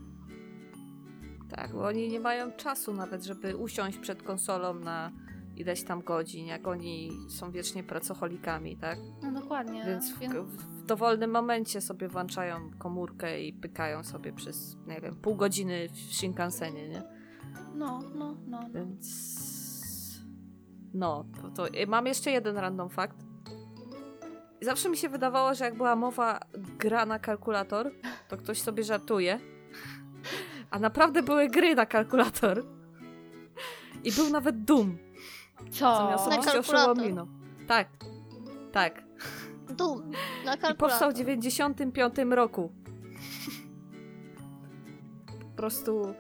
Tak, 1.50 1.72
bo 1.72 1.86
oni 1.86 2.09
nie 2.09 2.20
mają 2.20 2.52
czasu 2.52 2.94
nawet, 2.94 3.24
żeby 3.24 3.57
usiąść 3.57 3.98
przed 3.98 4.22
konsolą 4.22 4.74
na 4.74 5.12
ileś 5.57 5.82
tam 5.82 6.02
godzin, 6.02 6.46
jak 6.46 6.66
oni 6.66 7.11
są 7.28 7.50
wiecznie 7.50 7.84
pracocholikami, 7.84 8.76
tak? 8.76 8.98
No 9.22 9.40
dokładnie. 9.40 9.84
Więc 9.86 10.12
w, 10.12 10.18
w 10.18 10.86
dowolnym 10.86 11.30
momencie 11.30 11.80
sobie 11.80 12.09
włączają 12.09 12.70
komórkę 12.78 13.40
i 13.40 13.52
pykają 13.52 14.05
sobie 14.05 14.32
przez, 14.32 14.76
nie 14.86 15.00
wiem, 15.00 15.16
pół 15.16 15.36
godziny 15.36 15.88
w 15.88 15.96
Shinkansenie, 15.96 16.88
nie? 16.88 17.02
No, 17.74 18.00
no, 18.14 18.36
no. 18.46 18.61
no. 18.61 18.70
Więc... 18.74 19.34
No, 20.94 21.24
to, 21.42 21.48
to 21.48 21.72
mam 21.86 22.07
jeszcze 22.07 22.30
jeden 22.30 22.57
random 22.57 22.90
fakt. 22.90 23.16
Zawsze 24.62 24.88
mi 24.88 24.96
się 24.96 25.09
wydawało, 25.09 25.55
że 25.55 25.64
jak 25.64 25.76
była 25.76 25.96
mowa 25.96 26.40
gra 26.78 27.07
na 27.07 27.18
kalkulator, 27.18 27.90
to 28.28 28.36
ktoś 28.36 28.61
sobie 28.61 28.84
żartuje. 28.84 29.40
A 30.70 30.78
naprawdę 30.78 31.22
były 31.22 31.48
gry 31.48 31.74
na 31.74 31.86
kalkulator. 31.86 32.64
I 34.05 34.12
był 34.12 34.30
nawet 34.30 34.64
Doom, 34.64 34.98
Co? 35.70 35.96
co 35.96 36.07
mnie 36.07 36.14
osobiście 36.14 36.52
kalkulator. 36.52 37.26
Tak, 37.68 37.88
tak. 38.72 39.05
Dum. 39.76 40.11
Na 40.44 40.55
I 40.55 40.59
powstał 40.59 41.11
w 41.11 41.14
kalkulator. 41.14 41.14
95 41.14 42.14
roku. 42.30 42.72
Po 45.40 45.57
prostu. 45.57 46.14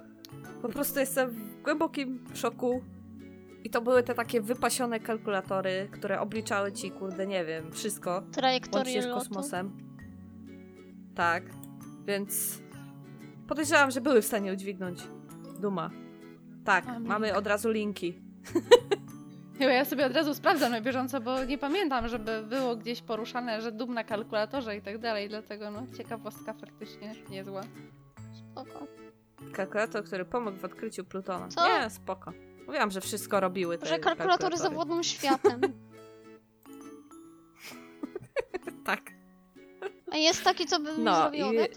Po 0.64 0.68
prostu 0.68 1.00
jestem 1.00 1.30
w 1.30 1.62
głębokim 1.62 2.24
szoku. 2.34 2.82
I 3.64 3.70
to 3.70 3.80
były 3.80 4.02
te 4.02 4.14
takie 4.14 4.40
wypasione 4.40 5.00
kalkulatory, 5.00 5.88
które 5.92 6.20
obliczały 6.20 6.72
ci, 6.72 6.90
kurde, 6.90 7.26
nie 7.26 7.44
wiem, 7.44 7.72
wszystko. 7.72 8.22
Trajektorię 8.32 9.02
z 9.02 9.06
kosmosem. 9.06 9.76
Tak. 11.14 11.42
Więc 12.06 12.62
podejrzewam, 13.48 13.90
że 13.90 14.00
były 14.00 14.22
w 14.22 14.26
stanie 14.26 14.52
udźwignąć 14.52 15.02
Duma. 15.60 15.90
Tak, 16.64 16.84
mamy 17.00 17.34
od 17.34 17.46
razu 17.46 17.70
linki. 17.70 18.22
Ja 19.60 19.84
sobie 19.84 20.06
od 20.06 20.12
razu 20.12 20.34
sprawdzam 20.34 20.72
na 20.72 20.80
bieżąco, 20.80 21.20
bo 21.20 21.44
nie 21.44 21.58
pamiętam, 21.58 22.08
żeby 22.08 22.42
było 22.42 22.76
gdzieś 22.76 23.02
poruszane, 23.02 23.62
że 23.62 23.72
dum 23.72 23.94
na 23.94 24.04
kalkulatorze 24.04 24.76
i 24.76 24.82
tak 24.82 24.98
dalej, 24.98 25.28
dlatego 25.28 25.70
no 25.70 25.86
ciekawostka 25.96 26.54
faktycznie 26.54 27.14
niezła. 27.30 27.62
Spoko. 28.32 29.03
Kalkulator, 29.52 30.04
który 30.04 30.24
pomógł 30.24 30.56
w 30.58 30.64
odkryciu 30.64 31.04
Plutona. 31.04 31.48
Co? 31.48 31.68
Nie, 31.68 31.90
spoko. 31.90 32.32
Mówiłam, 32.66 32.90
że 32.90 33.00
wszystko 33.00 33.40
robiły 33.40 33.78
te 33.78 33.86
Że 33.86 33.98
kalkulatory 33.98 34.56
zawodną 34.56 35.02
światem. 35.02 35.60
Tak. 38.84 39.00
A 40.12 40.16
jest 40.16 40.44
taki, 40.44 40.66
co 40.66 40.80
by 40.80 40.98
mi 40.98 41.04
No, 41.04 41.16
zrobił 41.16 41.46
i- 41.46 41.48
obiad? 41.58 41.70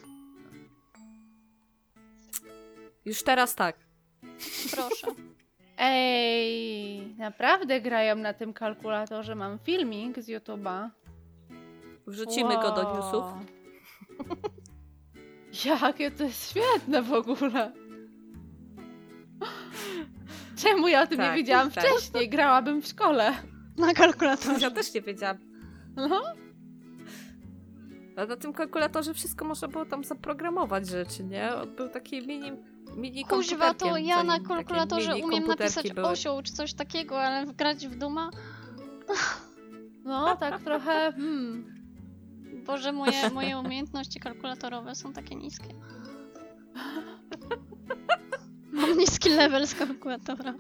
Już 3.06 3.24
teraz 3.24 3.56
tak. 3.56 3.78
Proszę. 4.72 5.08
Ej, 5.78 7.16
naprawdę 7.18 7.82
grają 7.82 8.16
na 8.16 8.34
tym 8.34 8.54
kalkulatorze. 8.54 9.36
Mam 9.36 9.60
filmik 9.60 10.20
z 10.20 10.28
YouTube'a. 10.30 10.90
Wrzucimy 12.08 12.56
go 12.56 12.72
do 12.72 12.82
Wow. 12.84 12.96
newsów. 12.96 13.24
Jakie 15.66 16.12
to 16.12 16.24
jest 16.24 16.50
świetne 16.50 17.02
w 17.02 17.14
ogóle. 17.14 17.72
Czemu 20.58 20.88
ja 20.88 21.02
o 21.04 21.08
tym 21.08 21.18
Tak, 21.18 21.32
nie 21.32 21.38
wiedziałam 21.38 21.72
tak. 21.72 21.84
wcześniej? 21.86 22.30
Grałabym 22.30 22.82
w 22.82 22.88
szkole. 22.88 23.34
Na 23.78 23.94
kalkulatorze. 23.94 24.60
Ja 24.62 24.72
też 24.72 24.94
nie 24.94 25.02
wiedziałam. 25.02 25.38
No. 25.96 26.22
A 28.18 28.26
na 28.26 28.36
tym 28.38 28.54
kalkulatorze 28.54 29.14
wszystko 29.14 29.46
można 29.46 29.68
było 29.68 29.86
tam 29.86 30.04
zaprogramować 30.04 30.88
rzeczy, 30.88 31.24
nie? 31.24 31.56
On 31.56 31.76
był 31.76 31.90
taki 31.90 32.28
mini, 32.28 32.52
mini 32.96 33.26
Kuźwa, 33.26 33.74
to 33.74 33.98
ja 33.98 34.24
na 34.24 34.40
kalkulatorze 34.40 35.16
umiem 35.16 35.48
napisać 35.48 35.94
były. 35.94 36.08
osioł 36.08 36.42
czy 36.42 36.54
coś 36.54 36.74
takiego, 36.74 37.22
ale 37.22 37.46
wgrać 37.46 37.88
w 37.88 37.96
Duma? 37.98 38.30
No, 40.04 40.36
tak 40.36 40.62
trochę. 40.62 41.12
Hmm. 41.12 41.77
Boże, 42.66 42.92
moje, 42.92 43.30
moje 43.34 43.60
umiejętności 43.60 44.20
kalkulatorowe 44.20 44.96
są 44.96 45.14
takie 45.14 45.36
niskie. 45.36 45.74
Mam 48.72 48.98
niski 48.98 49.30
level 49.30 49.68
z 49.68 49.76
kalkulatora. 49.76 50.54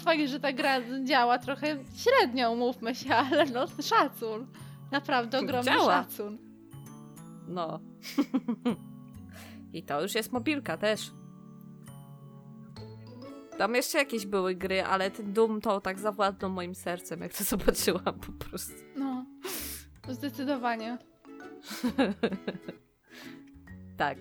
Fajnie, 0.00 0.28
że 0.28 0.40
ta 0.40 0.52
gra 0.52 0.80
działa 1.04 1.38
trochę 1.38 1.76
średnio, 1.96 2.52
umówmy 2.52 2.94
się, 2.94 3.14
ale 3.14 3.46
no 3.46 3.66
szacun. 3.82 4.46
Naprawdę 4.92 5.38
ogromny 5.38 5.72
Działa. 5.72 5.92
szacun. 5.92 6.38
No. 7.48 7.80
I 9.72 9.82
to 9.82 10.02
już 10.02 10.14
jest 10.14 10.32
mobilka 10.32 10.76
też. 10.76 11.10
Tam 13.58 13.74
jeszcze 13.74 13.98
jakieś 13.98 14.26
były 14.26 14.54
gry, 14.54 14.82
ale 14.82 15.10
ten 15.10 15.32
Doom 15.32 15.60
to 15.60 15.80
tak 15.80 15.98
zawładnął 15.98 16.50
moim 16.50 16.74
sercem, 16.74 17.20
jak 17.20 17.34
to 17.34 17.44
zobaczyłam 17.56 18.20
po 18.20 18.32
prostu. 18.44 18.74
No, 18.96 19.26
zdecydowanie. 20.08 20.98
Tak. 23.96 24.18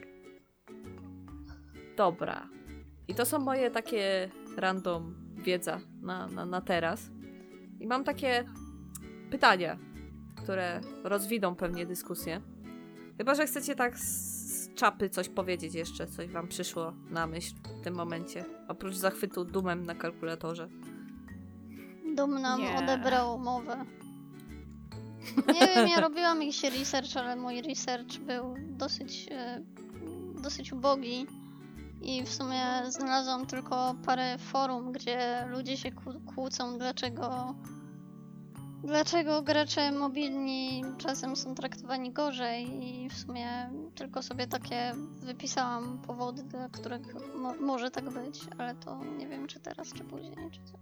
Dobra. 1.98 2.50
I 3.08 3.16
to 3.16 3.26
są 3.26 3.40
moje 3.40 3.72
takie 3.72 4.30
random 4.58 5.16
wiedza 5.36 5.80
na, 6.02 6.28
na, 6.28 6.46
na 6.46 6.62
teraz. 6.62 7.10
I 7.80 7.88
mam 7.88 8.04
takie 8.04 8.46
pytania, 9.32 9.78
które 10.36 10.82
rozwiną 11.04 11.56
pewnie 11.56 11.86
dyskusję. 11.86 12.42
Chyba, 13.18 13.36
że 13.36 13.46
chcecie 13.46 13.76
tak 13.76 14.00
z, 14.76 14.80
czapy 14.80 15.10
coś 15.10 15.30
powiedzieć 15.30 15.74
jeszcze, 15.74 16.08
coś 16.08 16.28
wam 16.28 16.48
przyszło 16.48 16.94
na 17.10 17.28
myśl 17.28 17.56
w 17.82 17.84
tym 17.84 17.96
momencie. 17.96 18.46
Oprócz 18.68 18.96
zachwytu 18.96 19.46
dumem 19.46 19.86
na 19.86 19.96
kalkulatorze. 19.96 20.70
Dum 22.16 22.42
nam 22.42 22.62
Nie. 22.62 22.76
odebrał 22.76 23.40
mowę. 23.40 23.86
Nie 25.48 25.68
wiem, 25.76 25.88
ja 25.88 26.02
robiłam 26.02 26.42
jakiś 26.42 26.64
research, 26.64 27.18
ale 27.18 27.36
mój 27.36 27.62
research 27.62 28.18
był 28.18 28.56
dosyć, 28.60 29.28
e, 29.32 29.62
dosyć 30.44 30.74
ubogi. 30.74 31.28
I 32.02 32.24
w 32.24 32.30
sumie 32.30 32.64
znalazłam 32.90 33.46
tylko 33.46 33.96
parę 34.06 34.38
forum, 34.38 34.92
gdzie 34.92 35.46
ludzie 35.50 35.78
się 35.78 35.90
kłó- 35.92 36.26
kłócą, 36.36 36.78
dlaczego, 36.78 37.56
dlaczego 38.84 39.42
gracze 39.42 39.92
mobilni 39.92 40.84
czasem 40.98 41.36
są 41.36 41.56
traktowani 41.56 42.12
gorzej. 42.12 42.86
I 42.88 43.10
w 43.10 43.18
sumie 43.18 43.70
tylko 43.96 44.22
sobie 44.22 44.48
takie 44.48 44.94
wypisałam 45.22 46.02
powody, 46.08 46.44
dla 46.44 46.70
których 46.70 47.36
mo- 47.36 47.56
może 47.56 47.92
tak 47.92 48.10
być, 48.10 48.42
ale 48.58 48.76
to 48.76 49.04
nie 49.18 49.28
wiem, 49.28 49.48
czy 49.48 49.60
teraz, 49.60 49.94
czy 49.94 50.04
później, 50.04 50.52
czy 50.52 50.60
co. 50.64 50.78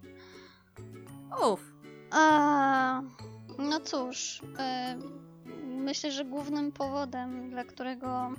Uff. 1.54 1.74
A, 2.12 3.02
no 3.58 3.80
cóż, 3.80 4.42
e, 4.60 4.98
myślę, 5.66 6.12
że 6.12 6.26
głównym 6.26 6.72
powodem, 6.72 7.50
dla 7.50 7.64
którego 7.64 8.32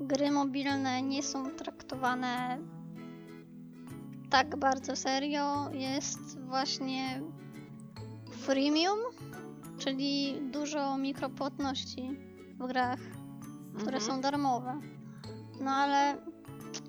gry 0.00 0.30
mobilne 0.30 1.02
nie 1.02 1.22
są 1.22 1.50
traktowane 1.50 2.58
tak 4.30 4.56
bardzo 4.56 4.96
serio, 4.96 5.70
jest 5.72 6.40
właśnie 6.40 7.22
freemium, 8.42 8.98
czyli 9.78 10.40
dużo 10.52 10.96
mikropłatności 10.98 12.10
w 12.58 12.66
grach, 12.66 12.98
które 13.78 13.96
Mhm. 13.96 14.02
są 14.02 14.20
darmowe. 14.20 14.80
No 15.60 15.70
ale 15.70 16.16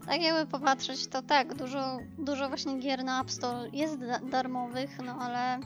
tak 0.06 0.22
jakby 0.22 0.52
popatrzeć, 0.52 1.08
to 1.08 1.22
tak, 1.22 1.54
dużo, 1.56 2.00
dużo 2.18 2.48
właśnie 2.48 2.80
gier 2.80 3.04
na 3.04 3.22
App 3.22 3.32
Store 3.32 3.70
jest 3.74 3.98
da- 4.00 4.20
darmowych, 4.20 4.90
no 5.06 5.16
ale 5.20 5.60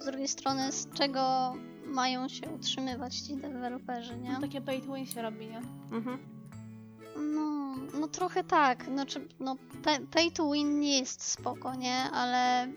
z 0.00 0.04
drugiej 0.06 0.28
strony 0.28 0.72
z 0.72 0.88
czego 0.94 1.52
mają 1.86 2.28
się 2.28 2.48
utrzymywać 2.50 3.16
ci 3.16 3.36
deweloperzy, 3.36 4.16
nie? 4.18 4.32
No, 4.32 4.40
takie 4.40 4.60
pay 4.60 4.80
to 4.80 4.94
win 4.94 5.06
się 5.06 5.22
robi, 5.22 5.46
nie? 5.46 5.58
Mhm. 5.92 6.18
No, 7.34 7.74
no 8.00 8.08
trochę 8.08 8.44
tak, 8.44 8.84
znaczy, 8.84 9.28
no 9.40 9.56
pay, 9.84 10.06
pay 10.06 10.30
to 10.30 10.50
win 10.52 10.80
nie 10.80 10.98
jest 10.98 11.22
spoko, 11.22 11.74
nie? 11.74 11.96
Ale, 12.12 12.68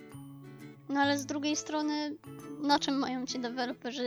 no 0.90 1.00
ale 1.00 1.18
z 1.18 1.26
drugiej 1.26 1.56
strony 1.56 2.18
na 2.62 2.80
czym 2.80 3.00
mają 3.00 3.26
ci 3.26 3.40
deweloperzy 3.40 4.04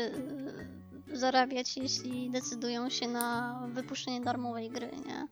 y, 1.12 1.16
zarabiać, 1.16 1.76
jeśli 1.76 2.30
decydują 2.30 2.91
się 2.91 3.09
na 3.09 3.59
wypuszczenie 3.72 4.20
darmowej 4.20 4.70
gry, 4.70 4.91
nie? 5.07 5.26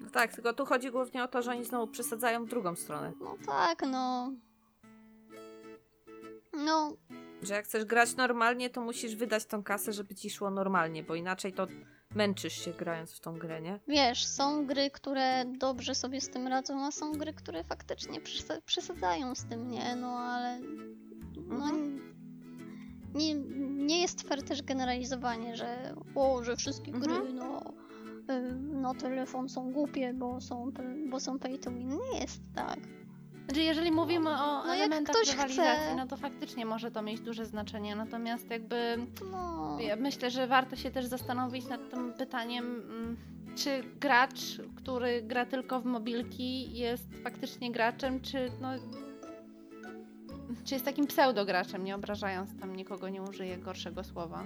No 0.00 0.10
tak, 0.10 0.34
tylko 0.34 0.52
tu 0.52 0.64
chodzi 0.66 0.90
głównie 0.90 1.24
o 1.24 1.28
to, 1.28 1.42
że 1.42 1.50
oni 1.50 1.64
znowu 1.64 1.86
przesadzają 1.92 2.44
w 2.44 2.48
drugą 2.48 2.76
stronę. 2.76 3.12
No 3.20 3.36
tak, 3.46 3.82
no. 3.90 4.32
No, 6.52 6.96
Że 7.42 7.54
jak 7.54 7.64
chcesz 7.64 7.84
grać 7.84 8.16
normalnie, 8.16 8.70
to 8.70 8.80
musisz 8.80 9.16
wydać 9.16 9.46
tą 9.46 9.62
kasę, 9.62 9.92
żeby 9.92 10.14
ci 10.14 10.30
szło 10.30 10.50
normalnie, 10.50 11.02
bo 11.02 11.14
inaczej 11.14 11.52
to 11.52 11.66
męczysz 12.14 12.52
się 12.52 12.70
grając 12.72 13.12
w 13.12 13.20
tą 13.20 13.38
grę, 13.38 13.60
nie? 13.60 13.80
wiesz, 13.88 14.26
są 14.26 14.66
gry, 14.66 14.90
które 14.90 15.44
dobrze 15.58 15.94
sobie 15.94 16.20
z 16.20 16.28
tym 16.30 16.46
radzą, 16.46 16.84
a 16.86 16.90
są 16.90 17.12
gry, 17.12 17.32
które 17.32 17.64
faktycznie 17.64 18.20
przesa- 18.20 18.60
przesadzają 18.66 19.34
z 19.34 19.44
tym, 19.44 19.68
nie? 19.70 19.96
No 19.96 20.08
ale. 20.18 20.60
No, 21.48 21.54
Mhm. 21.64 22.14
nie, 23.14 23.34
nie 23.86 24.00
jest 24.00 24.28
fair 24.28 24.42
też 24.42 24.62
generalizowanie, 24.62 25.56
że 25.56 25.94
o, 26.14 26.44
że 26.44 26.56
wszystkie 26.56 26.92
gry 26.92 27.12
Mhm. 27.14 27.34
no, 27.36 27.62
y, 28.34 28.54
na 28.58 28.94
telefon 28.94 29.48
są 29.48 29.72
głupie, 29.72 30.12
bo 30.14 30.40
są, 30.40 30.72
bo 31.10 31.20
są 31.20 31.38
pay 31.38 31.58
to 31.58 31.70
win. 31.70 31.88
Nie 31.88 32.20
jest 32.20 32.40
tak. 32.54 32.78
Znaczy, 33.46 33.62
jeżeli 33.62 33.92
mówimy 33.92 34.30
o 34.30 34.64
No 34.66 34.74
jak 34.74 34.76
elementach 34.76 35.16
rywalizacji, 35.16 35.54
chce- 35.84 35.96
no 35.96 36.06
to 36.06 36.16
faktycznie 36.16 36.66
może 36.66 36.90
to 36.90 37.02
mieć 37.02 37.20
duże 37.20 37.46
znaczenie. 37.46 37.96
Natomiast 37.96 38.50
jakby 38.50 38.96
No, 39.30 39.76
ja 39.80 39.96
myślę, 39.96 40.30
że 40.30 40.46
warto 40.46 40.76
się 40.76 40.90
też 40.90 41.06
zastanowić 41.06 41.66
nad 41.66 41.90
tym 41.90 42.12
pytaniem, 42.12 42.64
mm, 42.64 43.16
czy 43.56 43.82
gracz, 44.00 44.40
który 44.76 45.22
gra 45.22 45.46
tylko 45.46 45.80
w 45.80 45.84
mobilki, 45.84 46.72
jest 46.78 47.08
faktycznie 47.24 47.72
graczem, 47.72 48.20
czy 48.20 48.50
no. 48.60 48.68
Czy 50.64 50.74
jest 50.74 50.84
takim 50.84 51.06
pseudograczem, 51.06 51.84
nie 51.84 51.94
obrażając 51.94 52.60
tam 52.60 52.76
nikogo, 52.76 53.08
nie 53.08 53.22
użyję 53.22 53.58
gorszego 53.58 54.04
słowa. 54.04 54.44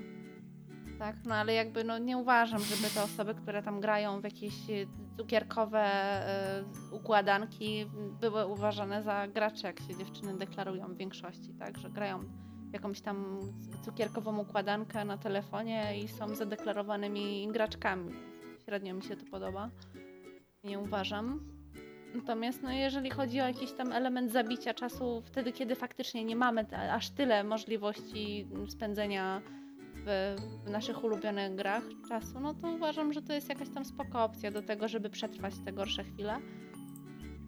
Tak, 0.98 1.16
no 1.24 1.34
ale 1.34 1.54
jakby 1.54 1.84
no 1.84 1.98
nie 1.98 2.18
uważam, 2.18 2.60
żeby 2.60 2.94
te 2.94 3.02
osoby, 3.02 3.34
które 3.34 3.62
tam 3.62 3.80
grają 3.80 4.20
w 4.20 4.24
jakieś 4.24 4.70
e, 4.70 4.86
cukierkowe 5.16 5.80
e, 5.80 6.64
układanki 6.92 7.86
były 8.20 8.46
uważane 8.46 9.02
za 9.02 9.28
gracze, 9.28 9.66
jak 9.66 9.80
się 9.80 9.96
dziewczyny 9.98 10.38
deklarują 10.38 10.86
w 10.86 10.96
większości, 10.96 11.54
tak, 11.58 11.78
że 11.78 11.90
grają 11.90 12.20
jakąś 12.72 13.00
tam 13.00 13.40
cukierkową 13.84 14.38
układankę 14.38 15.04
na 15.04 15.18
telefonie 15.18 15.98
i 15.98 16.08
są 16.08 16.34
zadeklarowanymi 16.34 17.48
graczkami. 17.52 18.12
Średnio 18.64 18.94
mi 18.94 19.02
się 19.02 19.16
to 19.16 19.26
podoba. 19.30 19.70
Nie 20.64 20.78
uważam. 20.78 21.40
Natomiast 22.14 22.62
no, 22.62 22.72
jeżeli 22.72 23.10
chodzi 23.10 23.40
o 23.40 23.46
jakiś 23.46 23.72
tam 23.72 23.92
element 23.92 24.32
zabicia 24.32 24.74
czasu, 24.74 25.22
wtedy 25.26 25.52
kiedy 25.52 25.74
faktycznie 25.74 26.24
nie 26.24 26.36
mamy 26.36 26.66
aż 26.90 27.10
tyle 27.10 27.44
możliwości 27.44 28.48
spędzenia 28.68 29.42
w, 30.08 30.70
naszych 30.70 31.04
ulubionych 31.04 31.54
grach 31.54 31.82
czasu, 32.08 32.40
no 32.40 32.54
to 32.54 32.68
uważam, 32.68 33.12
że 33.12 33.22
to 33.22 33.32
jest 33.32 33.48
jakaś 33.48 33.68
tam 33.68 33.84
spoko 33.84 34.24
opcja 34.24 34.50
do 34.50 34.62
tego, 34.62 34.88
żeby 34.88 35.10
przetrwać 35.10 35.54
te 35.64 35.72
gorsze 35.72 36.04
chwile. 36.04 36.38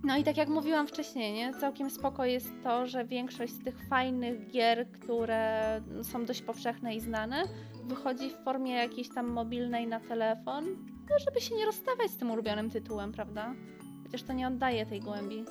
No 0.05 0.17
i 0.17 0.25
tak 0.25 0.37
jak 0.37 0.49
mówiłam 0.49 0.87
wcześniej, 0.87 1.33
nie? 1.33 1.55
całkiem 1.55 1.91
spoko 1.91 2.25
jest 2.25 2.49
to, 2.63 2.87
że 2.87 3.05
większość 3.05 3.53
z 3.53 3.65
tych 3.65 3.89
fajnych 3.89 4.51
gier, 4.51 4.91
które 4.91 5.81
są 6.03 6.25
dość 6.25 6.43
powszechne 6.43 6.95
i 6.95 7.01
znane, 7.01 7.45
wychodzi 7.85 8.31
w 8.31 8.45
formie 8.45 8.73
jakiejś 8.73 9.09
tam 9.15 9.29
mobilnej 9.29 9.87
na 9.87 10.01
telefon, 10.01 10.65
no, 11.11 11.19
żeby 11.19 11.41
się 11.41 11.55
nie 11.55 11.67
rozstawać 11.67 12.11
z 12.11 12.17
tym 12.17 12.31
ulubionym 12.31 12.71
tytułem, 12.71 13.13
prawda? 13.13 13.55
Chociaż 14.03 14.23
to 14.23 14.33
nie 14.33 14.49
oddaje 14.49 14.87
tej 14.87 15.01
głębi 15.01 15.45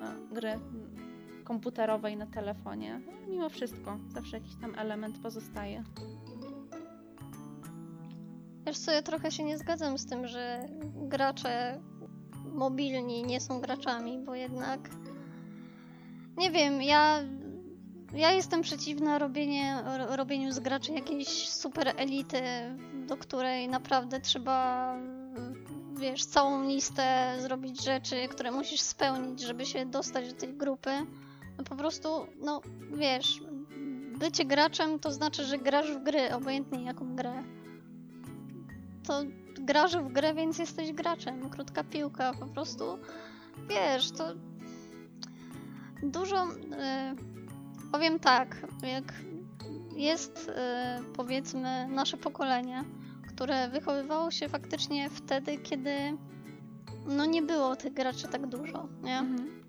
no, 0.00 0.06
gry 0.32 0.58
komputerowej 1.44 2.16
na 2.16 2.26
telefonie. 2.26 3.00
No, 3.06 3.12
mimo 3.28 3.48
wszystko, 3.48 3.98
zawsze 4.08 4.36
jakiś 4.36 4.56
tam 4.60 4.74
element 4.74 5.18
pozostaje. 5.18 5.84
Wiesz 8.68 8.78
co, 8.78 8.92
ja 8.92 9.02
trochę 9.02 9.30
się 9.30 9.44
nie 9.44 9.58
zgadzam 9.58 9.98
z 9.98 10.06
tym, 10.06 10.26
że 10.26 10.68
gracze 10.94 11.80
mobilni 12.44 13.22
nie 13.22 13.40
są 13.40 13.60
graczami, 13.60 14.18
bo 14.18 14.34
jednak 14.34 14.80
nie 16.36 16.50
wiem, 16.50 16.82
ja 16.82 17.22
ja 18.14 18.32
jestem 18.32 18.62
przeciwna 18.62 19.18
robienie, 19.18 19.82
ro- 19.98 20.16
robieniu 20.16 20.52
z 20.52 20.58
graczy 20.58 20.92
jakiejś 20.92 21.48
super 21.48 21.92
elity, 21.96 22.42
do 23.06 23.16
której 23.16 23.68
naprawdę 23.68 24.20
trzeba 24.20 24.94
wiesz, 26.00 26.24
całą 26.24 26.64
listę 26.64 27.36
zrobić 27.38 27.84
rzeczy, 27.84 28.28
które 28.28 28.50
musisz 28.50 28.80
spełnić, 28.80 29.40
żeby 29.40 29.66
się 29.66 29.86
dostać 29.86 30.32
do 30.32 30.40
tej 30.40 30.54
grupy. 30.54 30.90
No 31.58 31.64
po 31.64 31.76
prostu, 31.76 32.08
no 32.40 32.60
wiesz, 32.92 33.40
bycie 34.18 34.44
graczem 34.44 34.98
to 34.98 35.10
znaczy, 35.10 35.44
że 35.44 35.58
grasz 35.58 35.92
w 35.92 36.02
gry, 36.02 36.34
obojętnie 36.34 36.82
jaką 36.84 37.16
grę. 37.16 37.57
To 39.08 39.22
grasz 39.60 39.96
w 39.96 40.12
grę, 40.12 40.34
więc 40.34 40.58
jesteś 40.58 40.92
graczem. 40.92 41.50
Krótka 41.50 41.84
piłka, 41.84 42.32
po 42.40 42.46
prostu 42.46 42.98
wiesz, 43.68 44.10
to 44.10 44.24
dużo. 46.02 46.46
e, 46.72 47.14
powiem 47.92 48.18
tak, 48.18 48.66
jak 48.82 49.14
jest 49.96 50.50
e, 50.54 51.00
powiedzmy 51.16 51.88
nasze 51.88 52.16
pokolenie, 52.16 52.84
które 53.28 53.68
wychowywało 53.68 54.30
się 54.30 54.48
faktycznie 54.48 55.10
wtedy, 55.10 55.58
kiedy 55.58 55.94
no 57.06 57.24
nie 57.24 57.42
było 57.42 57.76
tych 57.76 57.92
graczy 57.92 58.28
tak 58.28 58.46
dużo, 58.46 58.88
nie? 59.02 59.18
Mhm. 59.18 59.62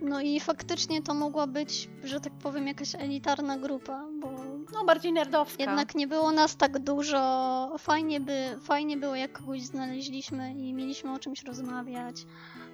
No 0.00 0.20
i 0.20 0.40
faktycznie 0.40 1.02
to 1.02 1.14
mogła 1.14 1.46
być, 1.46 1.90
że 2.04 2.20
tak 2.20 2.32
powiem, 2.32 2.66
jakaś 2.66 2.94
elitarna 2.94 3.58
grupa, 3.58 4.04
bo 4.20 4.53
No, 4.72 4.84
bardziej 4.84 5.12
nerdowska. 5.12 5.62
jednak 5.62 5.94
nie 5.94 6.06
było 6.06 6.32
nas 6.32 6.56
tak 6.56 6.78
dużo. 6.78 7.76
Fajnie, 7.78 8.20
by, 8.20 8.58
fajnie 8.62 8.96
było, 8.96 9.14
jak 9.14 9.32
kogoś 9.32 9.62
znaleźliśmy 9.62 10.54
i 10.54 10.72
mieliśmy 10.72 11.12
o 11.12 11.18
czymś 11.18 11.42
rozmawiać. 11.42 12.16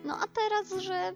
No 0.04 0.16
a 0.16 0.26
teraz, 0.26 0.82
że 0.82 1.12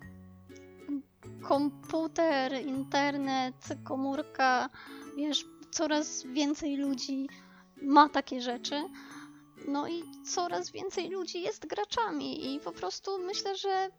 komputer, 1.43 2.53
internet, 2.67 3.69
komórka, 3.85 4.69
wiesz, 5.17 5.45
coraz 5.71 6.23
więcej 6.23 6.77
ludzi 6.77 7.29
ma 7.83 8.09
takie 8.09 8.41
rzeczy. 8.41 8.83
No 9.69 9.89
i 9.89 10.03
coraz 10.25 10.71
więcej 10.71 11.11
ludzi 11.11 11.43
jest 11.43 11.67
graczami 11.67 12.55
i 12.55 12.61
po 12.61 12.73
prostu 12.73 13.19
myślę, 13.19 13.57
że 13.57 13.91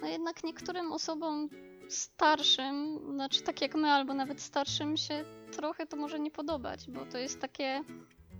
no 0.00 0.06
jednak 0.06 0.44
niektórym 0.44 0.92
osobom 0.92 1.48
starszym, 1.90 2.98
znaczy 3.14 3.42
tak 3.42 3.60
jak 3.62 3.74
my, 3.74 3.88
albo 3.90 4.14
nawet 4.14 4.40
starszym 4.40 4.96
się 4.96 5.24
trochę 5.52 5.86
to 5.86 5.96
może 5.96 6.20
nie 6.20 6.30
podobać, 6.30 6.90
bo 6.90 7.06
to 7.06 7.18
jest 7.18 7.40
takie 7.40 7.80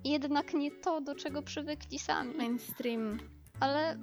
jednak 0.05 0.55
nie 0.55 0.71
to, 0.71 1.01
do 1.01 1.15
czego 1.15 1.43
przywykli 1.43 1.99
sami. 1.99 2.35
Mainstream. 2.37 3.19
Ale 3.61 3.99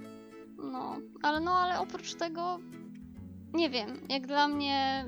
no, 0.57 0.97
ale 1.23 1.39
no, 1.39 1.51
ale 1.51 1.79
oprócz 1.79 2.15
tego 2.15 2.59
nie 3.53 3.69
wiem, 3.69 4.01
jak 4.09 4.27
dla 4.27 4.47
mnie 4.47 5.05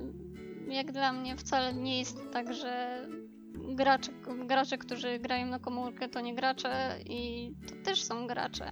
jak 0.67 0.91
dla 0.91 1.13
mnie 1.13 1.35
wcale 1.37 1.73
nie 1.73 1.99
jest 1.99 2.17
tak, 2.33 2.53
że 2.53 3.05
gracze, 3.53 4.11
gracze, 4.45 4.77
którzy 4.77 5.19
grają 5.19 5.47
na 5.47 5.59
komórkę 5.59 6.09
to 6.09 6.21
nie 6.21 6.35
gracze 6.35 6.95
i 7.05 7.51
to 7.69 7.75
też 7.85 8.03
są 8.03 8.27
gracze. 8.27 8.71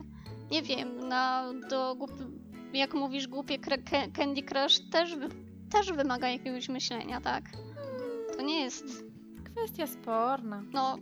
Nie 0.52 0.62
wiem, 0.62 1.08
na 1.08 1.52
do 1.70 1.96
głup- 1.96 2.32
jak 2.74 2.94
mówisz 2.94 3.28
głupie 3.28 3.58
Candy 4.16 4.44
Crush 4.44 4.90
też 4.92 5.16
wy- 5.16 5.47
też 5.72 5.92
wymaga 5.92 6.30
jakiegoś 6.30 6.70
myślenia, 6.70 7.22
tak? 7.22 7.44
To 8.38 8.42
nie 8.42 8.62
jest 8.62 9.04
Kwestia 9.44 9.88
sporna. 9.88 10.64
no 10.74 10.98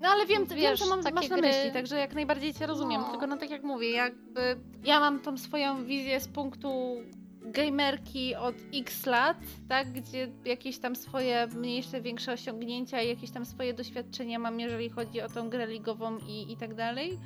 No 0.00 0.08
ale 0.08 0.26
wiem, 0.26 0.44
wiem 0.46 0.58
Wiesz, 0.58 0.80
co 0.80 0.86
mam, 0.86 1.02
takie 1.02 1.14
masz 1.14 1.28
na 1.28 1.36
gry- 1.36 1.42
myśli, 1.42 1.72
także 1.72 1.96
jak 1.98 2.14
najbardziej 2.14 2.54
cię 2.54 2.66
rozumiem. 2.66 3.00
No. 3.00 3.10
Tylko 3.10 3.26
no 3.26 3.36
tak 3.36 3.50
jak 3.50 3.62
mówię, 3.62 3.90
jakby 3.90 4.60
ja 4.84 5.00
mam 5.00 5.20
tą 5.20 5.38
swoją 5.38 5.84
wizję 5.84 6.20
z 6.20 6.28
punktu 6.28 6.96
gamerki 7.42 8.34
od 8.34 8.54
x 8.74 9.06
lat, 9.06 9.36
tak, 9.68 9.92
gdzie 9.92 10.28
jakieś 10.44 10.78
tam 10.78 10.96
swoje 10.96 11.46
mniejsze, 11.46 12.00
większe 12.00 12.32
osiągnięcia 12.32 13.02
i 13.02 13.08
jakieś 13.08 13.30
tam 13.30 13.46
swoje 13.46 13.74
doświadczenia 13.74 14.38
mam, 14.38 14.60
jeżeli 14.60 14.90
chodzi 14.90 15.20
o 15.20 15.28
tą 15.28 15.48
grę 15.48 15.66
ligową 15.66 16.18
i, 16.18 16.52
i 16.52 16.56
tak 16.56 16.74
dalej. 16.74 17.18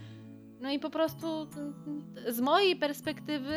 No 0.61 0.71
i 0.71 0.79
po 0.79 0.91
prostu 0.91 1.27
mm, 1.27 2.05
z 2.29 2.41
mojej 2.41 2.77
perspektywy 2.77 3.57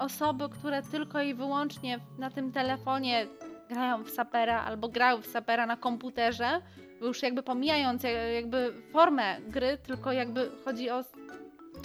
osoby, 0.00 0.48
które 0.48 0.82
tylko 0.82 1.20
i 1.22 1.34
wyłącznie 1.34 1.98
na 2.18 2.30
tym 2.30 2.52
telefonie 2.52 3.26
grają 3.68 4.02
w 4.04 4.10
sapera 4.10 4.62
albo 4.64 4.88
grały 4.88 5.22
w 5.22 5.26
sapera 5.26 5.66
na 5.66 5.76
komputerze, 5.76 6.60
już 7.00 7.22
jakby 7.22 7.42
pomijając 7.42 8.02
ja- 8.02 8.10
jakby 8.10 8.72
formę 8.92 9.36
gry, 9.48 9.78
tylko 9.78 10.12
jakby 10.12 10.50
chodzi 10.64 10.90
o 10.90 11.04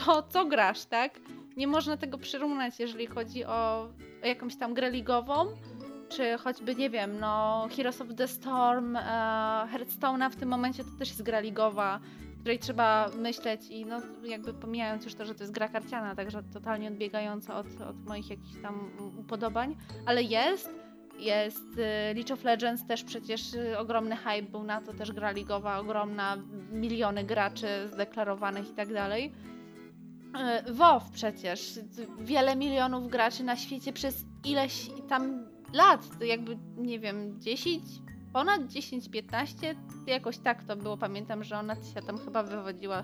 to, 0.05 0.23
co 0.23 0.45
grasz, 0.45 0.85
tak? 0.85 1.19
Nie 1.57 1.67
można 1.67 1.97
tego 1.97 2.17
przyrównać, 2.17 2.79
jeżeli 2.79 3.07
chodzi 3.07 3.45
o, 3.45 3.87
o 4.23 4.27
jakąś 4.27 4.55
tam 4.57 4.73
grę 4.73 4.91
ligową, 4.91 5.45
czy 6.09 6.37
choćby, 6.37 6.75
nie 6.75 6.89
wiem, 6.89 7.19
no 7.19 7.67
Heroes 7.75 8.01
of 8.01 8.07
the 8.17 8.27
Storm, 8.27 8.95
e, 8.95 8.99
Hearthstone'a 9.73 10.29
w 10.29 10.35
tym 10.35 10.49
momencie 10.49 10.83
to 10.83 10.89
też 10.99 11.09
jest 11.09 11.23
gra 11.23 11.39
ligowa, 11.39 11.99
której 12.45 12.59
trzeba 12.59 13.09
myśleć 13.17 13.67
i 13.69 13.85
no 13.85 14.01
jakby 14.23 14.53
pomijając 14.53 15.03
już 15.03 15.15
to, 15.15 15.25
że 15.25 15.35
to 15.35 15.43
jest 15.43 15.53
gra 15.53 15.69
karciana, 15.69 16.15
także 16.15 16.43
totalnie 16.43 16.87
odbiegająca 16.87 17.57
od, 17.57 17.81
od 17.81 18.05
moich 18.05 18.29
jakichś 18.29 18.61
tam 18.61 18.91
upodobań, 19.19 19.75
ale 20.05 20.23
jest, 20.23 20.69
jest 21.19 21.77
y, 21.77 22.13
League 22.15 22.33
of 22.33 22.43
Legends 22.43 22.87
też 22.87 23.03
przecież 23.03 23.53
y, 23.53 23.77
ogromny 23.77 24.15
hype 24.15 24.51
był 24.51 24.63
na 24.63 24.81
to, 24.81 24.93
też 24.93 25.11
gra 25.11 25.31
ligowa, 25.31 25.79
ogromna, 25.79 26.37
miliony 26.71 27.23
graczy 27.23 27.67
zdeklarowanych 27.93 28.69
i 28.69 28.73
tak 28.73 28.93
dalej. 28.93 29.33
Y, 30.67 30.73
WoW 30.73 31.03
przecież, 31.13 31.79
wiele 32.19 32.55
milionów 32.55 33.07
graczy 33.07 33.43
na 33.43 33.55
świecie 33.55 33.93
przez 33.93 34.25
ileś 34.43 34.89
tam 35.09 35.45
lat, 35.73 36.01
jakby 36.21 36.57
nie 36.77 36.99
wiem, 36.99 37.41
10, 37.41 37.83
ponad 38.35 38.67
10, 38.67 39.09
15, 39.09 39.75
jakoś 40.07 40.37
tak 40.37 40.63
to 40.63 40.75
było, 40.75 40.97
pamiętam, 40.97 41.43
że 41.43 41.57
ona 41.57 41.75
się 41.75 42.01
tam 42.07 42.17
chyba 42.17 42.43
wywodziła 42.43 43.03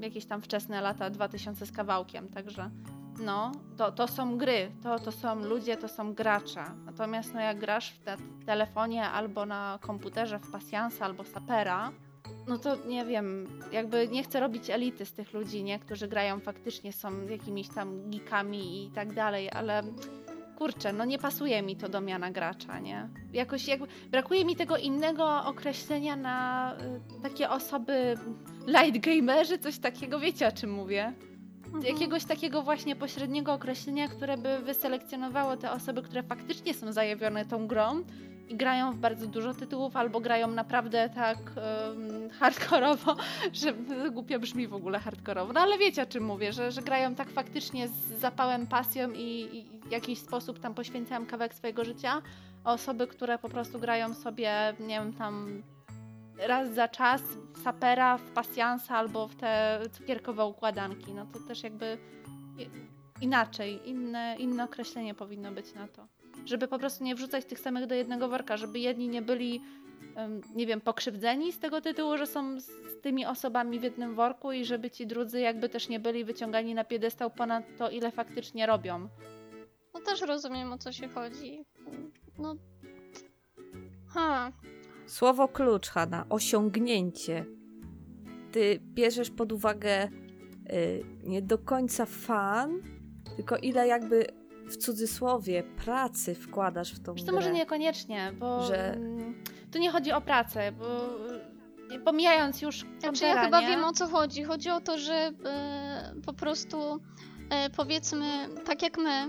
jakieś 0.00 0.26
tam 0.26 0.42
wczesne 0.42 0.80
lata 0.80 1.10
2000 1.10 1.66
z 1.66 1.72
kawałkiem, 1.72 2.28
także 2.28 2.70
no, 3.18 3.52
to, 3.76 3.92
to 3.92 4.08
są 4.08 4.38
gry, 4.38 4.70
to, 4.82 4.98
to 4.98 5.12
są 5.12 5.44
ludzie, 5.44 5.76
to 5.76 5.88
są 5.88 6.14
gracze. 6.14 6.64
Natomiast 6.86 7.34
no, 7.34 7.40
jak 7.40 7.58
grasz 7.58 7.90
w 7.90 7.98
te 7.98 8.16
telefonie 8.46 9.04
albo 9.08 9.46
na 9.46 9.78
komputerze 9.82 10.38
w 10.38 10.50
pasjansa 10.50 11.04
albo 11.04 11.24
sapera, 11.24 11.92
no 12.46 12.58
to 12.58 12.76
nie 12.86 13.04
wiem, 13.04 13.46
jakby 13.72 14.08
nie 14.08 14.22
chcę 14.22 14.40
robić 14.40 14.70
elity 14.70 15.06
z 15.06 15.12
tych 15.12 15.32
ludzi, 15.32 15.64
nie? 15.64 15.78
Którzy 15.78 16.08
grają 16.08 16.40
faktycznie, 16.40 16.92
są 16.92 17.26
jakimiś 17.26 17.68
tam 17.68 18.10
geekami 18.10 18.86
i 18.86 18.90
tak 18.90 19.12
dalej, 19.12 19.50
ale 19.52 19.82
kurczę, 20.54 20.92
no 20.92 21.04
nie 21.04 21.18
pasuje 21.18 21.62
mi 21.62 21.76
to 21.76 21.88
do 21.88 22.00
miana 22.00 22.30
gracza, 22.30 22.80
nie? 22.80 23.08
Jakoś 23.32 23.68
jakby 23.68 23.86
brakuje 24.10 24.44
mi 24.44 24.56
tego 24.56 24.76
innego 24.76 25.44
określenia 25.44 26.16
na 26.16 26.76
y, 27.18 27.22
takie 27.22 27.50
osoby 27.50 28.18
light 28.66 29.06
gamerzy, 29.06 29.58
coś 29.58 29.78
takiego, 29.78 30.20
wiecie 30.20 30.48
o 30.48 30.52
czym 30.52 30.72
mówię? 30.72 31.12
Mhm. 31.64 31.84
Jakiegoś 31.84 32.24
takiego 32.24 32.62
właśnie 32.62 32.96
pośredniego 32.96 33.52
określenia, 33.52 34.08
które 34.08 34.36
by 34.36 34.58
wyselekcjonowało 34.58 35.56
te 35.56 35.72
osoby, 35.72 36.02
które 36.02 36.22
faktycznie 36.22 36.74
są 36.74 36.92
zajawione 36.92 37.44
tą 37.44 37.66
grą 37.66 38.04
i 38.48 38.56
grają 38.56 38.92
w 38.92 38.96
bardzo 38.96 39.26
dużo 39.26 39.54
tytułów, 39.54 39.96
albo 39.96 40.20
grają 40.20 40.48
naprawdę 40.48 41.10
tak 41.14 41.38
um, 41.38 42.30
hardkorowo, 42.30 43.16
że 43.52 43.72
głupio 44.10 44.38
brzmi 44.38 44.68
w 44.68 44.74
ogóle 44.74 44.98
hardkorowo, 44.98 45.52
no 45.52 45.60
ale 45.60 45.78
wiecie 45.78 46.02
o 46.02 46.06
czym 46.06 46.24
mówię, 46.24 46.52
że, 46.52 46.72
że 46.72 46.82
grają 46.82 47.14
tak 47.14 47.30
faktycznie 47.30 47.88
z 47.88 48.20
zapałem, 48.20 48.66
pasją 48.66 49.10
i, 49.10 49.48
i 49.52 49.88
w 49.88 49.90
jakiś 49.90 50.18
sposób 50.18 50.58
tam 50.58 50.74
poświęcają 50.74 51.26
kawałek 51.26 51.54
swojego 51.54 51.84
życia, 51.84 52.22
osoby, 52.64 53.06
które 53.06 53.38
po 53.38 53.48
prostu 53.48 53.78
grają 53.78 54.14
sobie, 54.14 54.74
nie 54.80 55.00
wiem, 55.00 55.12
tam 55.12 55.62
raz 56.38 56.74
za 56.74 56.88
czas 56.88 57.22
w 57.54 57.62
sapera, 57.62 58.18
w 58.18 58.30
pasjansa 58.30 58.96
albo 58.96 59.28
w 59.28 59.36
te 59.36 59.80
cukierkowe 59.92 60.44
układanki, 60.44 61.14
no 61.14 61.26
to 61.26 61.38
też 61.48 61.62
jakby 61.62 61.98
inaczej, 63.20 63.88
inne, 63.88 64.36
inne 64.38 64.64
określenie 64.64 65.14
powinno 65.14 65.52
być 65.52 65.74
na 65.74 65.88
to 65.88 66.06
żeby 66.46 66.68
po 66.68 66.78
prostu 66.78 67.04
nie 67.04 67.14
wrzucać 67.14 67.44
tych 67.44 67.60
samych 67.60 67.86
do 67.86 67.94
jednego 67.94 68.28
worka, 68.28 68.56
żeby 68.56 68.78
jedni 68.78 69.08
nie 69.08 69.22
byli, 69.22 69.60
nie 70.54 70.66
wiem, 70.66 70.80
pokrzywdzeni 70.80 71.52
z 71.52 71.58
tego 71.58 71.80
tytułu, 71.80 72.16
że 72.18 72.26
są 72.26 72.60
z 72.60 72.70
tymi 73.02 73.26
osobami 73.26 73.78
w 73.78 73.82
jednym 73.82 74.14
worku 74.14 74.52
i 74.52 74.64
żeby 74.64 74.90
ci 74.90 75.06
drudzy 75.06 75.40
jakby 75.40 75.68
też 75.68 75.88
nie 75.88 76.00
byli 76.00 76.24
wyciągani 76.24 76.74
na 76.74 76.84
piedestał 76.84 77.30
ponad 77.30 77.64
to, 77.78 77.90
ile 77.90 78.10
faktycznie 78.10 78.66
robią. 78.66 79.08
No 79.94 80.00
też 80.00 80.20
rozumiem 80.20 80.72
o 80.72 80.78
co 80.78 80.92
się 80.92 81.08
chodzi. 81.08 81.64
No. 82.38 82.56
Ha. 84.06 84.52
Słowo 85.06 85.48
klucz, 85.48 85.88
Hanna. 85.88 86.26
Osiągnięcie. 86.28 87.44
Ty 88.52 88.80
bierzesz 88.80 89.30
pod 89.30 89.52
uwagę 89.52 90.08
y, 90.72 91.04
nie 91.24 91.42
do 91.42 91.58
końca 91.58 92.06
fan, 92.06 92.82
tylko 93.36 93.56
ile 93.56 93.86
jakby 93.86 94.26
w 94.68 94.76
cudzysłowie 94.76 95.62
pracy 95.62 96.34
wkładasz 96.34 96.92
w 96.92 97.00
tą 97.00 97.14
Wiesz, 97.14 97.22
grę. 97.22 97.32
To 97.32 97.36
może 97.36 97.52
niekoniecznie, 97.52 98.32
bo 98.38 98.66
że... 98.66 98.92
Mm, 98.92 99.42
tu 99.72 99.78
nie 99.78 99.90
chodzi 99.90 100.12
o 100.12 100.20
pracę, 100.20 100.72
bo 100.72 100.84
y, 101.94 102.00
pomijając 102.04 102.62
już 102.62 102.84
Znaczy 102.98 103.24
ja 103.24 103.44
chyba 103.44 103.60
nie? 103.60 103.66
wiem 103.66 103.84
o 103.84 103.92
co 103.92 104.06
chodzi. 104.06 104.44
Chodzi 104.44 104.70
o 104.70 104.80
to, 104.80 104.98
że 104.98 105.14
e, 105.14 106.14
po 106.26 106.32
prostu 106.32 107.00
e, 107.50 107.70
powiedzmy, 107.70 108.48
tak 108.64 108.82
jak 108.82 108.98
my 108.98 109.10
e, 109.10 109.28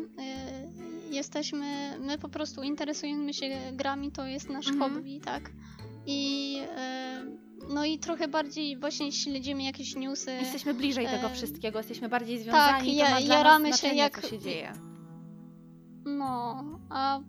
jesteśmy, 1.09 1.97
my 1.99 2.17
po 2.17 2.29
prostu 2.29 2.63
interesujemy 2.63 3.33
się 3.33 3.49
grami, 3.73 4.11
to 4.11 4.25
jest 4.25 4.49
nasz 4.49 4.67
mhm. 4.67 4.93
hobby, 4.93 5.19
tak? 5.19 5.51
I 6.05 6.59
no 7.69 7.85
i 7.85 7.99
trochę 7.99 8.27
bardziej 8.27 8.77
właśnie 8.77 9.11
śledzimy 9.11 9.63
jakieś 9.63 9.95
newsy. 9.95 10.31
Jesteśmy 10.31 10.73
bliżej 10.73 11.07
tego 11.07 11.29
wszystkiego, 11.29 11.79
jesteśmy 11.79 12.09
bardziej 12.09 12.39
związani, 12.39 12.97
tak, 12.97 13.09
ja, 13.09 13.19
jaramy 13.19 13.73
się 13.73 13.87
jak 13.87 14.21
co 14.21 14.27
się 14.27 14.39
dzieje. 14.39 14.73
No, 16.05 16.63
a 16.89 17.19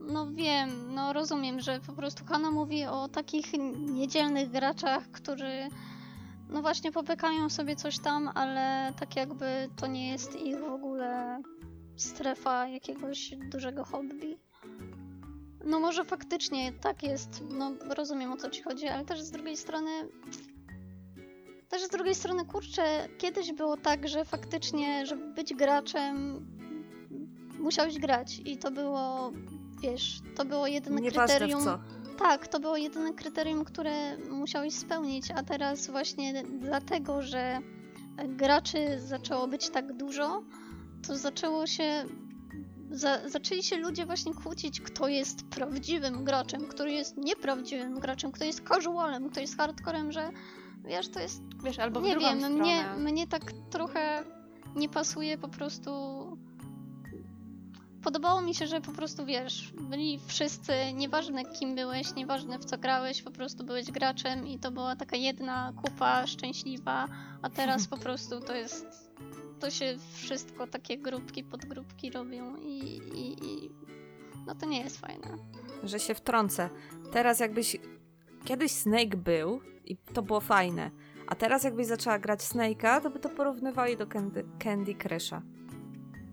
no 0.00 0.26
wiem, 0.32 0.94
no 0.94 1.12
rozumiem, 1.12 1.60
że 1.60 1.80
po 1.80 1.92
prostu 1.92 2.24
Hanna 2.24 2.50
mówi 2.50 2.84
o 2.84 3.08
takich 3.08 3.52
niedzielnych 3.78 4.50
graczach, 4.50 5.10
którzy 5.10 5.68
no 6.48 6.62
właśnie 6.62 6.92
popykają 6.92 7.50
sobie 7.50 7.76
coś 7.76 7.98
tam, 7.98 8.30
ale 8.34 8.92
tak 9.00 9.16
jakby 9.16 9.68
to 9.76 9.86
nie 9.86 10.10
jest 10.10 10.36
ich 10.40 10.58
w 10.60 10.72
ogóle 10.72 11.42
strefa 11.96 12.68
jakiegoś 12.68 13.34
dużego 13.50 13.84
hobby. 13.84 14.38
No 15.64 15.80
może 15.80 16.04
faktycznie 16.04 16.72
tak 16.72 17.02
jest, 17.02 17.44
no 17.50 17.72
rozumiem 17.94 18.32
o 18.32 18.36
co 18.36 18.50
ci 18.50 18.62
chodzi, 18.62 18.88
ale 18.88 19.04
też 19.04 19.22
z 19.22 19.30
drugiej 19.30 19.56
strony 19.56 19.90
też 21.68 21.82
z 21.82 21.88
drugiej 21.88 22.14
strony, 22.14 22.44
kurczę, 22.44 23.08
kiedyś 23.18 23.52
było 23.52 23.76
tak, 23.76 24.08
że 24.08 24.24
faktycznie, 24.24 25.06
żeby 25.06 25.34
być 25.34 25.54
graczem, 25.54 26.46
musiałeś 27.62 27.98
grać 27.98 28.40
i 28.44 28.58
to 28.58 28.70
było, 28.70 29.32
wiesz, 29.82 30.20
to 30.36 30.44
było 30.44 30.66
jedyne 30.66 31.00
Nieważne 31.00 31.36
kryterium. 31.36 31.60
W 31.60 31.64
co. 31.64 31.78
Tak, 32.18 32.48
to 32.48 32.60
było 32.60 32.76
jedyne 32.76 33.12
kryterium, 33.12 33.64
które 33.64 34.18
musiałeś 34.18 34.74
spełnić, 34.74 35.30
a 35.30 35.42
teraz 35.42 35.90
właśnie 35.90 36.42
dlatego, 36.60 37.22
że 37.22 37.58
graczy 38.28 39.00
zaczęło 39.00 39.48
być 39.48 39.70
tak 39.70 39.92
dużo, 39.92 40.42
to 41.06 41.16
zaczęło 41.16 41.66
się. 41.66 42.04
Za, 42.90 43.28
zaczęli 43.28 43.62
się 43.62 43.76
ludzie 43.76 44.06
właśnie 44.06 44.34
kłócić, 44.34 44.80
kto 44.80 45.08
jest 45.08 45.48
prawdziwym 45.48 46.24
graczem, 46.24 46.66
który 46.66 46.92
jest 46.92 47.16
nieprawdziwym 47.16 48.00
graczem, 48.00 48.32
kto 48.32 48.44
jest 48.44 48.68
casualem, 48.68 49.30
kto 49.30 49.40
jest 49.40 49.56
hardcorem, 49.56 50.12
że 50.12 50.30
wiesz, 50.84 51.08
to 51.08 51.20
jest. 51.20 51.42
Wiesz, 51.64 51.78
albo 51.78 52.00
w 52.00 52.02
nie 52.02 52.18
wiem, 52.18 52.38
stronę. 52.38 52.50
mnie, 52.50 52.84
mnie 52.98 53.26
tak 53.26 53.52
trochę 53.70 54.24
nie 54.76 54.88
pasuje 54.88 55.38
po 55.38 55.48
prostu 55.48 55.90
podobało 58.02 58.42
mi 58.42 58.54
się, 58.54 58.66
że 58.66 58.80
po 58.80 58.92
prostu 58.92 59.26
wiesz, 59.26 59.72
byli 59.72 60.20
wszyscy, 60.26 60.72
nieważne 60.94 61.44
kim 61.44 61.74
byłeś, 61.74 62.14
nieważne 62.14 62.58
w 62.58 62.64
co 62.64 62.78
grałeś, 62.78 63.22
po 63.22 63.30
prostu 63.30 63.64
byłeś 63.64 63.90
graczem 63.90 64.46
i 64.46 64.58
to 64.58 64.70
była 64.70 64.96
taka 64.96 65.16
jedna 65.16 65.72
kupa 65.82 66.26
szczęśliwa, 66.26 67.08
a 67.42 67.50
teraz 67.50 67.86
po 67.86 67.96
prostu 68.04 68.40
to 68.40 68.54
jest. 68.54 69.12
To 69.60 69.70
się 69.70 69.96
wszystko, 70.12 70.66
takie 70.66 70.98
grupki, 70.98 71.44
podgrupki 71.44 72.10
robią 72.10 72.56
i, 72.56 73.00
i, 73.14 73.44
i 73.44 73.70
no 74.46 74.54
to 74.54 74.66
nie 74.66 74.80
jest 74.80 75.00
fajne. 75.00 75.28
Że 75.82 75.98
się 75.98 76.14
wtrącę. 76.14 76.70
Teraz 77.12 77.40
jakbyś. 77.40 77.76
Kiedyś 78.44 78.72
Snake 78.72 79.16
był 79.16 79.60
i 79.84 79.96
to 79.96 80.22
było 80.22 80.40
fajne. 80.40 80.90
A 81.26 81.34
teraz 81.34 81.64
jakbyś 81.64 81.86
zaczęła 81.86 82.18
grać 82.18 82.40
Snake'a, 82.40 83.00
to 83.02 83.10
by 83.10 83.18
to 83.18 83.28
porównywali 83.28 83.96
do 83.96 84.06
Candy, 84.06 84.44
Candy 84.64 84.94
Crusha. 84.94 85.42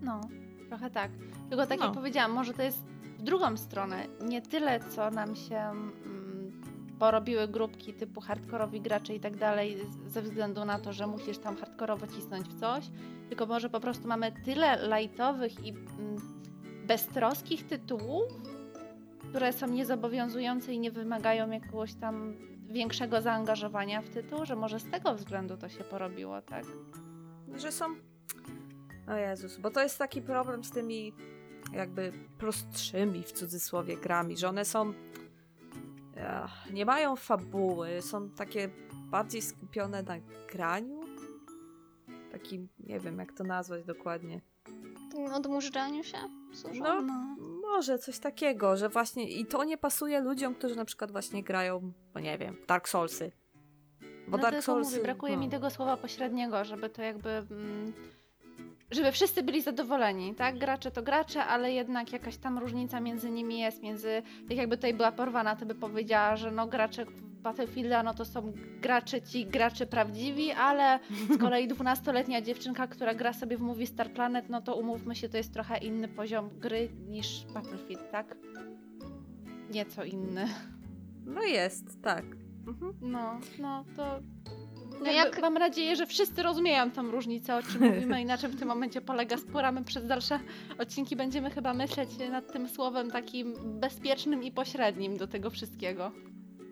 No, 0.02 0.22
trochę 0.70 0.90
tak. 0.90 1.12
Tylko 1.50 1.68
tak 1.68 1.80
no. 1.80 1.86
jak 1.86 1.94
powiedziałam, 1.94 2.32
może 2.32 2.54
to 2.54 2.64
jest 2.64 2.86
w 3.20 3.22
drugą 3.22 3.58
stronę. 3.58 4.06
Nie 4.22 4.42
tyle, 4.42 4.80
co 4.80 5.12
nam 5.12 5.36
się 5.36 5.58
mm, 5.58 6.62
porobiły 7.00 7.48
grupki 7.48 7.94
typu 7.94 8.22
hardkorowi 8.22 8.82
gracze 8.82 9.16
i 9.16 9.20
tak 9.20 9.38
dalej, 9.38 9.78
ze 10.08 10.22
względu 10.22 10.66
na 10.66 10.80
to, 10.80 10.94
że 10.94 11.08
musisz 11.08 11.38
tam 11.38 11.58
hardkorowo 11.58 12.08
cisnąć 12.08 12.48
w 12.48 12.60
coś, 12.60 12.86
tylko 13.30 13.46
może 13.46 13.70
po 13.70 13.80
prostu 13.80 14.08
mamy 14.08 14.32
tyle 14.46 14.88
lightowych 14.98 15.66
i 15.66 15.70
mm, 15.70 16.40
beztroskich 16.88 17.68
tytułów, 17.68 18.24
które 19.30 19.54
są 19.54 19.68
niezobowiązujące 19.68 20.74
i 20.74 20.80
nie 20.80 20.92
wymagają 20.92 21.50
jakiegoś 21.52 21.94
tam 21.94 22.34
większego 22.70 23.22
zaangażowania 23.22 24.02
w 24.02 24.10
tytuł, 24.10 24.46
że 24.46 24.56
może 24.56 24.80
z 24.80 24.92
tego 24.92 25.16
względu 25.16 25.58
to 25.58 25.70
się 25.70 25.84
porobiło, 25.84 26.42
tak? 26.42 26.66
Że 27.56 27.72
są. 27.72 27.86
O 29.10 29.16
Jezus, 29.16 29.58
bo 29.58 29.72
to 29.72 29.84
jest 29.84 29.98
taki 29.98 30.22
problem 30.22 30.64
z 30.64 30.72
tymi 30.72 31.14
jakby 31.74 32.12
prostszymi 32.38 33.24
w 33.24 33.32
cudzysłowie 33.32 33.98
grami, 33.98 34.38
że 34.38 34.50
one 34.50 34.66
są 34.66 34.94
nie 36.74 36.86
mają 36.86 37.16
fabuły, 37.16 38.02
są 38.02 38.30
takie 38.30 38.70
bardziej 39.12 39.42
skupione 39.42 40.04
na 40.04 40.16
graniu. 40.52 41.00
Takim, 42.32 42.70
nie 42.80 43.00
wiem 43.00 43.20
jak 43.20 43.34
to 43.34 43.44
nazwać 43.44 43.84
dokładnie. 43.84 44.42
Odmurzaniu 45.34 46.04
się? 46.04 46.18
Służą? 46.54 46.84
No, 46.84 47.02
no, 47.02 47.36
może 47.62 48.00
coś 48.00 48.20
takiego, 48.20 48.78
że 48.78 48.90
właśnie 48.90 49.30
i 49.30 49.46
to 49.46 49.64
nie 49.64 49.78
pasuje 49.78 50.22
ludziom, 50.22 50.56
którzy 50.56 50.76
na 50.76 50.86
przykład 50.86 51.12
właśnie 51.12 51.44
grają, 51.44 51.94
no 52.16 52.22
nie 52.22 52.38
wiem, 52.38 52.58
Dark 52.68 52.90
Soulsy. 52.90 53.32
Bo 54.28 54.38
no 54.38 54.44
Dark 54.44 54.64
Soulsy... 54.64 54.92
Mówię, 54.92 55.04
brakuje 55.04 55.36
no. 55.36 55.42
mi 55.42 55.50
tego 55.50 55.70
słowa 55.70 55.98
pośredniego, 55.98 56.66
żeby 56.66 56.90
to 56.90 57.02
jakby... 57.02 57.30
Mm 57.30 57.94
żeby 58.92 59.12
wszyscy 59.12 59.44
byli 59.44 59.62
zadowoleni, 59.62 60.36
tak? 60.36 60.58
Gracze 60.58 60.92
to 60.92 61.04
gracze, 61.04 61.46
ale 61.46 61.74
jednak 61.74 62.14
jakaś 62.14 62.38
tam 62.38 62.58
różnica 62.58 63.00
między 63.00 63.32
nimi 63.32 63.60
jest, 63.60 63.84
między, 63.84 64.22
tak 64.48 64.58
jakby 64.58 64.78
tutaj 64.78 64.94
była 64.94 65.12
porwana, 65.12 65.56
to 65.56 65.66
by 65.66 65.76
powiedziała, 65.76 66.36
że 66.36 66.52
no 66.52 66.68
gracze 66.68 67.06
Battlefielda, 67.42 68.04
no 68.04 68.14
to 68.14 68.26
są 68.26 68.54
gracze 68.82 69.22
ci, 69.22 69.46
gracze 69.46 69.86
prawdziwi, 69.86 70.52
ale 70.52 71.00
z 71.30 71.38
kolei 71.42 71.68
12-letnia 71.68 72.42
dziewczynka, 72.42 72.88
która 72.88 73.14
gra 73.14 73.34
sobie 73.34 73.58
w 73.58 73.62
Movie 73.62 73.88
Star 73.88 74.12
Planet, 74.12 74.50
no 74.50 74.62
to 74.62 74.76
umówmy 74.76 75.16
się, 75.16 75.30
to 75.30 75.38
jest 75.38 75.54
trochę 75.54 75.78
inny 75.78 76.08
poziom 76.08 76.50
gry 76.60 76.90
niż 77.08 77.46
Battlefield, 77.54 78.12
tak? 78.12 78.36
Nieco 79.72 80.04
inny. 80.04 80.48
No 81.26 81.44
jest, 81.44 82.02
tak. 82.02 82.26
Mhm. 82.68 82.94
No, 83.02 83.40
no 83.60 83.86
to 83.96 84.20
No 85.06 85.12
jak, 85.12 85.42
Mam 85.42 85.54
nadzieję, 85.54 85.96
że 85.96 86.06
wszyscy 86.06 86.44
rozumieją 86.44 86.92
tą 86.92 87.12
różnicę, 87.12 87.56
o 87.56 87.64
czym 87.64 87.82
mówimy 87.94 88.22
i 88.22 88.26
na 88.26 88.38
czym 88.38 88.52
w 88.52 88.60
tym 88.60 88.68
momencie 88.68 89.02
polega 89.02 89.38
spora. 89.38 89.72
My 89.72 89.84
przez 89.84 90.08
dalsze 90.08 90.40
odcinki 90.80 91.16
będziemy 91.16 91.50
chyba 91.52 91.74
myśleć 91.74 92.10
nad 92.32 92.54
tym 92.54 92.68
słowem 92.70 93.12
takim 93.12 93.54
bezpiecznym 93.80 94.44
i 94.44 94.52
pośrednim 94.52 95.18
do 95.18 95.28
tego 95.28 95.50
wszystkiego. 95.50 96.12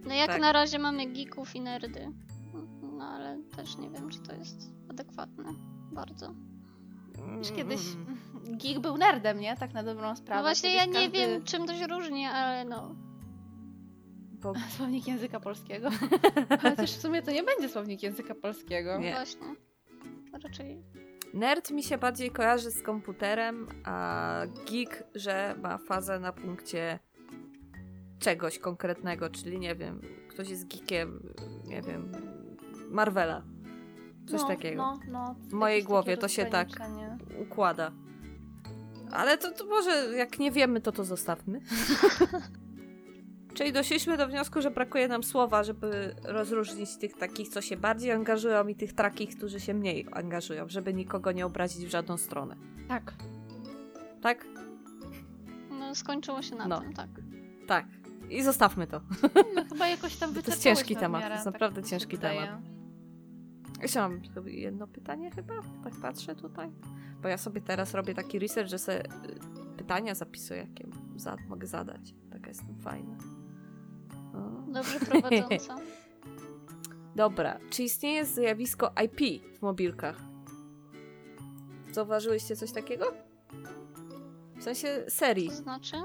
no 0.08 0.14
jak 0.14 0.28
Tak. 0.28 0.42
na 0.42 0.52
razie 0.52 0.80
mamy 0.80 1.06
geeków 1.06 1.56
i 1.56 1.62
nerdy. 1.62 2.12
No 2.98 3.06
ale 3.06 3.38
też 3.56 3.78
nie 3.78 3.90
wiem, 3.90 4.10
czy 4.10 4.20
to 4.20 4.36
jest 4.36 4.72
adekwatne. 4.90 5.54
Bardzo. 5.92 6.34
Już 7.38 7.52
kiedyś 7.52 7.80
Mm. 7.94 8.58
geek 8.58 8.80
był 8.80 8.98
nerdem, 8.98 9.40
nie? 9.40 9.56
Tak 9.58 9.74
na 9.74 9.84
dobrą 9.84 10.16
sprawę. 10.16 10.42
No 10.42 10.48
właśnie 10.48 10.70
Kiedyś 10.70 10.86
ja 10.86 11.00
nie 11.02 11.06
każdy- 11.12 11.18
wiem, 11.28 11.44
czym 11.44 11.66
to 11.68 11.74
się 11.78 11.88
różni, 11.88 12.26
ale 12.26 12.66
no. 12.66 12.96
Bo 14.42 14.54
Słownik 14.78 15.08
języka 15.08 15.40
polskiego. 15.40 15.90
Chociaż 16.64 16.92
w 16.92 17.02
sumie 17.02 17.22
to 17.22 17.32
nie 17.32 17.44
będzie 17.44 17.70
słownik 17.70 18.04
języka 18.04 18.36
polskiego. 18.36 18.98
Nie. 18.98 19.12
Właśnie. 19.12 19.56
Raczej. 20.44 20.84
nerd 21.34 21.72
mi 21.72 21.84
się 21.84 21.98
bardziej 21.98 22.32
kojarzy 22.32 22.72
z 22.72 22.82
komputerem, 22.82 23.68
a 23.84 24.42
geek, 24.72 25.04
że 25.16 25.56
ma 25.62 25.78
fazę 25.78 26.20
na 26.20 26.34
punkcie 26.34 27.00
czegoś 28.20 28.60
konkretnego, 28.60 29.30
czyli 29.30 29.60
nie 29.60 29.76
wiem, 29.76 30.02
ktoś 30.30 30.50
jest 30.50 30.68
geekiem, 30.68 31.34
nie 31.66 31.82
wiem, 31.82 32.12
Marvela. 32.90 33.44
Coś 34.28 34.42
no, 34.42 34.48
takiego. 34.48 34.78
No, 34.78 35.00
no, 35.08 35.36
W 35.50 35.54
mojej 35.54 35.84
głowie 35.84 36.18
to 36.18 36.28
się 36.28 36.46
tak- 36.46 36.70
układa. 37.42 37.92
Ale 39.12 39.38
to, 39.38 39.52
to 39.52 39.66
może 39.66 40.18
jak 40.18 40.40
nie 40.40 40.52
wiemy, 40.52 40.82
to 40.82 40.92
to 40.92 41.04
zostawmy. 41.04 41.60
Czyli 43.58 43.74
doszliśmy 43.74 44.18
do 44.18 44.28
wniosku, 44.28 44.62
że 44.62 44.72
brakuje 44.72 45.08
nam 45.08 45.24
słowa, 45.24 45.64
żeby 45.64 46.16
rozróżnić 46.24 46.98
tych 46.98 47.14
takich, 47.18 47.50
co 47.50 47.62
się 47.62 47.78
bardziej 47.78 48.12
angażują 48.12 48.68
i 48.68 48.76
tych 48.76 48.94
takich, 48.94 49.38
którzy 49.38 49.60
się 49.60 49.74
mniej 49.74 50.08
angażują, 50.12 50.70
żeby 50.70 50.94
nikogo 50.94 51.32
nie 51.32 51.46
obrazić 51.46 51.86
w 51.86 51.90
żadną 51.90 52.18
stronę. 52.18 52.56
Tak. 52.88 53.14
Tak? 54.22 54.46
No 55.70 55.96
skończyło 55.96 56.42
się 56.42 56.56
na 56.56 56.68
No. 56.68 56.82
tym, 56.82 56.94
tak. 56.94 57.10
Tak. 57.68 57.86
I 58.30 58.44
zostawmy 58.44 58.88
to. 58.88 59.02
No, 59.56 59.64
chyba 59.70 59.88
jakoś 59.88 60.16
tam 60.16 60.34
To 60.34 60.52
jest 60.52 60.64
ciężki 60.64 60.96
temat, 60.96 61.24
to 61.24 61.30
jest 61.30 61.44
tak 61.44 61.54
naprawdę 61.54 61.82
się 61.82 61.88
ciężki 61.88 62.18
temat. 62.18 62.50
Jeszcze 63.82 64.00
mam 64.00 64.22
jedno 64.46 64.88
pytanie 64.88 65.32
chyba, 65.32 65.54
tak 65.84 65.94
patrzę 66.02 66.36
tutaj. 66.36 66.70
Bo 67.22 67.28
ja 67.28 67.38
sobie 67.38 67.62
teraz 67.62 67.94
robię 67.94 68.14
taki 68.14 68.40
research, 68.40 68.70
że 68.70 68.80
sobie 68.80 69.06
y, 69.06 69.10
pytania 69.78 70.16
zapisuję, 70.16 70.60
jakie 70.60 70.88
za, 71.16 71.36
mogę 71.50 71.68
zadać. 71.68 72.14
Taka 72.32 72.48
jestem 72.48 72.76
fajna. 72.76 73.18
Dobrze 74.68 75.00
prowadząca. 75.06 75.76
Dobra, 77.16 77.60
czy 77.70 77.84
istnieje 77.84 78.26
zjawisko 78.26 78.92
IP 79.06 79.44
w 79.58 79.62
mobilkach? 79.62 80.22
Zauważyłyście 81.92 82.56
coś 82.56 82.72
takiego? 82.72 83.06
W 84.58 84.64
sensie 84.64 85.04
serii. 85.08 85.50
To 85.50 85.56
znaczy? 85.56 85.96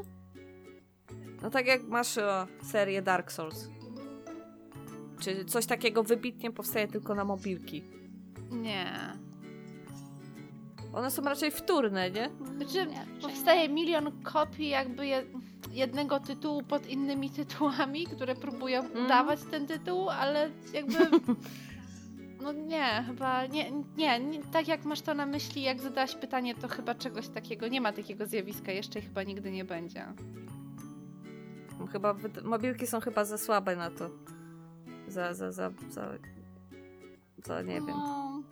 No 1.42 1.50
tak 1.50 1.66
jak 1.66 1.82
masz 1.88 2.18
o, 2.18 2.46
serię 2.62 3.02
Dark 3.02 3.32
Souls. 3.32 3.68
Czy 5.20 5.44
coś 5.44 5.66
takiego 5.66 6.02
wybitnie 6.02 6.50
powstaje 6.50 6.88
tylko 6.88 7.14
na 7.14 7.24
mobilki? 7.24 7.82
Nie. 8.50 8.92
One 10.92 11.10
są 11.10 11.22
raczej 11.22 11.50
wtórne, 11.50 12.10
nie? 12.10 12.30
Znaczy, 12.56 12.86
Nie, 12.86 12.98
raczej 12.98 13.20
Powstaje 13.22 13.68
milion 13.68 14.22
kopii 14.22 14.68
jakby 14.68 15.06
je, 15.06 15.22
jednego 15.70 16.20
tytułu 16.20 16.62
pod 16.62 16.86
innymi 16.86 17.30
tytułami, 17.30 18.06
które 18.06 18.34
próbują 18.34 18.80
Mhm. 18.80 19.04
udawać 19.04 19.40
ten 19.50 19.66
tytuł, 19.66 20.10
ale 20.10 20.50
jakby... 20.74 20.98
No 22.42 22.52
nie, 22.52 23.04
chyba 23.06 23.46
nie, 23.46 23.70
nie, 23.96 24.20
nie, 24.20 24.42
tak 24.42 24.68
jak 24.68 24.84
masz 24.84 25.00
to 25.00 25.14
na 25.14 25.26
myśli, 25.26 25.62
jak 25.62 25.80
zadałaś 25.80 26.14
pytanie, 26.14 26.54
to 26.54 26.68
chyba 26.68 26.94
czegoś 26.94 27.28
takiego, 27.28 27.68
nie 27.68 27.80
ma 27.80 27.92
takiego 27.92 28.26
zjawiska 28.26 28.72
jeszcze 28.72 28.98
i 28.98 29.02
chyba 29.02 29.22
nigdy 29.22 29.50
nie 29.52 29.64
będzie. 29.64 30.04
Chyba 31.92 32.14
mobilki 32.44 32.86
są 32.86 33.00
chyba 33.00 33.24
za 33.24 33.38
słabe 33.38 33.76
na 33.76 33.90
to. 33.90 34.10
Za, 35.08 35.34
za, 35.34 35.52
za, 35.52 35.70
za, 35.90 36.08
za 37.44 37.62
nie 37.62 37.74
wiem. 37.74 37.86
No, 37.86 38.42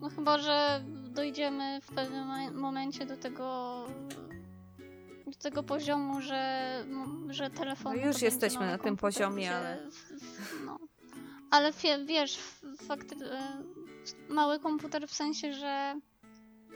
no 0.00 0.08
chyba, 0.08 0.38
że 0.38 0.84
dojdziemy 1.14 1.80
w 1.82 1.86
pewnym 1.94 2.26
mo- 2.26 2.60
momencie 2.60 3.06
do 3.06 3.16
tego 3.16 3.74
do 5.32 5.38
tego 5.38 5.62
poziomu, 5.62 6.20
że, 6.20 6.84
no, 6.88 7.06
że 7.32 7.50
telefon. 7.50 7.96
No 8.00 8.06
już 8.06 8.22
jesteśmy 8.22 8.66
na 8.66 8.78
tym 8.78 8.96
poziomie, 8.96 9.56
ale- 9.56 9.78
No. 10.66 10.78
Ale 11.50 11.72
wie, 11.72 12.04
wiesz, 12.04 12.38
f- 12.38 12.62
fakty, 12.86 13.16
e, 13.32 13.62
mały 14.28 14.58
komputer 14.60 15.08
w 15.08 15.14
sensie, 15.14 15.52
że 15.52 16.00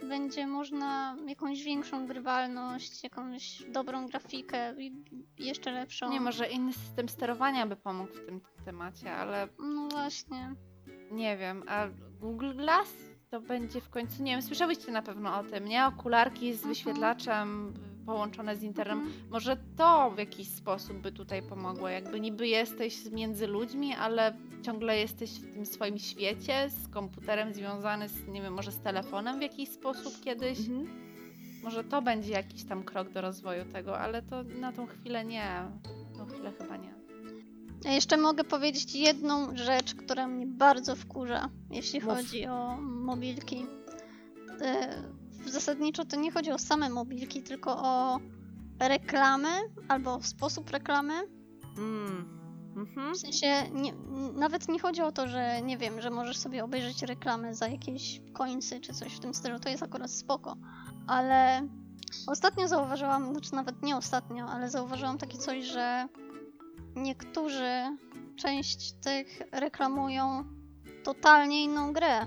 będzie 0.03 0.47
można 0.47 1.17
jakąś 1.27 1.63
większą 1.63 2.07
grywalność, 2.07 3.03
jakąś 3.03 3.63
dobrą 3.71 4.07
grafikę 4.07 4.73
i 4.81 5.03
jeszcze 5.39 5.71
lepszą. 5.71 6.09
Nie, 6.09 6.21
może 6.21 6.47
inny 6.49 6.73
system 6.73 7.09
sterowania 7.09 7.67
by 7.67 7.75
pomógł 7.75 8.13
w 8.13 8.25
tym 8.25 8.41
temacie, 8.65 9.15
ale 9.15 9.47
No 9.59 9.87
właśnie. 9.87 10.53
Nie 11.11 11.37
wiem, 11.37 11.63
a 11.67 11.87
Google 12.19 12.53
Glass 12.55 12.87
to 13.29 13.41
będzie 13.41 13.81
w 13.81 13.89
końcu, 13.89 14.23
nie 14.23 14.31
wiem, 14.31 14.41
słyszałyście 14.41 14.91
na 14.91 15.01
pewno 15.01 15.39
o 15.39 15.43
tym, 15.43 15.65
nie? 15.65 15.85
Okularki 15.85 16.53
z 16.53 16.65
Mhm. 16.65 16.75
Połączone 18.07 18.55
z 18.55 18.63
internetem. 18.63 19.07
Mhm. 19.07 19.29
Może 19.29 19.57
to 19.77 20.11
w 20.11 20.17
jakiś 20.17 20.47
sposób 20.47 20.97
by 20.97 21.11
tutaj 21.11 21.41
pomogło. 21.41 21.89
Jakby 21.89 22.19
niby 22.19 22.47
jesteś 22.47 23.11
między 23.11 23.47
ludźmi, 23.47 23.93
ale 23.93 24.37
ciągle 24.61 24.97
jesteś 24.97 25.31
w 25.31 25.53
tym 25.53 25.65
swoim 25.65 25.97
świecie 25.97 26.69
z 26.69 26.87
komputerem 26.87 27.53
związany 27.53 28.09
z, 28.09 28.27
nie 28.27 28.41
wiem, 28.41 28.53
może 28.53 28.71
z 28.71 28.79
telefonem 28.79 29.39
w 29.39 29.41
jakiś 29.41 29.69
sposób 29.69 30.13
kiedyś. 30.23 30.59
Mhm. 30.59 30.87
Może 31.63 31.83
to 31.83 32.01
będzie 32.01 32.33
jakiś 32.33 32.63
tam 32.63 32.83
krok 32.83 33.09
do 33.09 33.21
rozwoju 33.21 33.65
tego, 33.65 33.99
ale 33.99 34.21
to 34.21 34.43
na 34.43 34.71
tą 34.71 34.87
chwilę 34.87 35.25
nie. 35.25 35.45
Na 36.11 36.17
tą 36.17 36.25
chwilę 36.25 36.53
chyba 36.57 36.77
nie. 36.77 36.93
Ja 37.85 37.91
jeszcze 37.91 38.17
mogę 38.17 38.43
powiedzieć 38.43 38.95
jedną 38.95 39.57
rzecz, 39.57 39.95
która 39.95 40.27
mnie 40.27 40.47
bardzo 40.47 40.95
wkurza, 40.95 41.49
jeśli 41.71 41.99
Mów. 41.99 42.13
chodzi 42.13 42.45
o 42.45 42.77
mobilki. 42.81 43.65
Zasadniczo 45.49 46.05
to 46.05 46.15
nie 46.15 46.31
chodzi 46.31 46.51
o 46.51 46.59
same 46.59 46.89
mobilki, 46.89 47.43
tylko 47.43 47.77
o 47.77 48.19
reklamy 48.79 49.49
albo 49.87 50.23
sposób 50.23 50.69
reklamy. 50.69 51.13
Mm. 51.77 52.37
Mhm. 52.75 53.13
W 53.13 53.17
sensie 53.17 53.63
nie, 53.73 53.93
nawet 54.33 54.67
nie 54.67 54.79
chodzi 54.79 55.01
o 55.01 55.11
to, 55.11 55.27
że 55.27 55.61
nie 55.61 55.77
wiem, 55.77 56.01
że 56.01 56.09
możesz 56.09 56.37
sobie 56.37 56.63
obejrzeć 56.63 57.01
reklamę 57.03 57.55
za 57.55 57.67
jakieś 57.67 58.21
końcy 58.33 58.79
czy 58.79 58.93
coś 58.93 59.13
w 59.13 59.19
tym 59.19 59.33
stylu, 59.33 59.59
to 59.59 59.69
jest 59.69 59.83
akurat 59.83 60.11
spoko. 60.11 60.55
Ale 61.07 61.67
ostatnio 62.27 62.67
zauważyłam, 62.67 63.31
znaczy 63.31 63.55
nawet 63.55 63.83
nie 63.83 63.97
ostatnio, 63.97 64.45
ale 64.45 64.69
zauważyłam 64.69 65.17
takie 65.17 65.37
coś, 65.37 65.65
że 65.65 66.07
niektórzy 66.95 67.97
część 68.35 68.91
tych 68.91 69.41
reklamują 69.51 70.43
totalnie 71.03 71.63
inną 71.63 71.93
grę. 71.93 72.25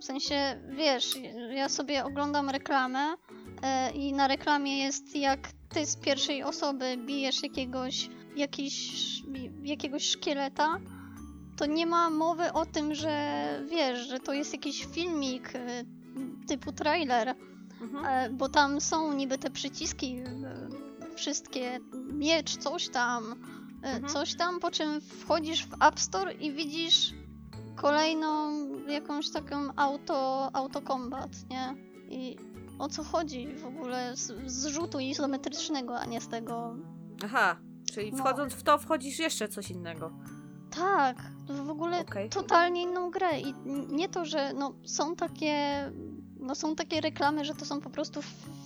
W 0.00 0.04
sensie, 0.04 0.60
wiesz, 0.68 1.14
ja 1.54 1.68
sobie 1.68 2.04
oglądam 2.04 2.50
reklamę 2.50 3.14
e, 3.62 3.90
i 3.90 4.12
na 4.12 4.28
reklamie 4.28 4.78
jest 4.78 5.16
jak 5.16 5.38
ty 5.68 5.86
z 5.86 5.96
pierwszej 5.96 6.42
osoby 6.42 6.96
bijesz 7.06 7.42
jakiegoś, 7.42 8.08
jakiś, 8.36 9.02
jakiegoś 9.62 10.06
szkieleta, 10.10 10.78
to 11.56 11.66
nie 11.66 11.86
ma 11.86 12.10
mowy 12.10 12.52
o 12.52 12.66
tym, 12.66 12.94
że 12.94 13.44
wiesz, 13.70 14.08
że 14.08 14.20
to 14.20 14.32
jest 14.32 14.52
jakiś 14.52 14.86
filmik 14.86 15.50
e, 15.54 15.84
typu 16.48 16.72
trailer, 16.72 17.34
Mhm. 17.80 18.04
e, 18.06 18.30
bo 18.30 18.48
tam 18.48 18.80
są 18.80 19.12
niby 19.12 19.38
te 19.38 19.50
przyciski 19.50 20.16
wszystkie, 21.16 21.80
miecz, 22.12 22.56
coś 22.56 22.88
tam, 22.88 23.24
Mhm. 23.82 24.08
coś 24.08 24.34
tam, 24.34 24.60
po 24.60 24.70
czym 24.70 25.00
wchodzisz 25.00 25.66
w 25.66 25.82
App 25.82 26.00
Store 26.00 26.32
i 26.32 26.52
widzisz 26.52 27.12
kolejną 27.76 28.50
jakąś 28.88 29.30
taką 29.30 29.56
auto, 29.76 30.50
autokombat, 30.52 31.30
nie? 31.50 31.74
I 32.08 32.36
o 32.78 32.88
co 32.88 33.04
chodzi 33.04 33.48
w 33.56 33.66
ogóle 33.66 34.16
z, 34.16 34.50
z 34.52 34.66
rzutu 34.66 34.98
izometrycznego, 35.00 35.98
a 35.98 36.04
nie 36.04 36.20
z 36.20 36.28
tego. 36.28 36.76
Aha, 37.24 37.56
czyli 37.92 38.12
No. 38.12 38.18
wchodząc 38.18 38.52
w 38.54 38.62
to 38.62 38.78
wchodzisz 38.78 39.18
jeszcze 39.18 39.48
coś 39.48 39.70
innego. 39.70 40.10
Tak, 40.76 41.16
w 41.48 41.70
ogóle 41.70 42.00
Okej. 42.00 42.28
totalnie 42.30 42.82
inną 42.82 43.10
grę 43.10 43.40
i 43.40 43.54
nie 43.88 44.08
to, 44.08 44.24
że 44.24 44.52
no, 44.52 44.74
są 44.84 45.16
takie 45.16 45.84
no 46.42 46.54
są 46.54 46.76
takie 46.76 47.00
reklamy, 47.00 47.44
że 47.44 47.54
to 47.54 47.64
są 47.64 47.80
po 47.80 47.90
prostu 47.90 48.20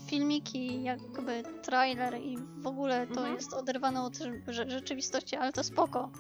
filmiki, 0.07 0.83
jakby 0.83 1.43
trailer 1.63 2.19
i 2.21 2.39
w 2.57 2.67
ogóle 2.67 3.07
to 3.07 3.15
Mhm. 3.21 3.35
jest 3.35 3.53
oderwane 3.55 4.03
od 4.03 4.15
rze- 4.15 4.71
rzeczywistości, 4.71 5.37
ale 5.37 5.53
to 5.53 5.65
spoko. 5.65 6.11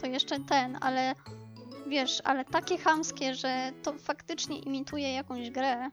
To 0.00 0.06
jeszcze 0.06 0.40
ten, 0.40 0.78
ale 0.80 1.14
wiesz, 1.86 2.20
ale 2.24 2.44
takie 2.44 2.78
chamskie, 2.78 3.34
że 3.34 3.72
to 3.82 3.92
faktycznie 3.92 4.58
imituje 4.58 5.12
jakąś 5.12 5.50
grę, 5.50 5.90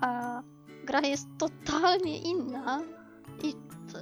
a 0.00 0.42
gra 0.84 1.00
jest 1.00 1.26
totalnie 1.38 2.18
inna 2.18 2.82
i 3.42 3.52
to, 3.92 3.98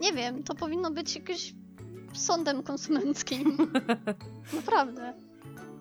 nie 0.00 0.12
wiem, 0.12 0.42
to 0.42 0.54
powinno 0.54 0.90
być 0.90 1.14
jakieś 1.16 1.54
sądem 2.14 2.62
konsumenckim. 2.62 3.56
Naprawdę. 4.56 5.14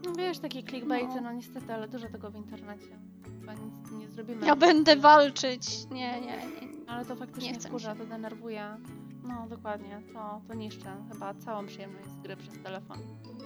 No 0.06 0.14
wiesz, 0.18 0.40
takie 0.40 0.64
clickbaity, 0.64 1.22
no 1.22 1.34
niestety, 1.34 1.74
ale 1.74 1.88
dużo 1.88 2.08
tego 2.10 2.32
w 2.32 2.36
internecie. 2.36 3.00
Chyba 3.40 3.54
nic 3.54 3.92
nie 3.92 4.10
zrobimy. 4.10 4.46
Ja 4.46 4.56
będę 4.56 4.96
walczyć. 4.96 5.90
Nie, 5.92 6.22
nie, 6.22 6.28
nie. 6.28 6.88
Ale 6.88 7.06
to 7.06 7.16
faktycznie 7.16 7.48
Nie 7.52 7.54
chcę 7.54 7.64
mi 7.70 7.70
wkurza, 7.70 7.94
się. 7.94 8.00
to 8.00 8.06
denerwuje. 8.06 8.78
No 9.24 9.48
dokładnie, 9.50 10.02
to, 10.14 10.42
to 10.48 10.54
niszczy 10.54 10.86
chyba 11.12 11.34
całą 11.34 11.66
przyjemność 11.66 12.10
z 12.10 12.20
gry 12.22 12.38
przez 12.38 12.60
telefon. 12.64 12.98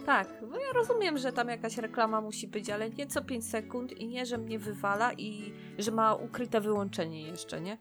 Tak, 0.07 0.27
bo 0.49 0.57
ja 0.57 0.73
rozumiem, 0.73 1.17
że 1.17 1.31
tam 1.31 1.47
jakaś 1.47 1.77
reklama 1.77 2.21
musi 2.21 2.47
być, 2.47 2.69
ale 2.69 2.89
nie 2.89 3.07
co 3.07 3.21
5 3.23 3.49
sekund 3.49 3.91
i 3.91 4.07
nie, 4.07 4.25
że 4.25 4.37
mnie 4.37 4.59
wywala 4.59 5.13
i 5.13 5.53
że 5.77 5.91
ma 5.91 6.15
ukryte 6.15 6.61
wyłączenie 6.61 7.21
jeszcze, 7.21 7.61
nie? 7.61 7.77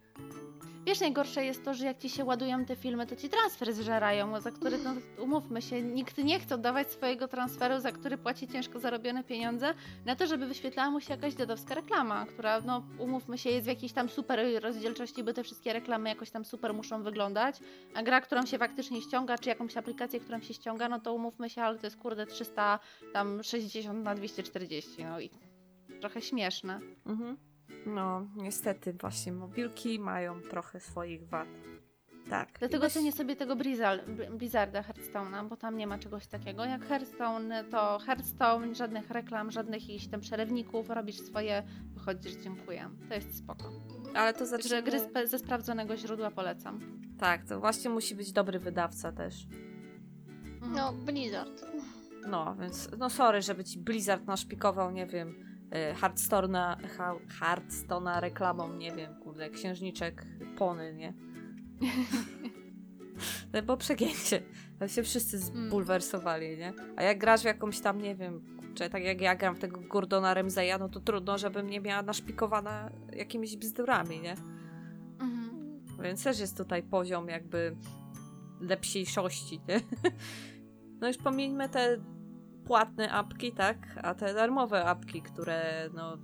Wiesz, 0.86 1.00
najgorsze 1.00 1.44
jest 1.44 1.64
to, 1.64 1.74
że 1.74 1.86
jak 1.86 1.98
ci 1.98 2.08
się 2.10 2.24
ładują 2.24 2.64
te 2.64 2.76
filmy, 2.76 3.06
to 3.06 3.16
ci 3.16 3.28
transfer 3.28 3.74
zżerają, 3.74 4.40
za 4.40 4.50
który, 4.50 4.78
no 4.78 4.94
umówmy 5.18 5.62
się, 5.62 5.82
nikt 5.82 6.18
nie 6.18 6.40
chce 6.40 6.54
oddawać 6.54 6.90
swojego 6.90 7.28
transferu, 7.28 7.80
za 7.80 7.92
który 7.92 8.18
płaci 8.18 8.48
ciężko 8.48 8.80
zarobione 8.80 9.24
pieniądze, 9.24 9.74
na 10.04 10.16
to, 10.16 10.26
żeby 10.26 10.46
wyświetlała 10.46 10.90
mu 10.90 11.00
się 11.00 11.14
jakaś 11.14 11.34
dziadowska 11.34 11.74
reklama, 11.74 12.26
która, 12.26 12.60
no 12.60 12.82
umówmy 12.98 13.38
się, 13.38 13.50
jest 13.50 13.64
w 13.64 13.68
jakiejś 13.68 13.92
tam 13.92 14.08
super 14.08 14.40
rozdzielczości, 14.62 15.24
bo 15.24 15.32
te 15.32 15.42
wszystkie 15.42 15.72
reklamy 15.72 16.08
jakoś 16.08 16.30
tam 16.30 16.44
super 16.44 16.74
muszą 16.74 17.02
wyglądać, 17.02 17.56
a 17.94 18.02
gra, 18.02 18.20
którą 18.20 18.46
się 18.46 18.58
faktycznie 18.58 19.02
ściąga, 19.02 19.38
czy 19.38 19.48
jakąś 19.48 19.76
aplikację, 19.76 20.20
którą 20.20 20.40
się 20.40 20.54
ściąga, 20.54 20.88
no 20.88 21.00
to 21.00 21.14
umówmy 21.14 21.50
się, 21.50 21.62
ale 21.62 21.78
to 21.78 21.86
jest 21.86 21.96
kurde 21.96 22.26
300, 22.26 22.78
tam 23.12 23.42
60 23.42 24.04
na 24.04 24.14
240, 24.14 25.04
no 25.04 25.20
i 25.20 25.30
trochę 26.00 26.22
śmieszne. 26.22 26.80
Mhm. 27.06 27.36
No, 27.86 28.26
niestety 28.36 28.92
właśnie 28.92 29.32
mobilki 29.32 29.98
mają 29.98 30.40
trochę 30.40 30.80
swoich 30.80 31.28
wad. 31.28 31.48
Tak. 32.30 32.48
Dlatego 32.58 32.86
I 32.86 32.90
cenię 32.90 33.12
sobie 33.12 33.36
tego 33.36 33.56
Blizzard, 33.56 34.02
Blizzarda 34.30 34.82
Hearthstone'a, 34.82 35.48
bo 35.48 35.56
tam 35.56 35.76
nie 35.76 35.86
ma 35.86 35.98
czegoś 35.98 36.26
takiego. 36.26 36.64
Jak 36.64 36.84
Hearthstone, 36.86 37.64
to 37.64 37.98
Hearthstone, 37.98 38.74
żadnych 38.74 39.10
reklam, 39.10 39.50
żadnych 39.50 39.82
jakichś 39.88 40.06
tam 40.06 40.20
przerywników, 40.20 40.90
robisz 40.90 41.16
swoje, 41.20 41.62
wychodzisz, 41.94 42.32
dziękuję. 42.32 42.90
To 43.08 43.14
jest 43.14 43.38
spoko. 43.38 43.72
Ale 44.14 44.34
to 44.34 44.46
znaczy, 44.46 44.82
gry 44.82 44.98
spe- 45.00 45.26
ze 45.26 45.38
sprawdzonego 45.38 45.96
źródła 45.96 46.30
polecam. 46.30 46.80
Tak, 47.18 47.44
to 47.44 47.60
właśnie 47.60 47.90
musi 47.90 48.14
być 48.14 48.32
dobry 48.32 48.58
wydawca 48.58 49.12
też. 49.12 49.46
Mhm. 50.54 50.72
No, 50.72 50.92
Blizzard. 50.92 51.64
No, 52.28 52.56
więc 52.60 52.88
no 52.98 53.10
sorry, 53.10 53.42
żeby 53.42 53.64
ci 53.64 53.78
Blizzard 53.78 54.24
naszpikował, 54.26 54.90
nie 54.90 55.06
wiem, 55.06 55.45
y, 55.74 55.94
Hearthstone'a, 55.94 56.76
ha- 56.98 57.18
Hearthstone'a 57.40 58.20
reklamą, 58.20 58.72
nie 58.72 58.92
wiem, 58.92 59.14
kurde, 59.14 59.50
księżniczek 59.50 60.26
Pony, 60.58 60.94
nie? 60.94 61.12
No, 63.52 63.62
Bo 63.62 63.76
przegięcie. 63.76 64.42
To 64.78 64.88
się 64.88 65.02
wszyscy 65.02 65.38
zbulwersowali, 65.38 66.58
nie? 66.58 66.72
A 66.96 67.02
jak 67.02 67.18
grasz 67.18 67.40
w 67.42 67.44
jakąś 67.44 67.80
tam, 67.80 68.02
nie 68.02 68.14
wiem, 68.16 68.44
czy 68.74 68.90
tak 68.90 69.02
jak 69.04 69.20
ja 69.20 69.36
gram 69.36 69.56
w 69.56 69.58
tego 69.58 69.80
Gordona 69.80 70.34
Ramsaya, 70.34 70.78
no 70.80 70.88
to 70.88 71.00
trudno, 71.00 71.38
żebym 71.38 71.70
nie 71.70 71.80
miała 71.80 72.02
naszpikowana 72.02 72.90
jakimiś 73.12 73.56
bzdurami, 73.56 74.20
nie? 74.20 74.34
Mhm. 75.20 75.80
Więc 76.02 76.24
też 76.24 76.40
jest 76.40 76.56
tutaj 76.56 76.82
poziom 76.82 77.28
jakby 77.28 77.76
lepsiejszości, 78.60 79.60
nie? 79.68 79.80
No 81.00 81.08
już 81.08 81.16
pomieńmy 81.16 81.68
te 81.68 81.98
płatne 82.66 83.12
apki, 83.12 83.52
tak? 83.52 83.76
A 84.02 84.14
te 84.14 84.34
darmowe 84.34 84.84
apki, 84.84 85.22
które 85.22 85.90
no 85.94 86.18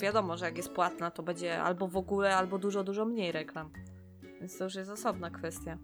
wiadomo, 0.00 0.36
że 0.36 0.44
jak 0.44 0.56
jest 0.56 0.72
płatna, 0.72 1.10
to 1.10 1.22
będzie 1.22 1.62
albo 1.62 1.88
w 1.88 1.96
ogóle, 1.96 2.36
albo 2.36 2.58
dużo, 2.58 2.84
dużo 2.84 3.04
mniej 3.04 3.32
reklam. 3.32 3.70
Więc 4.40 4.58
to 4.58 4.64
już 4.64 4.74
jest 4.74 4.90
osobna 4.90 5.30
kwestia. 5.30 5.78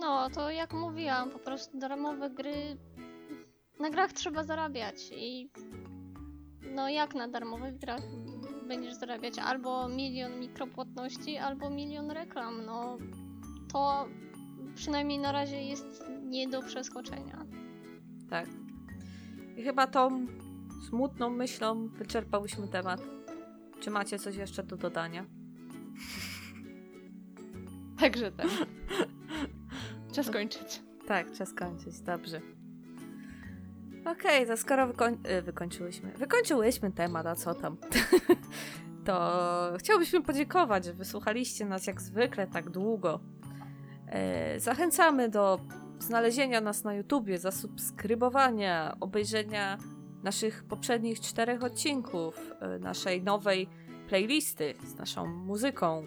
No, 0.00 0.30
to 0.30 0.50
jak 0.50 0.72
mówiłam, 0.72 1.30
po 1.30 1.38
prostu 1.38 1.78
darmowe 1.78 2.30
gry. 2.30 2.76
Na 3.80 3.90
grach 3.90 4.12
trzeba 4.12 4.44
zarabiać 4.44 5.10
i. 5.12 5.50
No, 6.74 6.88
jak 6.88 7.14
na 7.14 7.28
darmowych 7.28 7.78
grach 7.78 8.02
będziesz 8.68 8.94
zarabiać? 8.94 9.38
Albo 9.38 9.88
milion 9.88 10.40
mikropłatności, 10.40 11.36
albo 11.36 11.70
milion 11.70 12.10
reklam. 12.10 12.64
No, 12.64 12.98
to 13.72 14.08
przynajmniej 14.74 15.18
na 15.18 15.32
razie 15.32 15.62
jest 15.62 16.04
nie 16.22 16.48
do 16.48 16.62
przeskoczenia. 16.62 17.46
Tak. 18.30 18.65
I 19.56 19.62
chyba 19.62 19.86
tą 19.86 20.26
smutną 20.88 21.30
myślą 21.30 21.88
wyczerpałyśmy 21.88 22.68
temat. 22.68 23.00
Czy 23.80 23.90
macie 23.90 24.18
coś 24.18 24.36
jeszcze 24.36 24.62
do 24.62 24.76
dodania? 24.76 25.24
Także 28.00 28.32
tak. 28.32 28.46
Czas 30.12 30.30
kończyć. 30.30 30.82
Tak, 31.06 31.32
czas 31.32 31.52
kończyć, 31.52 32.00
dobrze. 32.00 32.40
Okej, 34.06 34.46
to 34.46 34.56
skoro 34.56 34.86
wykoń... 34.86 35.18
y, 35.38 35.42
wykończyłyśmy. 35.42 36.12
Wykończyłyśmy 36.12 36.92
temat, 36.92 37.26
a 37.26 37.34
co 37.34 37.54
tam? 37.54 37.76
to 39.06 39.72
chciałbyśmy 39.78 40.22
podziękować, 40.22 40.84
że 40.84 40.92
wysłuchaliście 40.92 41.66
nas 41.66 41.86
jak 41.86 42.00
zwykle 42.00 42.46
tak 42.46 42.70
długo. 42.70 43.20
E, 44.08 44.60
zachęcamy 44.60 45.28
do 45.28 45.60
znalezienia 45.98 46.60
nas 46.60 46.84
na 46.84 46.94
YouTubie, 46.94 47.38
zasubskrybowania, 47.38 48.96
obejrzenia 49.00 49.78
naszych 50.22 50.64
poprzednich 50.64 51.20
czterech 51.20 51.62
odcinków, 51.64 52.52
e, 52.60 52.78
naszej 52.78 53.22
nowej 53.22 53.68
playlisty 54.08 54.74
z 54.86 54.94
naszą 54.94 55.26
muzyką 55.26 56.06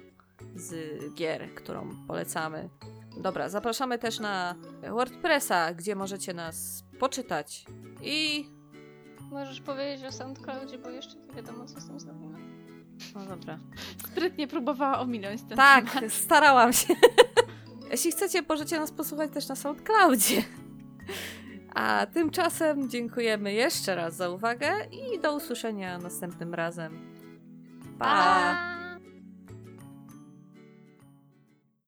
z 0.56 0.74
gier, 1.16 1.54
którą 1.56 1.90
polecamy. 2.08 2.70
Dobra, 3.18 3.50
zapraszamy 3.50 4.00
też 4.00 4.20
na 4.20 4.56
WordPressa, 4.90 5.74
gdzie 5.74 5.96
możecie 5.96 6.34
nas 6.34 6.84
poczytać. 7.00 7.66
I. 8.04 8.46
Możesz 9.32 9.62
powiedzieć 9.62 10.06
o 10.06 10.12
SoundCloudzie, 10.12 10.78
bo 10.78 10.90
jeszcze 10.90 11.16
nie 11.16 11.34
wiadomo, 11.36 11.66
co 11.66 11.82
z 11.82 11.88
tym 11.88 12.00
zrobimy. 12.00 12.40
No 13.16 13.26
dobra. 13.26 13.60
Sprytnie 14.12 14.48
próbowała 14.48 15.00
ominąć 15.00 15.42
ten 15.44 15.58
Tak, 15.58 15.92
temat. 15.92 16.14
starałam 16.14 16.74
się. 16.74 16.94
Jeśli 17.92 18.12
chcecie, 18.12 18.42
możecie 18.50 18.80
nas 18.80 18.92
posłuchać 18.92 19.32
też 19.32 19.48
na 19.48 19.56
SoundCloudzie. 19.56 20.44
A 21.76 22.06
tymczasem 22.14 22.90
dziękujemy 22.90 23.54
jeszcze 23.54 23.96
raz 23.96 24.16
za 24.16 24.30
uwagę 24.30 24.72
i 24.92 25.20
do 25.20 25.36
usłyszenia 25.36 25.98
następnym 25.98 26.54
razem. 26.54 27.00
Pa! 28.00 28.79